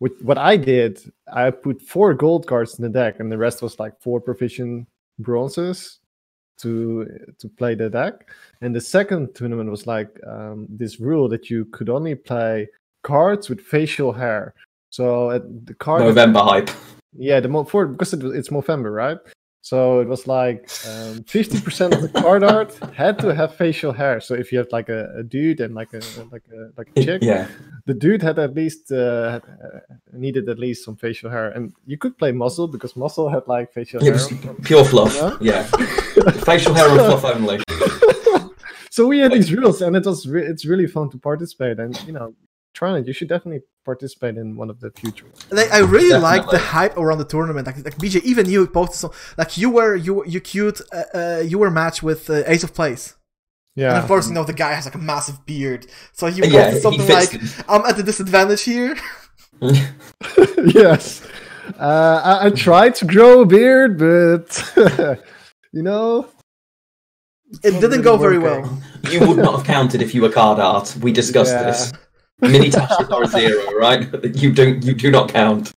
[0.00, 1.00] with what I did,
[1.32, 4.88] I put four gold cards in the deck, and the rest was like four proficient
[5.18, 6.00] bronzes
[6.58, 7.06] to
[7.38, 8.28] to play the deck.
[8.60, 12.68] And the second tournament was like um, this rule that you could only play
[13.02, 14.54] cards with facial hair.
[14.90, 16.70] So at the card, November hype.
[17.12, 19.18] Yeah, the for because it, was- it's Movember, right?
[19.62, 23.92] So it was like um, fifty percent of the card art had to have facial
[23.92, 24.20] hair.
[24.20, 26.00] So if you have like a, a dude and like a
[26.30, 27.48] like a like a chick, Yeah.
[27.86, 29.40] the dude had at least uh, uh,
[30.12, 33.72] needed at least some facial hair, and you could play muscle because muscle had like
[33.72, 34.54] facial It hair.
[34.62, 35.12] pure fluff.
[35.16, 35.36] Yeah?
[35.40, 35.62] Yeah.
[36.46, 37.58] Facial hair and fluff only.
[38.90, 41.78] so we had these rules, and it was re- it's really fun to participate.
[41.80, 42.34] And you know,
[42.76, 43.06] try it.
[43.06, 45.26] You should definitely participate in one of the future.
[45.50, 47.66] Like I really like the hype around the tournament.
[47.68, 49.12] Like, like BJ, even you posted some.
[49.40, 50.80] Like you were you you cute.
[50.92, 53.04] Uh, uh, you were matched with uh, Ace of Place.
[53.74, 53.88] Yeah.
[53.88, 55.82] And Yeah, of course, you know the guy has like a massive beard.
[56.12, 58.96] So you posted Yeah, something fits like, "I'm at a disadvantage here."
[60.80, 61.26] yes.
[61.78, 64.48] Uh, I, I tried to grow a beard, but
[65.72, 66.28] you know,
[67.64, 68.62] It didn't really go very well.
[69.10, 70.96] You would not have counted if you were card art.
[71.00, 71.64] We discussed Yeah.
[71.70, 71.92] this.
[72.40, 74.08] Mini tashes are zero, right?
[74.36, 74.84] You don't.
[74.84, 75.72] You do not count.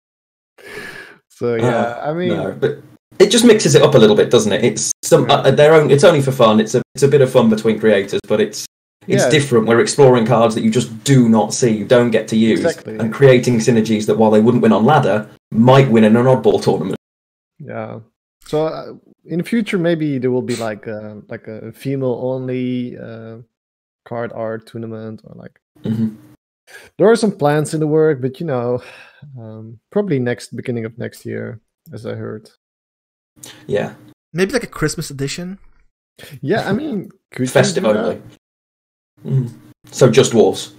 [1.30, 2.80] So yeah, I mean, No, but
[3.20, 4.64] it just mixes it up a little bit, doesn't it?
[4.64, 5.36] It's some Yeah.
[5.36, 5.90] uh, their own.
[5.90, 6.60] It's only for fun.
[6.60, 8.66] It's a it's a bit of fun between creators, but it's
[9.08, 9.30] it's Yeah.
[9.30, 9.68] different.
[9.68, 12.98] We're exploring cards that you just do not see, you don't get to use, Exactly.
[13.00, 16.62] and creating synergies that while they wouldn't win on ladder, might win in an oddball
[16.62, 16.98] tournament.
[17.58, 18.00] yeah.
[18.46, 18.94] So uh,
[19.26, 23.38] in the future, maybe there will be like a, like a female only uh,
[24.06, 26.10] card art tournament, or like hmm
[26.98, 28.82] there are some plans in the work, but you know,
[29.38, 31.60] um, probably next beginning of next year,
[31.94, 32.50] as I heard.
[33.68, 33.94] Yeah,
[34.34, 35.58] Maybe like a Christmas edition.
[36.42, 38.04] Yeah, I mean, could you festive do that?
[38.04, 38.22] only.
[39.26, 39.52] Mhm.
[39.92, 40.74] So just dwarves.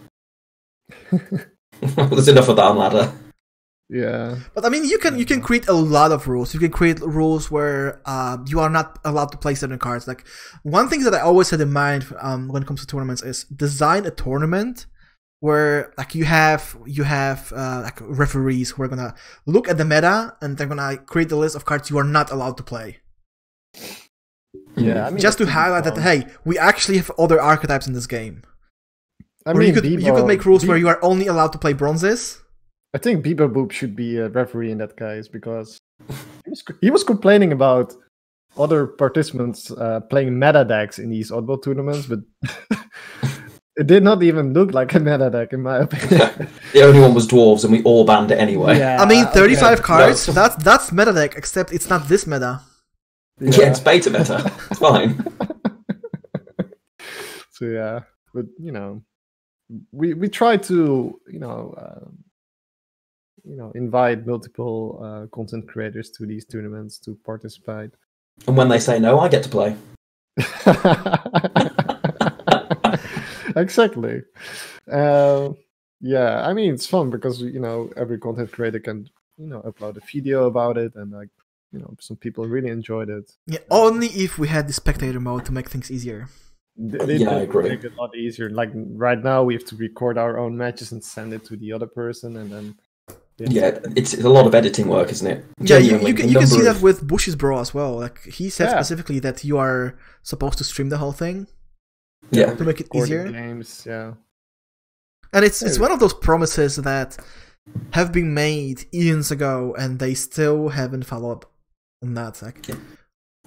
[1.80, 3.12] There's enough of that on ladder.
[3.92, 6.54] Yeah, But I mean, you can you can create a lot of rules.
[6.54, 10.06] You can create rules where uh, you are not allowed to play certain cards.
[10.06, 10.24] Like
[10.62, 13.44] one thing that I always had in mind um, when it comes to tournaments is
[13.44, 14.86] design a tournament
[15.40, 19.14] where like you have you have uh, like referees who are gonna
[19.46, 22.30] look at the meta and they're gonna create the list of cards you are not
[22.30, 22.98] allowed to play.
[24.76, 25.06] yeah.
[25.06, 28.06] I mean, Just to be highlight that hey, we actually have other archetypes in this
[28.06, 28.42] game.
[29.46, 31.72] I mean, you could you could make rules where you are only allowed to play
[31.72, 32.42] bronzes.
[32.92, 35.78] I think Bieber Boop should be a referee in that case because
[36.44, 37.94] he was, he was complaining about
[38.58, 42.18] other participants uh, playing meta decks in these oddball tournaments, but
[43.76, 46.48] it did not even look like a meta deck in my opinion.
[46.72, 48.78] The only one was dwarves, and we all banned it anyway.
[48.78, 49.40] yeah, I mean, okay.
[49.40, 50.28] 35 cards.
[50.28, 50.34] No.
[50.34, 52.60] That's that's meta deck, except it's not this meta.
[53.40, 54.52] Yeah, it's beta meta.
[54.70, 55.18] It's fine.
[57.50, 58.00] so yeah,
[58.32, 59.02] but you know,
[59.90, 61.74] we we try to you know.
[61.76, 62.18] Um,
[63.42, 67.90] you know, invite multiple uh, content creators to these tournaments to participate.
[68.46, 69.76] And when they say no, I get to play.
[73.56, 74.22] exactly.
[74.90, 75.50] Uh,
[76.00, 79.08] yeah, I mean it's fun because you know every content creator can
[79.38, 81.28] you know upload a video about it, and like
[81.72, 83.30] you know some people really enjoyed it.
[83.46, 86.28] Yeah, only if we had the spectator mode to make things easier.
[86.90, 87.68] Th- They, Yeah, I did agree.
[87.68, 88.48] Make it a lot easier.
[88.50, 91.72] Like right now, we have to record our own matches and send it to the
[91.72, 92.66] other person, and then
[93.38, 95.44] Yeah, it's, it's a lot of editing work, isn't it?
[95.58, 97.92] Yeah, you, Genuinely, you can you can see number that with Bush's bro as well.
[98.04, 98.76] Like he said Yeah.
[98.80, 101.46] specifically that you are supposed to stream the whole thing
[102.30, 103.28] Yeah, to make it easier.
[103.30, 103.84] games.
[103.86, 104.14] Yeah,
[105.32, 107.16] And it's it's one of those promises that
[107.92, 111.52] have been made eons ago and they still haven't followed up
[112.02, 112.40] on that.
[112.42, 112.78] Like It's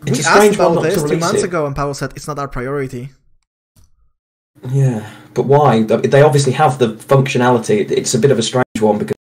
[0.06, 1.46] we a asked strange one about this two months it.
[1.46, 3.10] ago and Pavel said it's not our priority.
[4.70, 5.84] Yeah, but why?
[5.84, 7.90] They obviously have the functionality.
[7.90, 9.16] It's a bit of a strange one because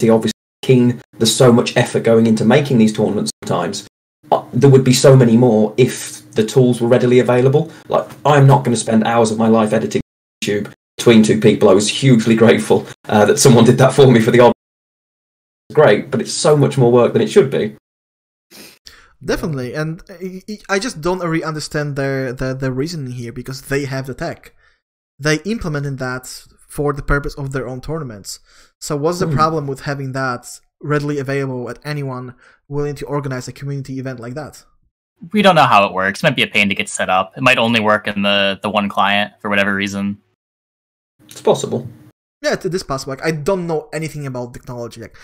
[0.00, 1.00] they obviously king.
[1.18, 3.30] There's so much effort going into making these tournaments.
[3.44, 3.86] Sometimes
[4.30, 7.70] Uh, there would be so many more if the tools were readily available.
[7.88, 10.02] Like I'm not going to spend hours of my life editing
[10.44, 11.68] YouTube between two people.
[11.68, 14.52] I was hugely grateful uh, that someone did that for me for the odd.
[15.72, 17.76] Great, but it's so much more work than it should be.
[19.24, 20.02] Definitely, and
[20.68, 24.52] I- just don't really understand their the the reasoning here because they have the tech,
[25.18, 26.26] they implemented that
[26.68, 28.40] for the purpose of their own tournaments.
[28.80, 29.34] So what's the Hmm.
[29.34, 32.34] problem with having that readily available at anyone
[32.66, 34.64] willing to organize a community event like that?
[35.32, 36.20] We don't know how it works.
[36.20, 37.32] It might be a pain to get set up.
[37.36, 40.18] It might only work in the the one client for whatever reason.
[41.28, 41.86] It's possible.
[42.42, 43.12] Yeah, it is possible.
[43.14, 45.00] Like I don't know anything about technology.
[45.00, 45.16] Like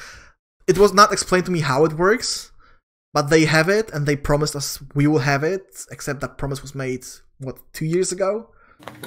[0.69, 2.53] it was not explained to me how it works,
[3.13, 5.85] but they have it and they promised us we will have it.
[5.91, 7.05] Except that promise was made
[7.39, 8.51] what two years ago.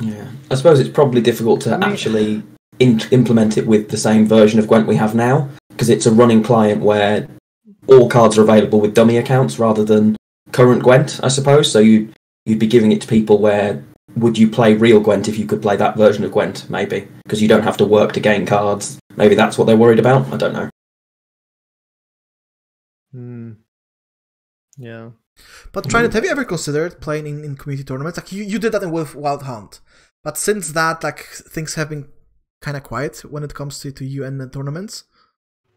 [0.01, 2.43] Yeah, I suppose it's probably difficult to I mean- actually
[2.79, 6.11] in- implement it with the same version of Gwent we have now because it's a
[6.11, 7.27] running client where
[7.87, 10.15] all cards are available with dummy accounts rather than
[10.51, 11.71] current Gwent, I suppose.
[11.71, 12.13] So you
[12.45, 13.83] you'd be giving it to people where
[14.15, 17.41] would you play real Gwent if you could play that version of Gwent, maybe because
[17.41, 18.99] you don't have to work to gain cards.
[19.15, 20.31] Maybe that's what they're worried about.
[20.33, 20.69] I don't know.
[23.11, 23.51] Hmm.
[24.77, 25.09] yeah.
[25.71, 28.17] But Trinet, have you ever considered playing in, in community tournaments?
[28.17, 29.81] Like you, you did that in with Wild Hunt,
[30.23, 32.07] but since that, like things have been
[32.61, 35.05] kind of quiet when it comes to to you and the tournaments.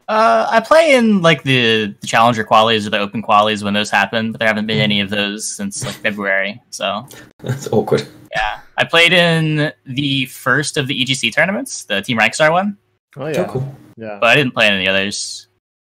[0.08, 3.90] Uh, I play in like the, the challenger qualies or the open qualies when those
[3.90, 6.60] happen, but there haven't been any of those since like February.
[6.70, 7.06] So
[7.38, 8.06] That's awkward.
[8.34, 12.76] yeah, I played in the first of the EGC tournaments, the Team Rankstar one,
[13.16, 13.74] Oh Oh, yeah, cool.
[13.96, 15.48] yeah, but I didn't play in any others.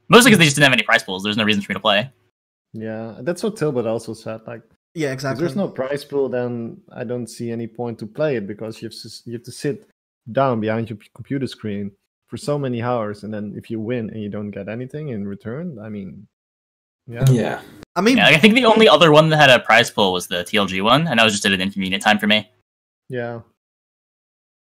[0.09, 1.23] Mostly because they just didn't have any prize pools.
[1.25, 2.11] There's no reason for me to play.
[2.73, 3.17] yeah.
[3.23, 4.43] That's what Tailbot also said.
[4.47, 4.63] Like,
[4.95, 5.13] Yeah, exactly.
[5.13, 5.41] if exactly.
[5.41, 8.89] there's no prize pool, then I don't see any point to play it because you
[8.89, 9.89] have to, you have to sit
[10.31, 11.91] down behind your computer screen
[12.27, 15.27] for so many hours, and then if you win and you don't get anything in
[15.27, 16.27] return, I mean,
[17.07, 17.61] yeah, Yeah.
[17.97, 20.27] I mean, Yeah, I think the only other one that had a prize pool was
[20.27, 22.51] the TLG one, and that was just at an inconvenient time for me.
[23.09, 23.41] yeah.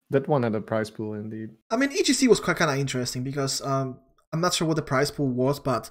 [0.09, 1.49] That one had a prize pool indeed.
[1.69, 3.97] I mean, EGC was quite kind of interesting because um,
[4.31, 5.89] I'm not sure what the prize pool was, but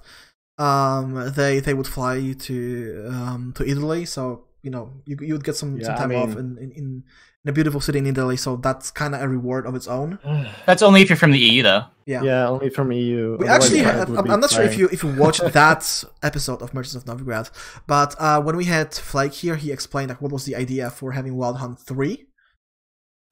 [0.57, 5.33] um, they they would fly you to um, to Italy, so you know you you
[5.33, 7.03] would get some, some Yeah, I time off mean- in, in in
[7.47, 10.19] in a beautiful city in Italy, so that's kind of a reward of its own.
[10.65, 11.85] That's only if you're from the EU, though.
[12.05, 12.21] Yeah.
[12.23, 13.37] Yeah, only from EU.
[13.39, 16.73] We actually, have, I'm, I'm not sure if you if you watched that episode of
[16.73, 17.49] Merchants of Novigrad,
[17.87, 21.13] but uh, when we had Flake here, he explained like what was the idea for
[21.13, 22.27] having Wild Hunt three.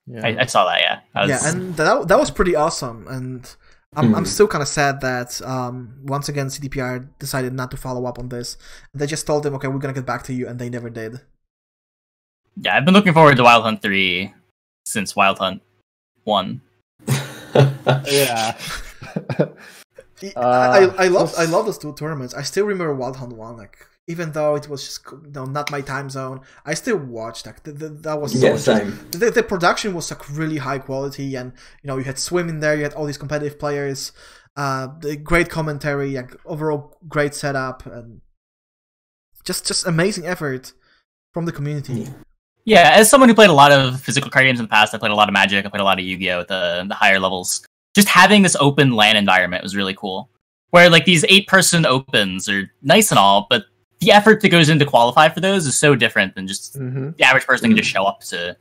[0.08, 0.22] Yeah.
[0.28, 0.80] I, I saw that.
[0.82, 3.08] Yeah, I was, Yeah, and that that was pretty awesome.
[3.10, 3.42] And
[3.98, 4.34] I'm I'm Hmm.
[4.36, 8.30] still kind of sad that um, once again CDPR decided not to follow up on
[8.30, 8.58] this.
[8.94, 11.20] They just told them, okay, we're gonna get back to you, and they never did.
[12.58, 14.34] Yeah, I've been looking forward to Wild Hunt three
[14.86, 15.62] since Wild Hunt
[16.24, 16.62] one.
[17.08, 18.58] yeah.
[19.40, 19.48] I,
[20.36, 22.34] Uh, I, I love I love those two tournaments.
[22.34, 23.78] I still remember Wild Hunt one, like
[24.08, 27.46] even though it was just you know, not my time zone, I still watched.
[27.46, 28.98] Like the, the, that was so yeah, just- same.
[29.12, 31.52] the, the production was like really high quality and
[31.84, 34.12] you know you had swim in there you had all these competitive players
[34.58, 38.22] uh the great commentary like overall great setup and
[39.44, 40.72] just just amazing effort
[41.34, 42.10] from the community Yeah.
[42.66, 44.98] Yeah, as someone who played a lot of physical card games in the past, I
[44.98, 47.20] played a lot of Magic, I played a lot of Yu-Gi-Oh at the, the higher
[47.20, 47.64] levels.
[47.94, 50.30] Just having this open LAN environment was really cool.
[50.72, 53.66] Where like these eight-person opens are nice and all, but
[54.00, 57.16] the effort that goes into qualify for those is so different than just Mhm.
[57.16, 58.58] the average person can just show up to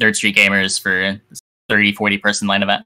[0.00, 2.84] Nerd Street Gamers for this 30, 40 person LAN event.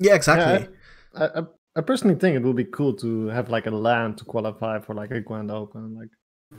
[0.00, 0.68] yeah exactly
[1.16, 1.42] I, I,
[1.76, 4.94] I personally think it would be cool to have like a LAN to qualify for
[4.94, 5.94] like a Grand Open.
[5.96, 6.08] Like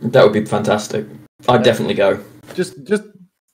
[0.01, 1.05] That would be fantastic.
[1.47, 2.23] I'd definitely go.
[2.53, 3.03] just just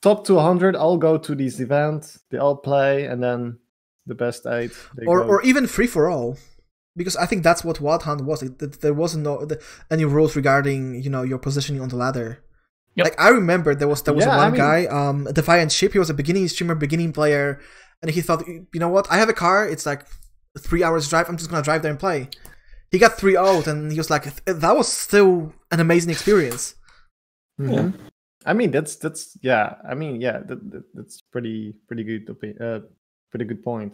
[0.01, 0.75] top to 100.
[0.75, 2.19] I'll go to these events.
[2.29, 3.59] They all play, and then
[4.05, 4.71] the best eight.
[5.07, 5.27] Or go.
[5.27, 6.37] or even free for all
[6.95, 8.43] because I think that's what Wild Hunt was.
[8.43, 12.43] It, there wasn't no the, any rules regarding you know your positioning on the ladder.
[12.95, 13.05] Yep.
[13.05, 15.93] Like I remember there was there was Yeah, I one mean- guy, um, Defiant Ship.
[15.93, 17.59] He was a beginning streamer, beginning player,
[18.01, 19.07] and he thought, you know what?
[19.09, 19.67] I have a car.
[19.67, 20.05] It's like
[20.59, 21.29] three hours drive.
[21.29, 22.29] I'm just gonna drive there and play.
[22.91, 26.75] He got three out, and he was like, that was still an amazing experience.
[27.59, 27.93] Mhm.
[28.45, 29.75] I mean, that's that's yeah.
[29.87, 32.29] I mean, yeah, that, that, that's pretty pretty good.
[32.59, 32.79] Uh,
[33.29, 33.93] pretty good point.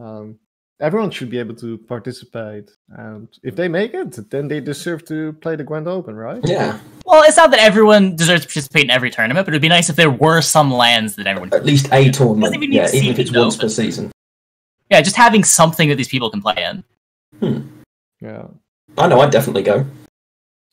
[0.00, 0.38] Um,
[0.80, 5.32] everyone should be able to participate, and if they make it, then they deserve to
[5.34, 6.40] play the Grand Open, right?
[6.44, 9.68] Yeah, Well, it's not that everyone deserves to participate in every tournament, but it'd be
[9.68, 12.54] nice if there were some LANs that everyone at least a tournament.
[12.54, 13.66] even Yeah, to even if it's once open.
[13.66, 14.12] per season.
[14.90, 16.54] Yeah, just having something that these people can play
[17.40, 17.81] in.
[18.22, 18.46] Yeah,
[18.96, 19.20] I know.
[19.20, 19.84] I'd definitely go.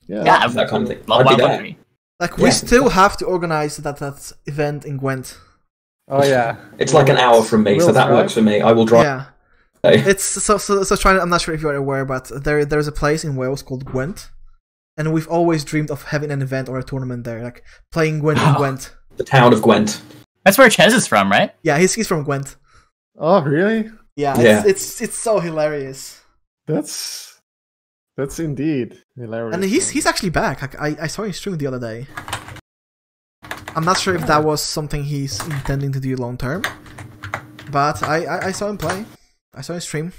[0.07, 0.23] yeah.
[0.23, 0.99] Yeah, That kind of thing.
[1.11, 1.75] I'd be there.
[2.19, 2.49] Like we Yeah.
[2.51, 5.37] still have to organize that that event in Gwent.
[6.09, 6.57] Oh yeah.
[6.77, 8.15] It's like an hour from me, so Will's that right.
[8.15, 8.61] works for me.
[8.61, 9.03] I will drive.
[9.05, 9.25] Yeah.
[9.83, 9.99] Hey.
[10.11, 11.19] It's so so so trying.
[11.19, 14.29] I'm not sure if you're aware, but there there's a place in Wales called Gwent,
[14.97, 18.39] and we've always dreamed of having an event or a tournament there, like playing Gwent
[18.39, 18.93] in Gwent.
[19.17, 20.01] The town of Gwent.
[20.43, 21.51] That's where Ches is from, right?
[21.63, 22.57] Yeah, he's he's from Gwent.
[23.17, 23.89] Oh really?
[24.17, 24.59] Yeah, Yeah.
[24.59, 26.19] It's, it's it's so hilarious,
[26.67, 27.28] That's
[28.19, 29.55] that's indeed hilarious.
[29.55, 30.75] and he's he's actually back.
[30.75, 32.07] I I saw him stream the other day.
[33.75, 36.63] I'm not sure if that was something he's intending to do long term,
[37.71, 39.05] but I, I I saw him play.
[39.55, 40.11] I saw him stream.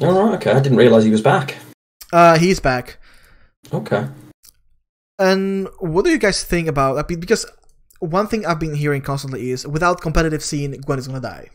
[0.00, 0.34] All right.
[0.36, 0.52] Okay.
[0.52, 1.56] I didn't realize he was back.
[2.12, 2.96] Uh, he's back.
[3.68, 4.08] Okay.
[5.18, 7.20] And what do you guys think about that?
[7.20, 7.44] Because
[7.98, 11.50] one thing I've been hearing constantly is without competitive scene, Gwent is gonna die.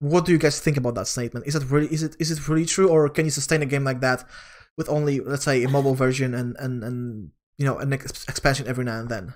[0.00, 1.46] What do you guys think about that statement?
[1.46, 3.84] Is it really is it is it really true, or can you sustain a game
[3.84, 4.24] like that
[4.76, 8.66] with only let's say a mobile version and and and you know an ex- expansion
[8.68, 9.34] every now and then?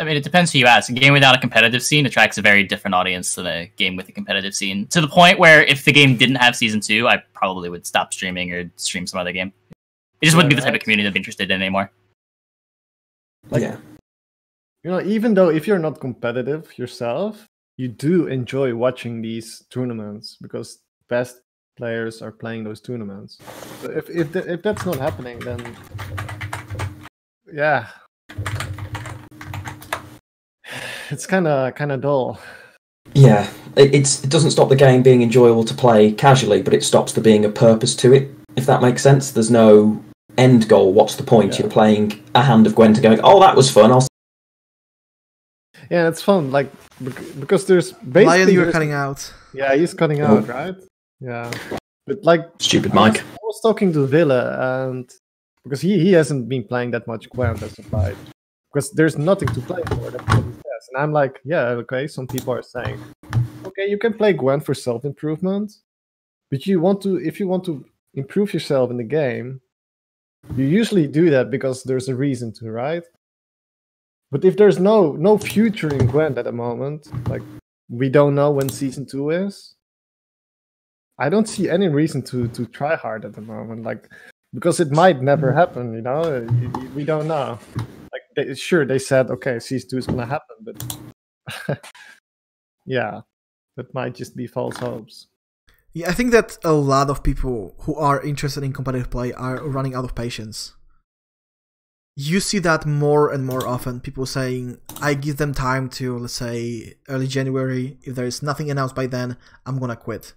[0.00, 0.88] I mean, it depends who you ask.
[0.90, 4.08] A game without a competitive scene attracts a very different audience than a game with
[4.08, 4.86] a competitive scene.
[4.88, 8.12] To the point where if the game didn't have season two, I probably would stop
[8.12, 9.52] streaming or stream some other game.
[10.20, 11.90] It just wouldn't be the type of community I'd be interested in anymore.
[13.50, 13.78] Like- yeah.
[14.84, 20.36] you know, even though if you're not competitive yourself, you do enjoy watching these tournaments
[20.42, 21.40] because best
[21.76, 23.38] players are playing those tournaments.
[23.80, 25.76] So if if th- if that's not happening, then
[27.50, 27.86] yeah,
[31.10, 32.40] it's kind of kind of dull.
[33.14, 33.48] Yeah.
[33.76, 37.12] It, it's it doesn't stop the game being enjoyable to play casually, but it stops
[37.12, 38.30] there being a purpose to it.
[38.56, 39.30] If that makes sense.
[39.30, 40.02] There's no
[40.36, 40.92] end goal.
[40.92, 41.54] What's the point?
[41.54, 41.60] Yeah.
[41.60, 44.07] You're playing a hand of Gwent and going, "Oh, that was fun." I'll
[45.90, 46.50] Yeah, it's fun.
[46.50, 46.70] Like
[47.40, 49.32] because there's basically Lion, you're cutting out.
[49.54, 50.26] Yeah, he's cutting Oh.
[50.38, 50.74] out, right?
[51.20, 51.50] Yeah,
[52.06, 53.22] but like stupid I was- Mike.
[53.24, 55.10] I was talking to Villa and
[55.64, 58.16] because he, he hasn't been playing that much Gwent as of late.
[58.72, 60.10] Because there's nothing to play for.
[60.10, 60.88] That's what he says.
[60.92, 62.06] And I'm like, yeah, okay.
[62.06, 63.00] Some people are saying,
[63.66, 65.72] okay, you can play Gwent for self improvement,
[66.50, 67.84] but you want to if you want to
[68.14, 69.60] improve yourself in the game,
[70.56, 73.04] you usually do that because there's a reason to, right?
[74.30, 77.42] But if there's no no future in Gwent at the moment, like
[77.88, 79.74] we don't know when season two is,
[81.18, 83.84] I don't see any reason to to try hard at the moment.
[83.84, 84.08] Like
[84.52, 85.92] because it might never happen.
[85.94, 86.46] You know,
[86.94, 87.58] we don't know.
[88.12, 90.98] Like they, sure they said okay, season two is gonna happen, but
[92.86, 93.20] yeah,
[93.76, 95.28] that might just be false hopes.
[95.94, 99.66] Yeah, I think that a lot of people who are interested in competitive play are
[99.66, 100.74] running out of patience.
[102.20, 104.00] You see that more and more often.
[104.00, 107.96] People saying, I give them time to, let's say, early January.
[108.02, 110.34] If there is nothing announced by then, I'm gonna quit.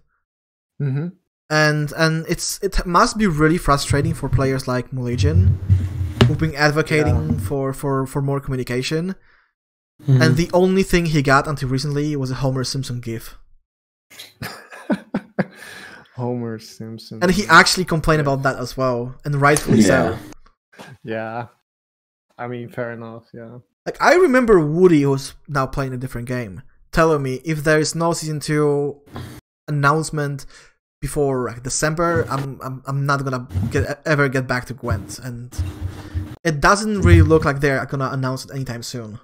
[0.80, 1.08] Mm-hmm.
[1.50, 5.58] And and it's it must be really frustrating for players like Mulegian,
[6.28, 9.16] who've been advocating for, for, for more communication.
[10.04, 10.22] Mm-hmm.
[10.22, 13.40] And the only thing he got until recently was a Homer Simpson gif.
[16.16, 17.24] Homer Simpson.
[17.24, 20.16] And he actually complained about that as well, and rightfully so.
[21.04, 21.48] Yeah.
[22.42, 22.46] Yeah.
[22.46, 23.26] I mean, fair enough.
[23.34, 23.60] Yeah.
[23.86, 26.62] Like I remember Woody, who's now playing a different game,
[26.92, 29.02] telling me if there is no season two
[29.68, 30.46] announcement
[31.02, 35.56] before like, December, I'm, I'm I'm not gonna get ever get back to Gwent, and
[36.44, 39.20] it doesn't really look like they're gonna announce it anytime soon.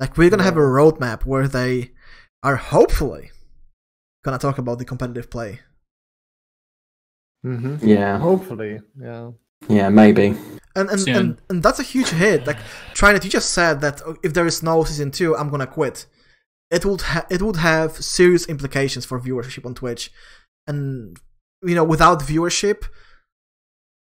[0.00, 1.92] Like we're gonna have a roadmap where they
[2.42, 3.30] are hopefully
[4.24, 5.60] gonna talk about the competitive play.
[7.44, 7.86] Mm-hmm.
[7.86, 8.80] Yeah, Hopefully.
[8.98, 9.32] Yeah.
[9.68, 10.36] Yeah, maybe.
[10.76, 11.16] And and, Soon.
[11.16, 12.46] and and that's a huge hit.
[12.46, 12.58] Like
[12.94, 16.06] Trinet you just said that if there is no season two, I'm gonna quit.
[16.70, 20.10] It would ha- it would have serious implications for viewership on Twitch,
[20.66, 21.18] and
[21.62, 22.84] you know without viewership,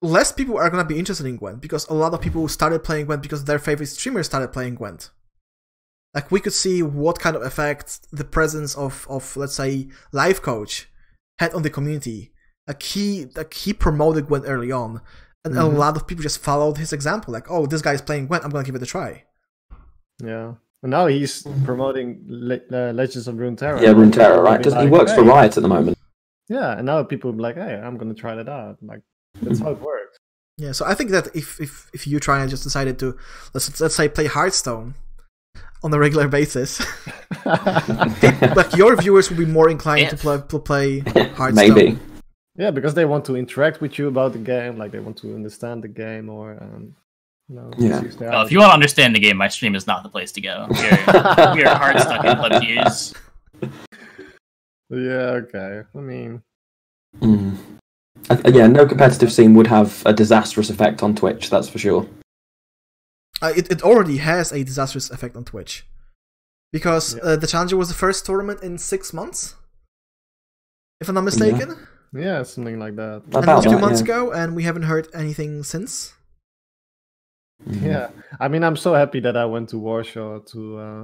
[0.01, 3.07] less people are gonna be interested in Gwent because a lot of people started playing
[3.07, 5.09] Gwent because their favorite streamers started playing Gwent.
[6.13, 10.85] Like we could see what kind of effect the presence of of let's say Lifecoach
[11.39, 12.31] had on the community.
[12.67, 15.01] Like he like he promoted Gwent early on,
[15.45, 15.77] and a Mhm.
[15.77, 17.33] lot of people just followed his example.
[17.33, 19.23] Like, oh, this guy is playing Gwent, I'm gonna give it a try.
[20.23, 20.53] Yeah.
[20.83, 23.81] And now he's promoting Le- uh, Legends of Runeterra.
[23.81, 24.57] Yeah, Runeterra, People right?
[24.57, 25.97] be Does, he like, works for Riot at the moment.
[26.49, 29.01] Yeah, and now people be like, "Hey, I'm gonna try that out." Like
[29.41, 30.17] that's how it works.
[30.57, 33.15] Yeah, so I think that if if if you try and just decided to
[33.53, 34.95] let's let's say play Hearthstone
[35.83, 36.81] on a regular basis,
[37.45, 40.99] like your viewers will be more inclined to play to play
[41.37, 41.55] Hearthstone.
[41.55, 41.99] maybe.
[42.55, 45.33] Yeah, because they want to interact with you about the game, like they want to
[45.35, 46.95] understand the game, or um,
[47.49, 48.01] you know, Yeah.
[48.19, 50.41] Well, if you want to understand the game, my stream is not the place to
[50.41, 50.67] go.
[50.69, 53.13] You're, you're hard stuck in club years.
[54.89, 55.83] Yeah, okay.
[55.95, 56.41] I mean,
[57.21, 57.57] Mm.
[58.29, 61.49] I- yeah, no competitive scene would have a disastrous effect on Twitch.
[61.49, 62.07] That's for sure.
[63.41, 65.85] Uh, it it already has a disastrous effect on Twitch
[66.73, 67.23] because Yeah.
[67.23, 69.55] uh, the Challenger was the first tournament in six months,
[70.99, 71.69] if I'm not mistaken.
[71.69, 71.85] yeah,
[72.43, 73.21] something like that.
[73.25, 74.05] And it About was two months yeah.
[74.05, 76.13] ago, and we haven't heard anything since.
[77.67, 77.85] Mm.
[77.85, 78.09] Yeah,
[78.39, 81.03] I mean, I'm so happy that I went to Warsaw to uh,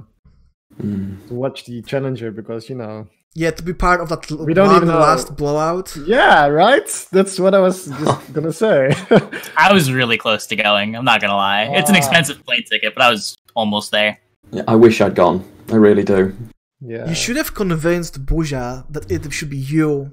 [0.82, 1.26] Mm.
[1.28, 3.06] to watch the Challenger because you know.
[3.34, 5.96] Yeah, to be part of that We don't one even know- last blowout.
[6.06, 6.88] Yeah, right.
[7.12, 8.92] That's what I was just gonna say.
[9.56, 10.94] I was really close to going.
[10.96, 11.64] I'm not gonna lie.
[11.78, 11.98] It's an Ah.
[12.02, 14.18] expensive plane ticket, but I was almost there.
[14.50, 15.42] Yeah, I wish I'd gone.
[15.70, 16.34] I really do.
[16.80, 17.08] yeah.
[17.08, 20.12] You should have convinced Burza that it should be you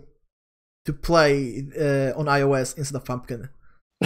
[0.85, 3.49] to play uh, on iOS instead of Pumpkin.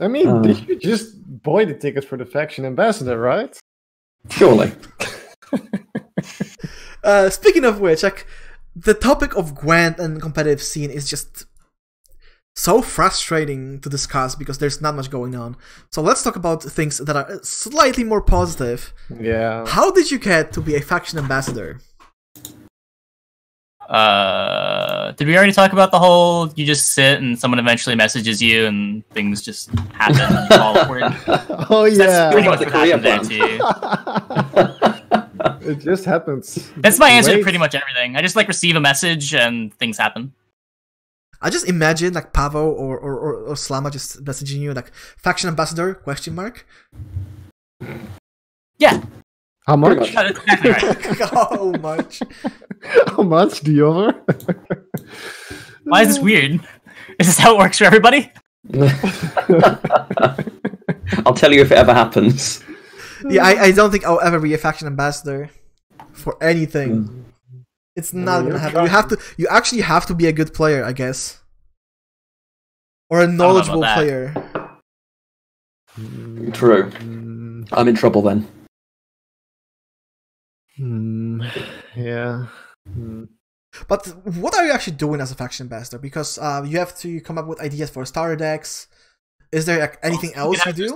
[0.00, 0.40] I mean, Uh.
[0.40, 3.58] they should just buy the ticket for the faction ambassador, right?
[4.30, 4.72] Surely.
[7.04, 8.28] Uh, speaking of which, like
[8.76, 11.46] the topic of Gwent and competitive scene is just
[12.54, 15.56] so frustrating to discuss because there's not much going on.
[15.90, 18.94] So let's talk about things that are slightly more positive.
[19.20, 19.66] Yeah.
[19.66, 21.80] How did you get to be a faction ambassador?
[23.92, 28.40] Uh, did we already talk about the whole you just sit and someone eventually messages
[28.40, 31.02] you and things just happen and fall upward?
[31.68, 32.32] oh That's yeah.
[32.32, 33.58] pretty much what happened there career
[35.60, 35.70] too.
[35.70, 36.72] it just happens.
[36.78, 38.16] That's my answer to pretty much everything.
[38.16, 40.32] I just like receive a message and things happen.
[41.42, 45.48] I just imagine like Pavo or, or, or, or Slama just messaging you like faction
[45.48, 46.66] ambassador question mark.
[48.78, 49.02] Yeah,
[49.66, 49.98] How much?
[49.98, 50.12] much.
[50.12, 51.30] that's exactly right.
[51.30, 52.22] How much?
[53.06, 54.88] How much do you offer?
[55.84, 56.60] Why is this weird?
[57.18, 58.32] Is this how it works for everybody?
[61.26, 62.62] I'll tell you if it ever happens.
[63.28, 65.50] Yeah, I, I don't think I'll ever be a faction ambassador
[66.12, 67.24] for anything.
[67.94, 68.82] It's not mean, gonna you're happen.
[68.82, 69.18] You have to.
[69.36, 71.40] You actually have to be a good player, I guess,
[73.10, 74.32] or a knowledgeable player.
[76.52, 76.90] True.
[76.90, 78.48] Mm, I'm in trouble then.
[80.78, 81.50] Mm,
[81.96, 82.46] yeah.
[82.88, 83.28] Mm.
[83.88, 85.98] But what are you actually doing as a faction ambassador?
[85.98, 88.86] Because uh, you have to come up with ideas for starter decks.
[89.50, 90.88] Is there like, anything else you have do?
[90.88, 90.94] to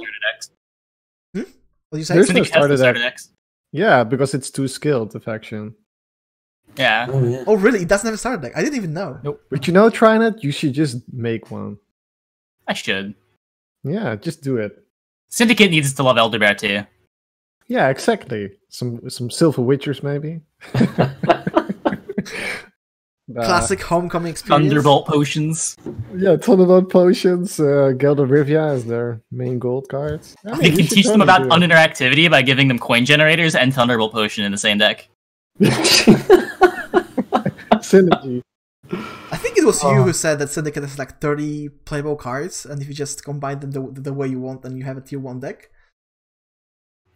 [1.32, 1.44] What
[1.92, 2.14] do you say?
[2.14, 3.12] There's- Syndicate has starter starter deck.
[3.12, 3.30] decks.
[3.72, 5.74] Yeah, because it's too skilled, the faction.
[6.76, 7.06] Yeah.
[7.10, 7.44] Oh yeah.
[7.46, 7.80] Oh, really?
[7.82, 8.52] It doesn't have a starter deck.
[8.56, 9.38] I didn't even know.
[9.50, 11.78] But you know, Trinet, you should just make one.
[12.68, 13.14] I should.
[13.84, 14.84] Yeah, just do it.
[15.28, 16.84] Syndicate needs to love Elder Bear too.
[17.68, 18.52] Yeah, exactly.
[18.68, 20.40] Some some silver witchers maybe.
[23.34, 24.68] Classic homecoming experience.
[24.68, 25.76] Thunderbolt potions.
[26.16, 27.58] Yeah, Thunderbolt potions.
[27.58, 30.36] Uh, Geralt of Rivia as their main gold cards.
[30.46, 32.68] I I mean, think you you can teach them about totally do uninteractivity by giving
[32.68, 35.08] them coin generators and Thunderbolt potion in the same deck.
[37.82, 38.42] synergy.
[39.32, 40.02] I think it was you Oh.
[40.04, 43.72] who said that Syndicate has like 30 playable cards, and if you just combine them
[43.72, 45.70] the, the way you want, then you have a tier 1 deck.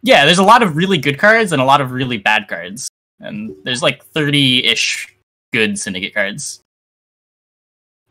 [0.03, 2.89] Yeah, there's a lot of really good cards and a lot of really bad cards.
[3.19, 5.15] And there's like 30 ish
[5.53, 6.61] good syndicate cards.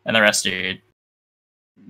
[0.06, 0.74] And the rest are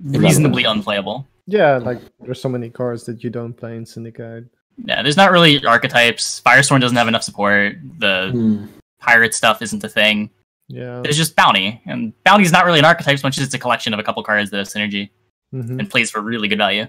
[0.03, 1.27] reasonably unplayable.
[1.47, 4.45] Yeah, like there's so many cards that you don't play in Syndicate.
[4.83, 6.41] Yeah, there's not really archetypes.
[6.45, 7.75] Firestorm doesn't have enough support.
[7.99, 8.65] The Hmm.
[8.99, 10.29] pirate stuff isn't a thing.
[10.67, 11.01] Yeah.
[11.03, 11.81] There's just bounty.
[11.85, 14.03] And bounty is not really an archetype as much as it's a collection of a
[14.03, 15.09] couple cards that have synergy
[15.53, 15.79] Mhm.
[15.79, 16.87] and plays for really good value.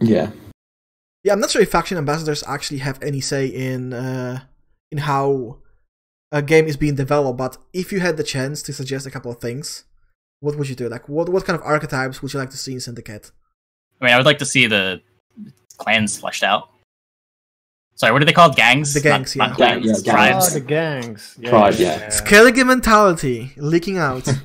[0.00, 0.30] Yeah.
[1.28, 4.40] Yeah, I'm not sure if faction ambassadors actually have any say in uh,
[4.90, 5.58] in how
[6.32, 9.30] a game is being developed, but if you had the chance to suggest a couple
[9.30, 9.84] of things,
[10.40, 10.88] what would you do?
[10.88, 13.30] Like, what what kind of archetypes would you like to see in Syndicate?
[14.00, 15.02] I mean, I would like to see the
[15.76, 16.70] clans fleshed out.
[17.96, 18.56] Sorry, what are they called?
[18.56, 18.94] Gangs?
[18.94, 19.46] The gangs, Not, yeah.
[19.48, 20.54] not clans, Yeah, yeah, Ah, tribes.
[20.54, 21.36] the gangs.
[21.38, 21.98] Yeah, Tribe, yeah.
[21.98, 22.08] yeah.
[22.08, 24.24] Skellige mentality leaking out.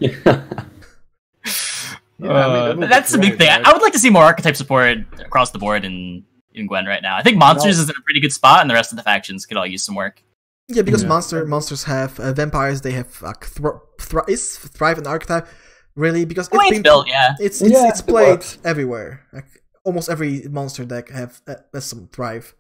[2.20, 3.48] Yeah, I mean, that Uh, that's a big thing.
[3.50, 3.66] right?
[3.68, 6.24] I would like to see more archetype support across the board in
[6.56, 7.16] in Gwent right now.
[7.18, 9.46] I think monsters is in a pretty good spot, and the rest of the factions
[9.46, 10.22] could all use some work.
[10.70, 11.10] yeah, because Yeah.
[11.10, 12.82] monster monsters have uh, vampires.
[12.82, 15.48] They have like thr- thr- is thrive an archetype
[15.96, 17.36] really because it's it's been built, yeah.
[17.40, 18.58] it's it's, Yeah, it's played works.
[18.64, 19.26] everywhere.
[19.34, 19.46] Like
[19.84, 22.56] almost every monster deck have uh, has some thrive.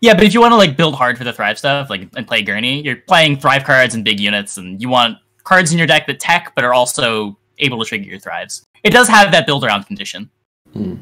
[0.00, 2.26] Yeah, but if you want to like build hard for the Thrive stuff, like and
[2.26, 5.86] play Gurney, you're playing Thrive cards and big units, and you want cards in your
[5.86, 8.64] deck that tech, but are also able to trigger your Thrives.
[8.82, 10.28] It does have that build around condition.
[10.72, 10.96] Hmm.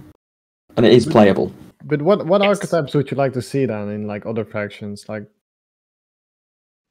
[0.76, 1.50] And it is playable.
[1.84, 2.48] But what what Yes.
[2.58, 5.08] archetypes would you like to see then in like other factions?
[5.08, 5.24] Like,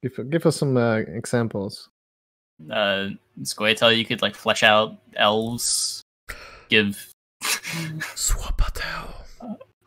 [0.01, 1.89] give give us some uh, examples.
[2.69, 3.09] Uh,
[3.41, 6.01] Scoia'tael, you could like flesh out elves,
[6.69, 7.11] give.
[7.41, 9.13] Swapatel.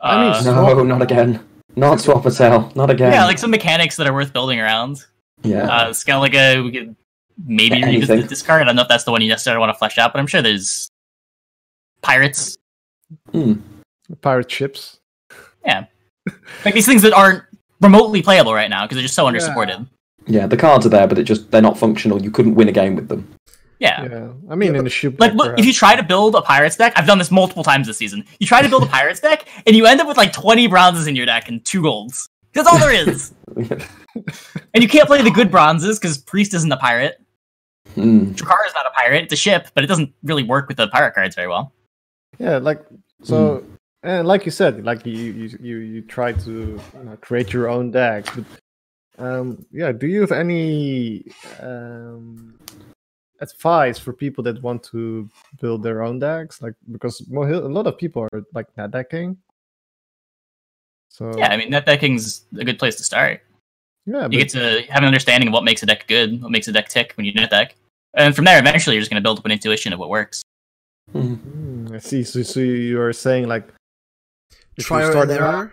[0.01, 1.45] I mean, uh, Swap- No, not again.
[1.77, 2.74] Not Swappatel.
[2.77, 3.12] Not again.
[3.12, 5.05] yeah, like some mechanics that are worth building around.
[5.43, 5.65] yeah.
[5.65, 6.97] Uh, Skellige, we could
[7.45, 8.29] maybe Yeah, revisit anything.
[8.29, 8.62] this card.
[8.62, 10.27] I don't know if that's the one you necessarily want to flesh out, but I'm
[10.27, 10.89] sure there's
[12.03, 12.57] pirates.
[13.33, 13.55] Hmm.
[14.20, 15.01] Pirate ships.
[15.64, 15.86] Yeah,
[16.64, 17.44] like these things that aren't
[17.80, 19.86] remotely playable right now because they're just so under supported.
[20.26, 22.22] Yeah, the cards are there, but it just they're not functional.
[22.22, 23.28] You couldn't win a game with them.
[23.78, 24.05] Yeah.
[24.05, 25.16] Yeah, I mean Yeah, in but- the ship.
[25.18, 27.89] Like, look, if you try to build a pirates deck, I've done this multiple times
[27.89, 28.24] this season.
[28.39, 31.09] You try to build a pirates deck, and you end up with like 20 bronzes
[31.09, 32.28] in your deck and two golds.
[32.52, 33.32] That's all there is.
[33.56, 37.20] and you can't play the good bronzes because Priest isn't a pirate.
[37.94, 38.30] Hmm.
[38.32, 39.24] Drakkar is not a pirate.
[39.24, 41.72] It's a ship, but it doesn't really work with the pirate cards very well.
[42.39, 42.84] Yeah, like
[43.24, 43.72] so, hmm.
[44.03, 47.69] And like you said, like you you you, you try to you know, create your
[47.69, 48.45] own deck, but
[49.19, 51.24] um, yeah, do you have any
[51.61, 52.59] um
[53.41, 55.29] advice for people that want to
[55.61, 56.62] build their own decks?
[56.62, 59.37] Like because a lot of people are like net decking.
[61.09, 63.43] So Yeah, I mean, net decking's a good place to start.
[64.07, 66.51] yeah, You but, get to have an understanding of what makes a deck good, what
[66.51, 67.74] makes a deck tick when you net deck.
[68.15, 70.43] And from there, eventually, you're just going to build up an intuition of what works.
[71.12, 71.35] Hmm.
[71.35, 72.23] Hmm, I see.
[72.24, 73.69] So, so you are saying like
[74.77, 75.73] if you Trial start and out- error.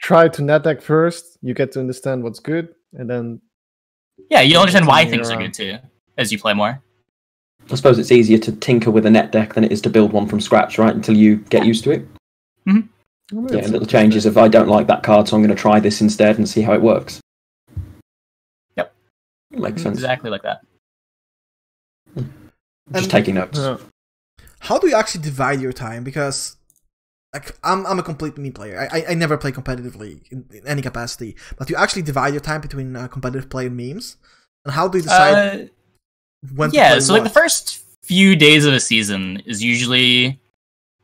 [0.00, 3.40] try to net deck first, you get to understand what's good, and then
[4.30, 5.78] Yeah, you'll understand why Continue things are good too
[6.18, 6.82] as you play more.
[7.70, 10.12] I suppose it's easier to tinker with a net deck than it is to build
[10.12, 10.94] one from scratch, right?
[10.94, 12.08] Until you get used to it.
[12.66, 12.80] Mm-hmm.
[13.38, 15.78] Oh, Yeah, little changes of I don't like that card, so I'm going to try
[15.80, 17.20] this instead and see how it works.
[18.76, 18.92] Yep.
[19.52, 19.96] Makes sense.
[19.98, 20.60] Exactly like that.
[22.16, 22.26] Just
[22.92, 23.58] And- taking notes.
[23.58, 23.78] Yeah.
[24.60, 26.04] How do you actually divide your time?
[26.04, 26.56] Because
[27.32, 28.88] like I'm I'm a complete me player.
[28.92, 31.36] I I, never play competitively in, in any capacity.
[31.56, 34.16] But you actually divide your time between uh, competitive play and memes.
[34.64, 35.66] And how do you decide Uh,
[36.54, 37.28] when to yeah, so like what?
[37.28, 40.38] the first few days of a season is usually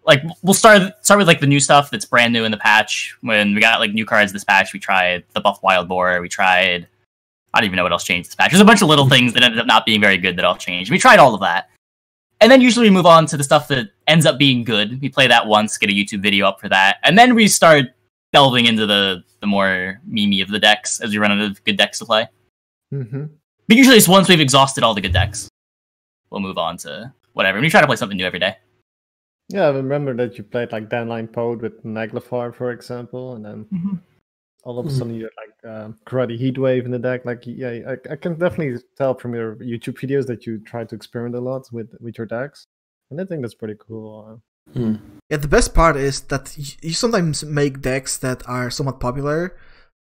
[0.04, 3.16] like we'll start start with like the new stuff that's brand new in the patch.
[3.22, 6.20] When we got like new cards this patch, we tried the buff wild boar.
[6.20, 6.88] We tried
[7.54, 8.50] I don't even know what else changed this patch.
[8.50, 10.56] There's a bunch of little things that ended up not being very good that all
[10.56, 10.90] changed.
[10.90, 11.70] We tried all of that.
[12.40, 15.00] And then usually we move on to the stuff that ends up being good.
[15.00, 17.86] We play that once, get a YouTube video up for that, and then we start
[18.32, 21.76] delving into the the more memey of the decks as we run out of good
[21.76, 22.26] decks to play.
[22.90, 23.24] hmm
[23.66, 25.48] But usually it's once we've exhausted all the good decks,
[26.30, 27.58] we'll move on to whatever.
[27.58, 28.56] And we try to play something new every day.
[29.48, 34.00] Yeah, I remember that you played like Danline Pod with Naglfar, for example, and then
[34.64, 34.98] all of a Mhm.
[34.98, 37.24] sudden you're like um, Karate Heatwave in the deck.
[37.24, 40.94] Like, yeah, I, I can definitely tell from your YouTube videos that you try to
[40.94, 42.66] experiment a lot with with your decks,
[43.10, 44.42] and I think that's pretty cool.
[44.74, 44.96] Hmm.
[45.30, 49.56] Yeah, the best part is that you sometimes make decks that are somewhat popular,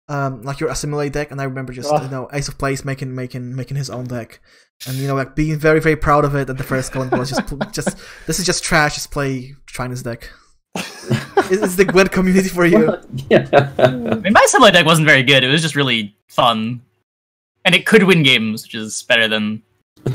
[0.09, 1.31] um, like your assimilate deck.
[1.31, 2.03] And I remember just Ah.
[2.05, 4.41] you know Ace of Place making making making his own deck,
[4.87, 6.51] and you know like being very very proud of it.
[6.51, 7.97] And the first comment was just just
[8.27, 8.95] this is just trash.
[8.95, 10.31] Just play China's deck.
[10.75, 12.97] It's it's the Gwent community for you.
[13.31, 13.73] yeah.
[13.79, 15.43] I mean, my similar deck wasn't very good.
[15.43, 16.83] It was just really fun,
[17.65, 19.63] and it could win games, which is better than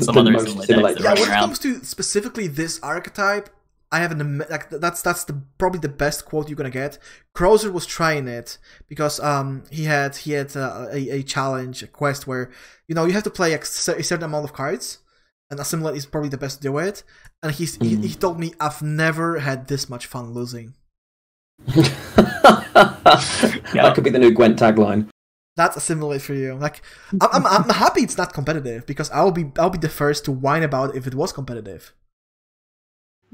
[0.00, 1.40] some other most similar decks Yeah, when running it around.
[1.40, 3.50] comes to specifically this archetype,
[3.92, 6.98] I have an am- like that's that's the probably the best quote you're gonna get.
[7.34, 8.56] Crozer was trying it
[8.88, 12.50] because um he had he had uh, a a challenge a quest where
[12.88, 14.98] you know you have to play a, a certain amount of cards,
[15.50, 17.02] and assimilate is probably the best to do it.
[17.42, 18.04] And he's he, Mhm.
[18.04, 20.74] he told me I've never had this much fun losing.
[22.76, 25.08] That could be the new Gwent tagline.
[25.56, 26.54] That's assimilate for you.
[26.54, 26.82] Like
[27.20, 30.32] I'm, I'm I'm happy it's not competitive because I'll be I'll be the first to
[30.32, 31.94] whine about it if it was competitive.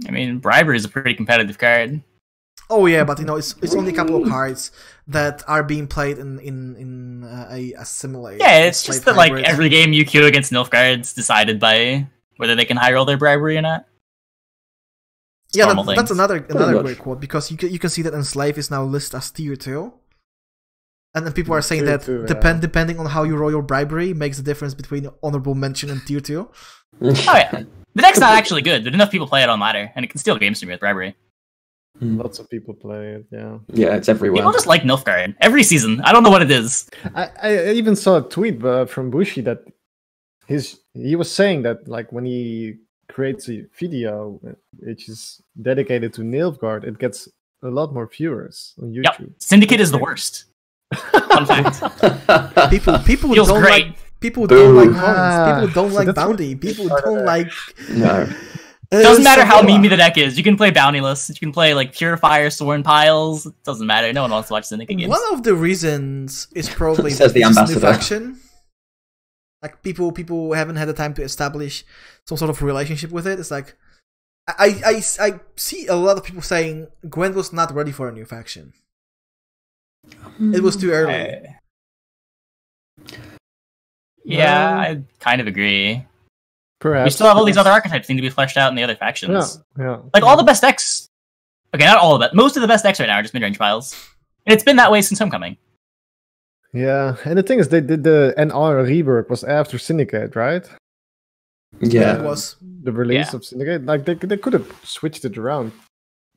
[0.06, 2.02] I mean, bribery is a pretty competitive card.
[2.73, 4.70] Oh yeah, but you know it's it's only a couple of cards
[5.09, 8.41] that are being played in in in uh, a assimilate.
[8.41, 12.07] Yeah, it's just that played like every game you queue against Nilfgaard's decided by
[12.39, 13.85] whether they can high roll their bribery or not.
[15.49, 16.85] It's yeah, that, that's another another much.
[16.85, 19.55] great quote because you can, you can see that Enslave is now listed as tier
[19.55, 19.93] two,
[21.15, 23.62] and then people are saying Tier that two, depend depending on how you roll your
[23.62, 26.49] bribery makes the difference between honorable mention and tier two.
[27.03, 27.65] Oh yeah,
[27.95, 30.19] the deck's not actually good, but enough people play it on ladder, and it can
[30.19, 31.16] steal games from you with bribery.
[32.01, 33.27] Lots of people play it.
[33.31, 34.39] Yeah, Yeah, it's everywhere.
[34.43, 36.01] People just like Nilfgaard every season.
[36.02, 36.89] I don't know what it is.
[37.14, 39.64] I, I even saw a tweet uh, from Bushi that
[40.47, 42.77] his he was saying that like when he
[43.09, 47.28] creates a video uh, which is dedicated to Nilfgaard, it gets
[47.62, 49.32] a lot more viewers on Yep, YouTube.
[49.39, 50.47] Syndicate is the worst.
[50.94, 52.70] Fun fact.
[52.70, 53.86] People people Feels don't great.
[53.86, 54.56] like people Boo.
[54.56, 55.66] don't like Ah, Hans.
[55.70, 56.55] People don't like that's what- bounty.
[56.55, 57.51] People don't like.
[57.90, 58.28] no.
[58.93, 60.36] Doesn't Uh, matter how so- memey the deck is.
[60.36, 61.28] You can play Bountyless.
[61.31, 63.47] You can play like Purifier, Sworn Piles.
[63.47, 64.12] It doesn't matter.
[64.12, 65.09] No one wants to watch Syndicate games.
[65.09, 67.81] One of the reasons is probably Says the just ambassador.
[67.81, 68.39] faction.
[69.62, 71.85] Like people, people haven't had the time to establish
[72.27, 73.39] some sort of relationship with it.
[73.40, 73.77] It's like
[74.48, 78.12] I, I, I see a lot of people saying Gwent was not ready for a
[78.12, 78.73] new faction.
[80.40, 81.14] It was too early.
[81.14, 83.12] Uh,
[84.24, 86.05] yeah, I kind of agree.
[86.82, 88.82] Perhaps We still have all these other archetypes need to be fleshed out in the
[88.82, 89.62] other factions.
[89.78, 89.98] yeah.
[90.12, 91.09] Like all the best decks.
[91.72, 92.34] Okay, not all of it.
[92.34, 93.94] Most of the best decks right now are just mid-range piles,
[94.44, 95.56] and it's been that way since Homecoming.
[96.74, 100.66] Yeah, and the thing is, they did the NR rework was after Syndicate, right?
[101.80, 102.56] Yeah, it was.
[102.82, 103.36] The release Yeah.
[103.36, 105.72] of Syndicate, like they they could have switched it around,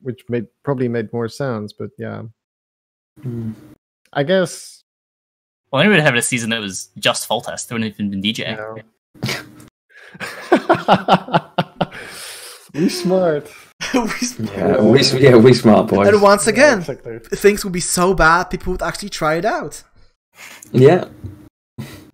[0.00, 1.72] which made probably made more sense.
[1.72, 2.22] But yeah,
[3.22, 3.52] Hmm.
[4.12, 4.82] I guess
[5.72, 7.68] Well, maybe we'd have a season that was just full test.
[7.68, 8.50] There wouldn't have even been DJ.
[8.52, 8.78] you know.
[12.74, 13.50] we smart.
[13.94, 16.08] We- Yeah, we, yeah, we smart boys.
[16.08, 17.18] and once again, Yeah, exactly.
[17.38, 19.82] things would be so bad, people would actually try it out.
[20.72, 21.04] Yeah.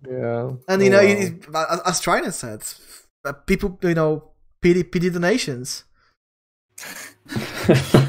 [0.09, 0.51] Yeah.
[0.67, 1.03] And you Oh, know, wow.
[1.03, 2.63] you- as- as Trinet said,
[3.25, 4.31] uh, people, you know,
[4.61, 5.83] pity pity the nations.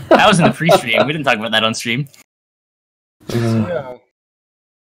[0.09, 1.07] That was in the pre-stream.
[1.07, 2.09] We didn't talk about that on stream.
[3.33, 3.97] Uh, yeah.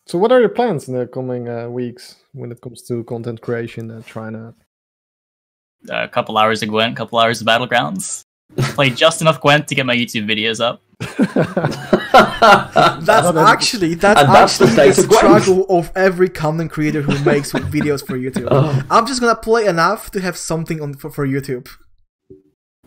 [0.07, 3.41] So, what are your plans in the coming uh, weeks when it comes to content
[3.41, 4.55] creation and trying to?
[5.89, 8.23] A couple hours of Gwent, a couple hours of Battlegrounds.
[8.75, 10.83] Played just enough Gwent to get my YouTube videos up.
[13.01, 15.43] That's that- actually that's And that's the actually the, state of Gwent.
[15.43, 18.49] struggle of every content creator who makes videos for YouTube.
[18.51, 18.83] oh.
[18.91, 21.69] I'm just gonna play enough to have something on for, for YouTube.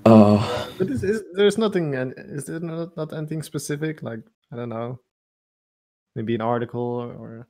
[0.05, 0.69] oh.
[0.77, 4.01] But is, is, there's nothing, and is there not, not anything specific?
[4.01, 4.19] Like
[4.51, 4.99] I don't know,
[6.15, 7.13] maybe an article or.
[7.13, 7.47] or...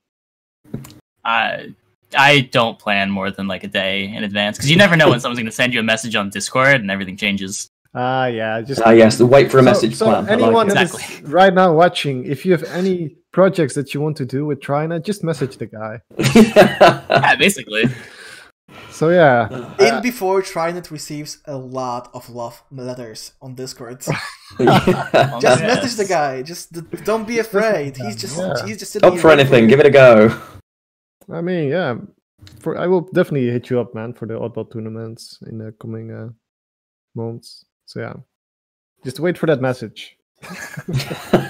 [1.23, 1.73] I
[2.17, 5.19] I don't plan more than like a day in advance because you never know when
[5.21, 7.69] someone's going to send you a message on Discord and everything changes.
[7.93, 8.81] Ah, yeah, just.
[8.85, 9.17] Ah, yes.
[9.17, 10.25] The wait for a So- message so plan.
[10.25, 11.29] I like anyone that is Exactly.
[11.31, 15.03] right now watching, if you have any projects that you want to do with Trinet,
[15.03, 16.01] just message the guy.
[16.35, 17.85] Yeah, basically.
[18.89, 24.03] So yeah, In before Trinet receives a lot of love letters on Discord.
[24.59, 24.79] Yeah.
[25.41, 25.61] Just Yes.
[25.61, 26.41] message the guy.
[26.43, 26.73] Just
[27.05, 27.95] don't be afraid.
[27.97, 28.65] He's just Yeah.
[28.65, 30.29] he's just sitting Up for anything, give it a go.
[31.29, 31.95] I mean, yeah,
[32.59, 36.11] for I will definitely hit you up, man, for the oddball tournaments in the coming
[36.11, 36.29] uh,
[37.15, 37.65] months.
[37.85, 38.13] So yeah,
[39.03, 40.17] just wait for that message.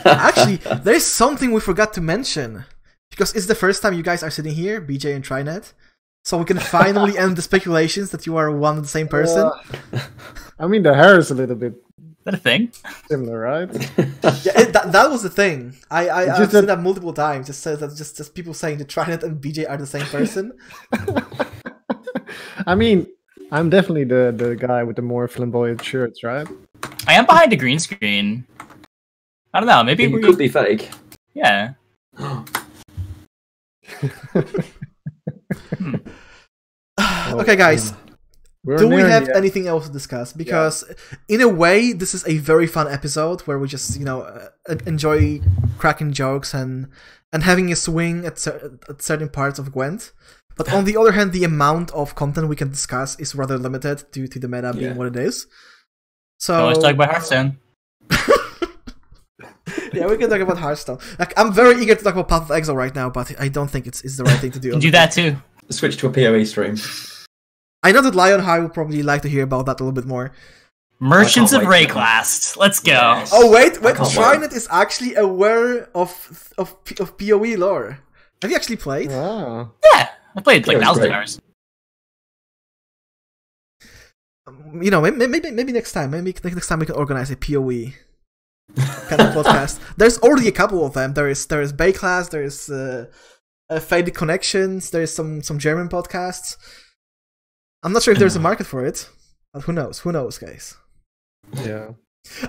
[0.06, 2.66] Actually, there's something we forgot to mention
[3.10, 5.74] because it's the first time you guys are sitting here, BJ and Trinet.
[6.24, 9.50] So we can finally end the speculations that you are one and the same person.
[9.94, 10.00] Uh,
[10.60, 11.74] I mean, the hair is a little bit
[12.26, 12.72] that a thing?
[13.08, 13.70] similar, right?
[14.46, 15.76] Yeah, it, that, that was the thing.
[15.90, 17.48] I, I It's I've just seen that- that multiple times.
[17.48, 20.54] Just says that just just people saying that Trinet and BJ are the same person.
[22.68, 23.08] I mean,
[23.52, 26.48] I'm definitely the the guy with the more flamboyant shirts, right?
[27.08, 28.46] I am behind a green screen.
[29.54, 29.84] I don't know.
[29.84, 30.90] Maybe It we could be fake.
[31.34, 31.74] Yeah.
[32.16, 32.44] Hmm.
[37.34, 37.92] okay, guys.
[37.92, 38.11] Hmm.
[38.64, 40.34] We're Do we have anything else to discuss?
[40.34, 40.84] Because
[41.28, 44.76] in a way, this is a very fun episode where we just you know uh,
[44.86, 45.42] enjoy
[45.80, 46.88] cracking jokes and
[47.34, 50.12] and having a swing at, cer- at certain parts of Gwent.
[50.58, 54.04] But on the other hand, the amount of content we can discuss is rather limited
[54.12, 55.48] due to the meta being what it is.
[56.38, 57.58] So So let's talk about Hearthstone.
[59.94, 61.00] yeah, we can talk about Hearthstone.
[61.18, 63.70] Like, I'm very eager to talk about Path of Exile right now, but I don't
[63.70, 64.78] think it's, it's the right thing to do.
[64.80, 65.38] Do that too.
[65.70, 66.76] Switch to a PoE stream.
[67.84, 70.32] I know that Lionheart would probably like to hear about that a little bit more.
[71.00, 72.58] Merchants of can't Wraeclast.
[72.58, 72.92] Let's go.
[72.92, 73.32] Yes.
[73.34, 73.96] Oh wait, wait!
[73.96, 78.00] can't Trinet is actually aware of of of POE lore.
[78.42, 79.10] Have you actually played?
[79.10, 79.72] Wow.
[79.84, 80.10] Yeah.
[80.36, 81.42] I played like Yeah, it thousand hours.
[84.48, 87.36] Um, You know, maybe, maybe maybe next time, maybe next time we can organize a
[87.36, 87.94] POE
[89.10, 89.80] kind of podcast.
[89.98, 91.14] There's already a couple of them.
[91.14, 92.30] There is there is Baeclast.
[92.30, 93.08] There is uh,
[93.70, 94.92] uh, Faded Connections.
[94.92, 96.58] There is some some German podcasts.
[97.84, 99.10] I'm not sure if there's a market for it,
[99.54, 100.00] but who knows?
[100.00, 100.76] Who knows, guys?
[101.64, 101.92] Yeah.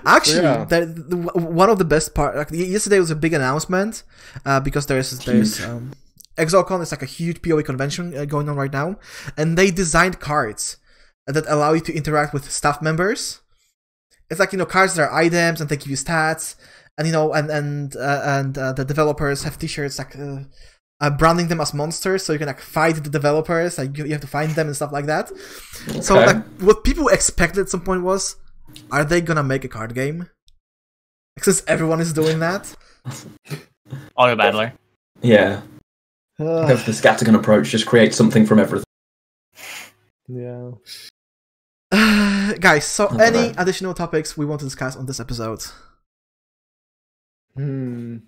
[0.05, 0.65] Actually, Yeah.
[0.65, 2.37] the, the, one of the best part.
[2.37, 4.03] Like, yesterday was a big announcement
[4.45, 5.93] uh, because there's there's um,
[6.37, 8.97] ExileCon is like a huge PoE convention uh, going on right now,
[9.37, 10.77] and they designed cards
[11.27, 13.41] that allow you to interact with staff members.
[14.29, 16.57] It's like you know cards that are items and they give you stats,
[16.99, 20.15] and you know and and uh, and uh, the developers have T-shirts like.
[21.03, 23.77] Uh, branding them as monsters, so you can like fight the developers.
[23.77, 25.33] Like you, you have to find them and stuff like that.
[26.01, 28.37] So like what people expected at some point was,
[28.93, 30.31] are they gonna make a card game?
[31.41, 32.73] Since everyone is doing that.
[34.17, 34.75] Auto battler.
[35.23, 35.63] Yeah.
[36.39, 37.71] Uh, Go for the scattergun approach.
[37.71, 38.87] Just create something from everything.
[40.29, 40.71] yeah.
[42.61, 43.27] guys, so Okay.
[43.27, 45.65] any additional topics we want to discuss on this episode?
[47.57, 48.19] Hmm.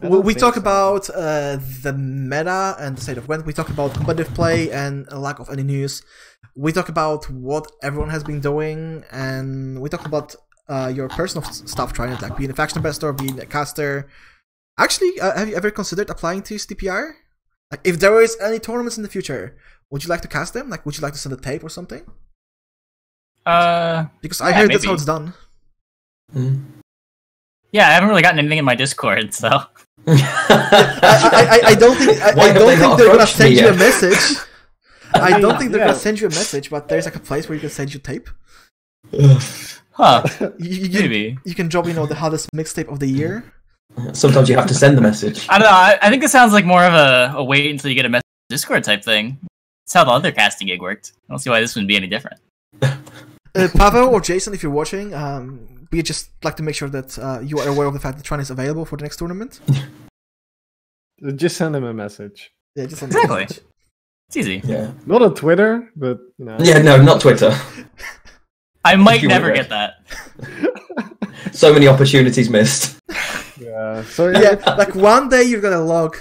[0.00, 0.60] I We, we talk so.
[0.60, 3.46] about uh, the meta and the state of Gwent.
[3.46, 6.02] We talk about competitive play and a lack of any news.
[6.54, 10.34] We talk about what everyone has been doing, and we talk about
[10.68, 14.08] uh, your personal stuff, Trinet, like being a faction ambassador, being a caster.
[14.78, 17.14] Actually, uh, have you ever considered applying to CDPR?
[17.70, 19.56] Like, if there is any tournaments in the future,
[19.90, 20.70] would you like to cast them?
[20.70, 22.04] Like, would you like to send a tape or something?
[23.44, 25.34] Uh, Because I Yeah, heard that's how it's done.
[26.34, 26.64] Mm.
[27.72, 29.62] Yeah, I haven't really gotten anything in my Discord, so I,
[30.06, 33.74] I, I, I don't think I, I don't they think they're gonna send you a
[33.74, 34.38] message.
[35.14, 35.86] I don't think they're yeah.
[35.88, 38.00] gonna send you a message, but there's like a place where you can send you
[38.00, 38.28] tape.
[39.92, 40.22] huh?
[40.40, 41.38] You, you, you, Maybe.
[41.44, 43.52] you can drop, you know, the hottest mixtape of the year.
[44.12, 45.46] Sometimes you have to send the message.
[45.48, 45.74] I don't know.
[45.74, 48.08] I, I think it sounds like more of a, a wait until you get a
[48.08, 49.38] message Discord type thing.
[49.84, 51.12] That's how the other casting gig worked.
[51.28, 52.40] I don't see why this wouldn't be any different.
[52.82, 57.18] Uh, Pavel or Jason, if you're watching, um, we just like to make sure that
[57.18, 59.60] uh, you are aware of the fact that Tron is available for the next tournament.
[61.34, 62.52] Just send him a message.
[62.76, 63.44] Yeah, just on Exactly.
[63.46, 63.60] the
[64.28, 64.60] It's easy.
[64.62, 64.92] Yeah.
[65.04, 66.56] Not on Twitter, but you know.
[66.60, 66.78] Yeah.
[66.78, 67.58] No, not Twitter.
[68.84, 69.94] I might you never get that.
[71.52, 72.98] So many opportunities missed.
[73.60, 74.04] Yeah.
[74.04, 76.16] So yeah, like one day you're gonna log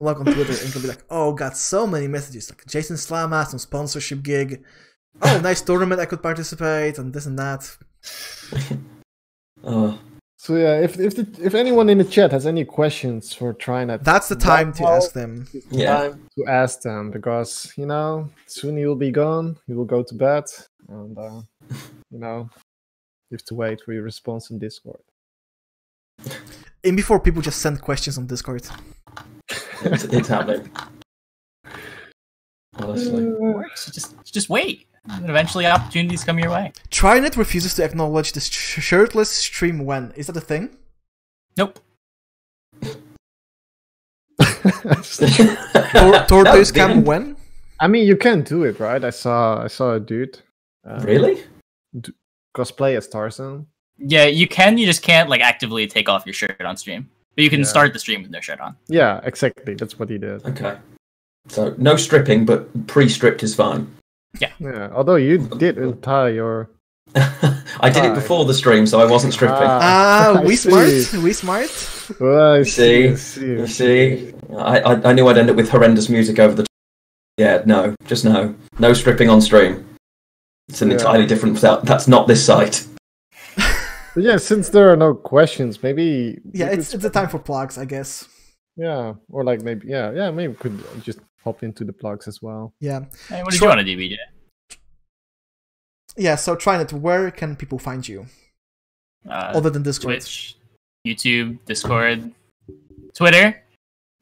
[0.00, 2.48] log on Twitter and you'll be like, oh, got so many messages.
[2.50, 4.64] Like Jason Slama, some sponsorship gig.
[5.20, 7.76] Oh, nice tournament I could participate and this and that.
[9.64, 9.98] Oh,
[10.40, 14.04] So yeah, if if the, if anyone in the chat has any questions for Trinet,
[14.04, 15.46] That's the time to ask them.
[15.52, 15.96] the Yeah.
[15.96, 19.56] time to ask them because you know soon he will be gone.
[19.66, 20.44] He will go to bed,
[20.88, 21.40] and uh,
[22.12, 22.48] you know
[23.30, 25.00] you have to wait for your response in Discord.
[26.84, 28.62] And before people just send questions on Discord.
[29.82, 30.70] it's, it's happening.
[32.78, 33.24] Honestly.
[33.26, 33.90] Works.
[33.90, 34.86] Just just wait.
[35.10, 36.72] And eventually opportunities come your way.
[36.90, 40.12] Trinet refuses to acknowledge this sh- shirtless stream when.
[40.16, 40.76] Is that a thing?
[41.56, 41.78] Nope.
[42.80, 44.46] Tor-
[46.12, 47.06] That Tortoise was cam end.
[47.06, 47.36] when?
[47.80, 49.02] I mean, you can do it, right?
[49.04, 50.40] I saw I saw a dude
[50.86, 51.42] uh, Really?
[52.56, 53.66] cosplay as Tarzan.
[53.98, 54.78] Yeah, you can.
[54.78, 57.66] You just can't like actively take off your shirt on stream, but you can Yeah.
[57.66, 58.76] start the stream with no shirt on.
[58.88, 59.74] Yeah, exactly.
[59.74, 60.44] That's what he did.
[60.44, 60.76] Okay.
[61.48, 63.90] So no stripping, but pre-stripped is fine.
[64.40, 64.90] Yeah.
[64.92, 66.70] Although you did untie your.
[67.14, 69.56] I did it before the stream, so I wasn't stripping.
[69.60, 70.38] Ah.
[70.40, 70.68] I we see.
[71.02, 71.70] smart, we smart.
[72.20, 73.16] Well, I See?
[73.16, 73.56] see.
[73.56, 73.62] I see.
[73.62, 76.66] I see, I, I I knew I'd end up with horrendous music over the.
[77.38, 79.86] Yeah, no, just no, no stripping on stream.
[80.68, 80.96] It's an Yeah.
[80.96, 81.58] entirely different.
[81.62, 82.86] That, that's not this site.
[84.14, 86.38] But yeah, since there are no questions, maybe.
[86.44, 88.26] we Yeah, could it's it's a time for plugs, I guess.
[88.76, 92.40] Yeah, or like maybe yeah, yeah, maybe we could just hop into the plugs as
[92.42, 92.62] well.
[92.80, 93.66] Yeah, Hey, what did Sure.
[93.68, 94.16] you want to do, BJ?
[96.16, 96.36] yeah.
[96.36, 96.92] So Trinet.
[96.92, 98.26] Where can people find you
[99.28, 100.14] Uh, other than Discord?
[100.20, 100.56] Twitch,
[101.06, 102.18] YouTube, Discord,
[103.14, 103.46] Twitter.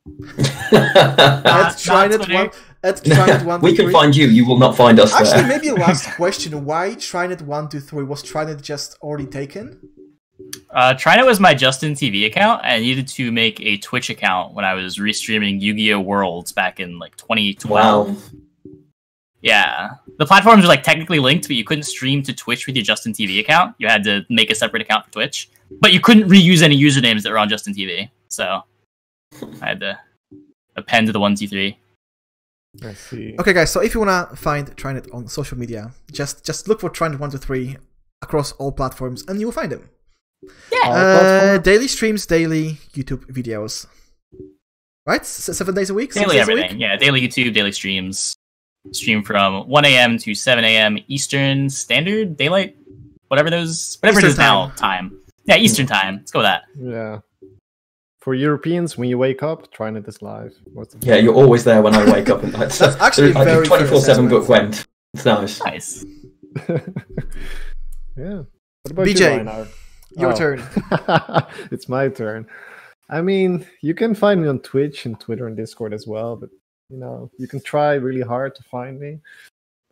[0.73, 2.35] At Not- trying not it Twitter.
[2.35, 2.51] one.
[2.89, 3.61] At Trinet one.
[3.61, 4.27] we can find you.
[4.29, 5.49] You will not find us Actually, there.
[5.55, 9.65] maybe last question: Why Trinet one two three was Trinet just already taken?
[10.71, 14.55] Uh, Trinet was my Justin TV account, and I needed to make a Twitch account
[14.55, 16.01] when I was restreaming Yu-Gi-Oh!
[16.01, 18.09] Worlds back in like 2012.
[18.09, 18.17] Wow.
[19.41, 22.85] Yeah, the platforms are like technically linked, but you couldn't stream to Twitch with your
[22.85, 23.75] Justin TV account.
[23.79, 25.51] You had to make a separate account for Twitch,
[25.81, 28.11] but you couldn't reuse any usernames that were on Justin TV.
[28.29, 28.63] So
[29.63, 29.99] I had to
[30.75, 31.79] append to the one two three.
[32.83, 33.37] I see.
[33.39, 33.71] Okay, guys.
[33.71, 37.31] So if you wanna find Trinet on social media, just just look for Trinet one
[37.31, 37.77] two three
[38.23, 39.89] across all platforms, and you will find him.
[40.43, 41.65] All Uh, platforms?
[41.65, 43.87] daily streams, daily YouTube videos.
[45.07, 46.13] Right, S- seven days a week.
[46.13, 46.59] six Daily days a week?
[46.65, 46.81] everything.
[46.81, 48.35] Yeah, daily YouTube, daily streams.
[48.93, 50.17] Stream from 1 a.m.
[50.19, 50.99] to 7 a.m.
[51.09, 52.77] Eastern Standard Daylight,
[53.29, 54.69] whatever those, whatever Eastern it is now.
[54.77, 55.19] Time.
[55.45, 56.17] Yeah, Eastern time.
[56.19, 56.63] Let's go with that.
[56.79, 57.21] Yeah.
[58.21, 60.53] For Europeans, when you wake up, Trinet this live.
[60.73, 62.43] What's the Yeah, you're always there when I wake up.
[62.43, 64.31] And that's, That's actually I very do 24 7 assessment.
[64.31, 64.85] book went.
[65.15, 65.61] It's nice.
[65.65, 66.05] Nice.
[68.17, 68.43] yeah.
[68.83, 69.69] What about BJ, you, Reinhard?
[70.17, 70.37] Your Oh.
[70.37, 70.63] turn.
[71.71, 72.47] it's my turn.
[73.09, 76.51] I mean, you can find me on Twitch and Twitter and Discord as well, but
[76.89, 79.21] you know, you can try really hard to find me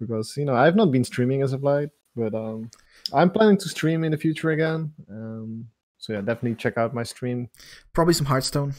[0.01, 2.70] because you know I've not been streaming as of late, but um,
[3.12, 4.92] I'm planning to stream in the future again.
[5.10, 5.68] Um,
[5.98, 7.48] so yeah, definitely check out my stream.
[7.92, 8.74] Probably some Hearthstone.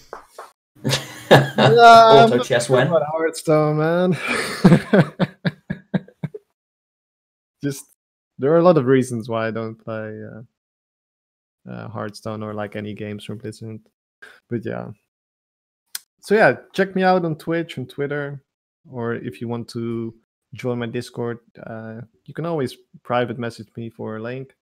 [1.32, 2.88] Auto chess when?
[2.88, 4.18] About Hearthstone, man.
[7.64, 7.86] Just
[8.38, 10.42] there are a lot of reasons why I don't play uh,
[11.70, 13.80] uh, Hearthstone or like any games from Blizzard.
[14.50, 14.92] But yeah.
[16.22, 18.42] So yeah, check me out on Twitch and Twitter,
[18.90, 20.14] or if you want to
[20.54, 24.56] join my Discord, uh, you can always private message me for a link.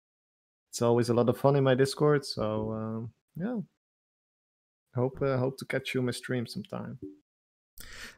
[0.72, 3.60] It's always a lot of fun in my Discord, so um, yeah.
[4.96, 7.00] Hope uh, hope to catch you on my stream sometime.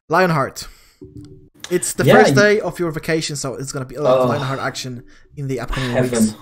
[0.09, 0.67] Lionheart.
[1.69, 4.17] It's the Yeah, first you- day of your vacation, so it's gonna be a lot
[4.19, 4.29] of Oh.
[4.29, 5.03] Lionheart action
[5.35, 6.11] in the upcoming Heaven.
[6.23, 6.35] weeks.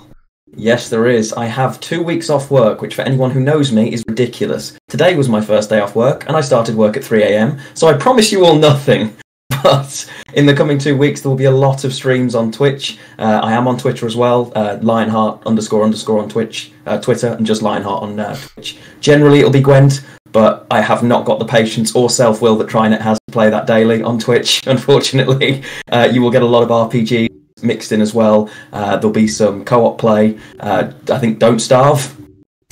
[0.56, 1.34] Yes, there is.
[1.34, 4.78] I have two weeks off work, which for anyone who knows me is ridiculous.
[4.88, 7.88] Today was my first day off work, and I started work at 3 a.m., so
[7.88, 9.16] I promise you all nothing.
[9.64, 12.98] But in the coming two weeks, there will be a lot of streams on Twitch.
[13.18, 17.28] Uh, I am on Twitter as well, uh, Lionheart underscore underscore on Twitch, uh, Twitter,
[17.28, 18.78] and just Lionheart on uh, Twitch.
[19.00, 20.04] Generally, it'll be Gwent,
[20.34, 23.50] but I have not got the patience or self will that Trinet has to play
[23.50, 25.64] that daily on Twitch, unfortunately.
[25.90, 27.33] Uh, you will get a lot of RPG
[27.64, 28.50] mixed in as well.
[28.72, 30.38] Uh, there'll be some co-op play.
[30.60, 32.16] Uh, I think Don't Starve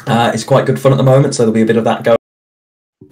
[0.07, 2.03] uh, is quite good fun at the moment, so there'll be a bit of that
[2.03, 2.17] going.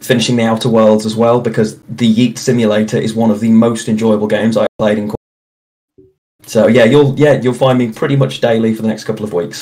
[0.02, 3.88] Finishing the Outer Worlds as well, because the Yeet Simulator is one of the most
[3.90, 5.08] enjoyable games I've played in.
[5.10, 5.16] quite-
[6.46, 9.34] So yeah, you'll yeah you'll find me pretty much daily for the next couple of
[9.34, 9.62] weeks.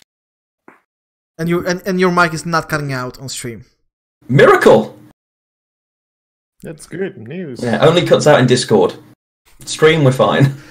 [1.39, 3.65] And your and, and your mic is not cutting out on stream.
[4.30, 4.98] Miracle!
[6.61, 7.64] That's good news.
[7.64, 8.95] Yeah, only cuts out in Discord.
[9.65, 10.56] Stream, we're fine.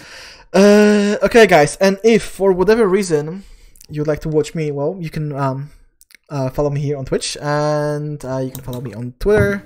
[0.52, 3.44] Uh, okay, guys, and if for whatever reason
[3.88, 5.70] you'd like to watch me, well, you can um,
[6.30, 9.64] uh, follow me here on Twitch, and uh, you can follow me on Twitter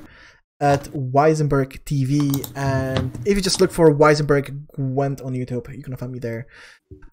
[0.61, 2.51] at Weisenberg TV.
[2.55, 6.47] And if you just look for Weisenberg Gwent on YouTube, you can find me there.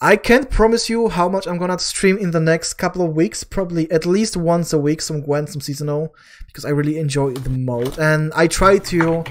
[0.01, 3.43] I can't promise you how much I'm gonna stream in the next couple of weeks.
[3.43, 6.13] Probably at least once a week, some Gwent, some seasonal,
[6.47, 9.23] because I really enjoy the mode, and I try to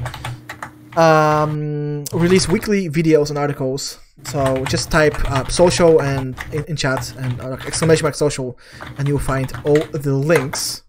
[0.96, 3.98] um, release weekly videos and articles.
[4.24, 8.58] So just type uh, social and in, in chat and uh, exclamation mark social,
[8.98, 10.82] and you'll find all the links.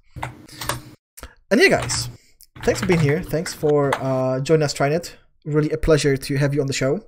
[1.52, 2.10] And yeah, guys,
[2.64, 3.22] thanks for being here.
[3.22, 5.16] Thanks for uh, joining us, Trinet.
[5.46, 7.02] Really a pleasure to have you on the show.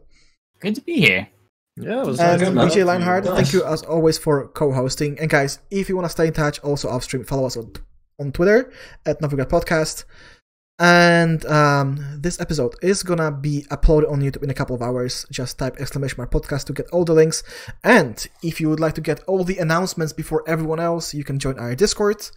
[0.60, 1.28] Good to be here.
[1.78, 2.66] Yeah, it was And nice to man.
[2.68, 2.84] meet you.
[2.84, 3.36] BJ Lionheart, Nice.
[3.36, 5.18] thank you as always for co-hosting.
[5.20, 7.72] And guys, if you want to stay in touch, also off stream, follow us on,
[8.20, 8.72] on Twitter
[9.06, 10.04] at Not Forget Podcast.
[10.82, 15.26] And um, this episode is gonna be uploaded on YouTube in a couple of hours.
[15.30, 17.44] Just type exclamation mark podcast to get all the links.
[17.84, 21.38] And if you would like to get all the announcements before everyone else, you can
[21.38, 22.30] join our Discord.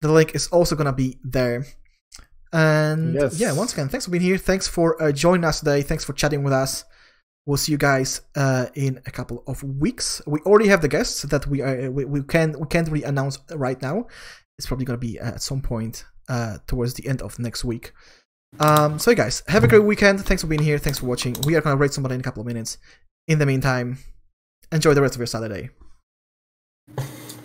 [0.00, 1.66] The link is also gonna be there.
[2.52, 3.38] And Yes.
[3.38, 4.38] yeah, once again, thanks for being here.
[4.38, 5.82] Thanks for uh, joining us today.
[5.82, 6.84] Thanks for chatting with us.
[7.44, 10.22] We'll see you guys uh, in a couple of weeks.
[10.26, 13.38] We already have the guests that we are, we, we can we can't really announce
[13.54, 14.06] right now.
[14.58, 17.92] It's probably gonna be uh, at some point uh, towards the end of next week.
[18.60, 20.24] Um, so, guys, have a great weekend.
[20.24, 20.78] Thanks for being here.
[20.78, 21.36] Thanks for watching.
[21.46, 22.78] We are gonna rate somebody in a couple of minutes.
[23.26, 23.98] In the meantime,
[24.72, 25.70] enjoy the rest of your Saturday.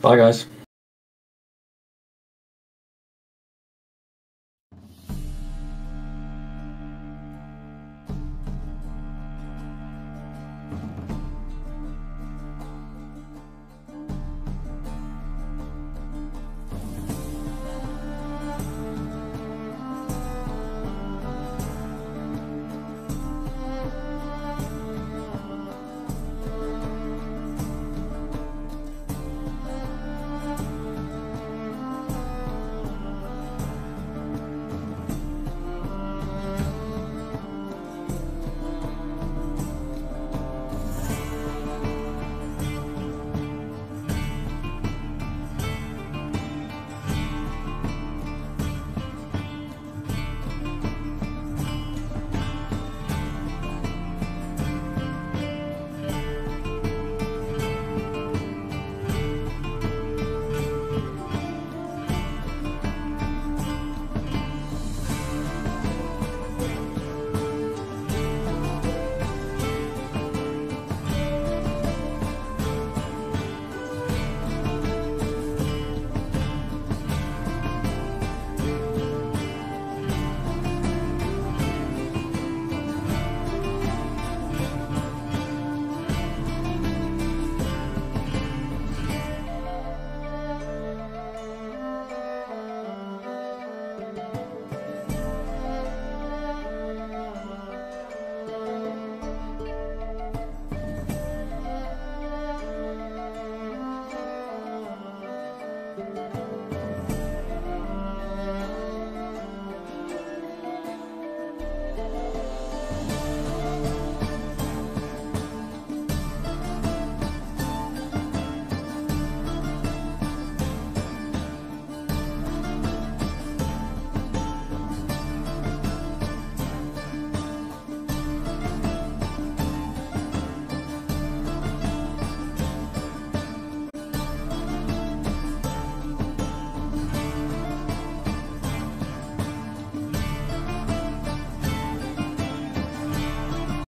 [0.02, 0.46] Bye, guys.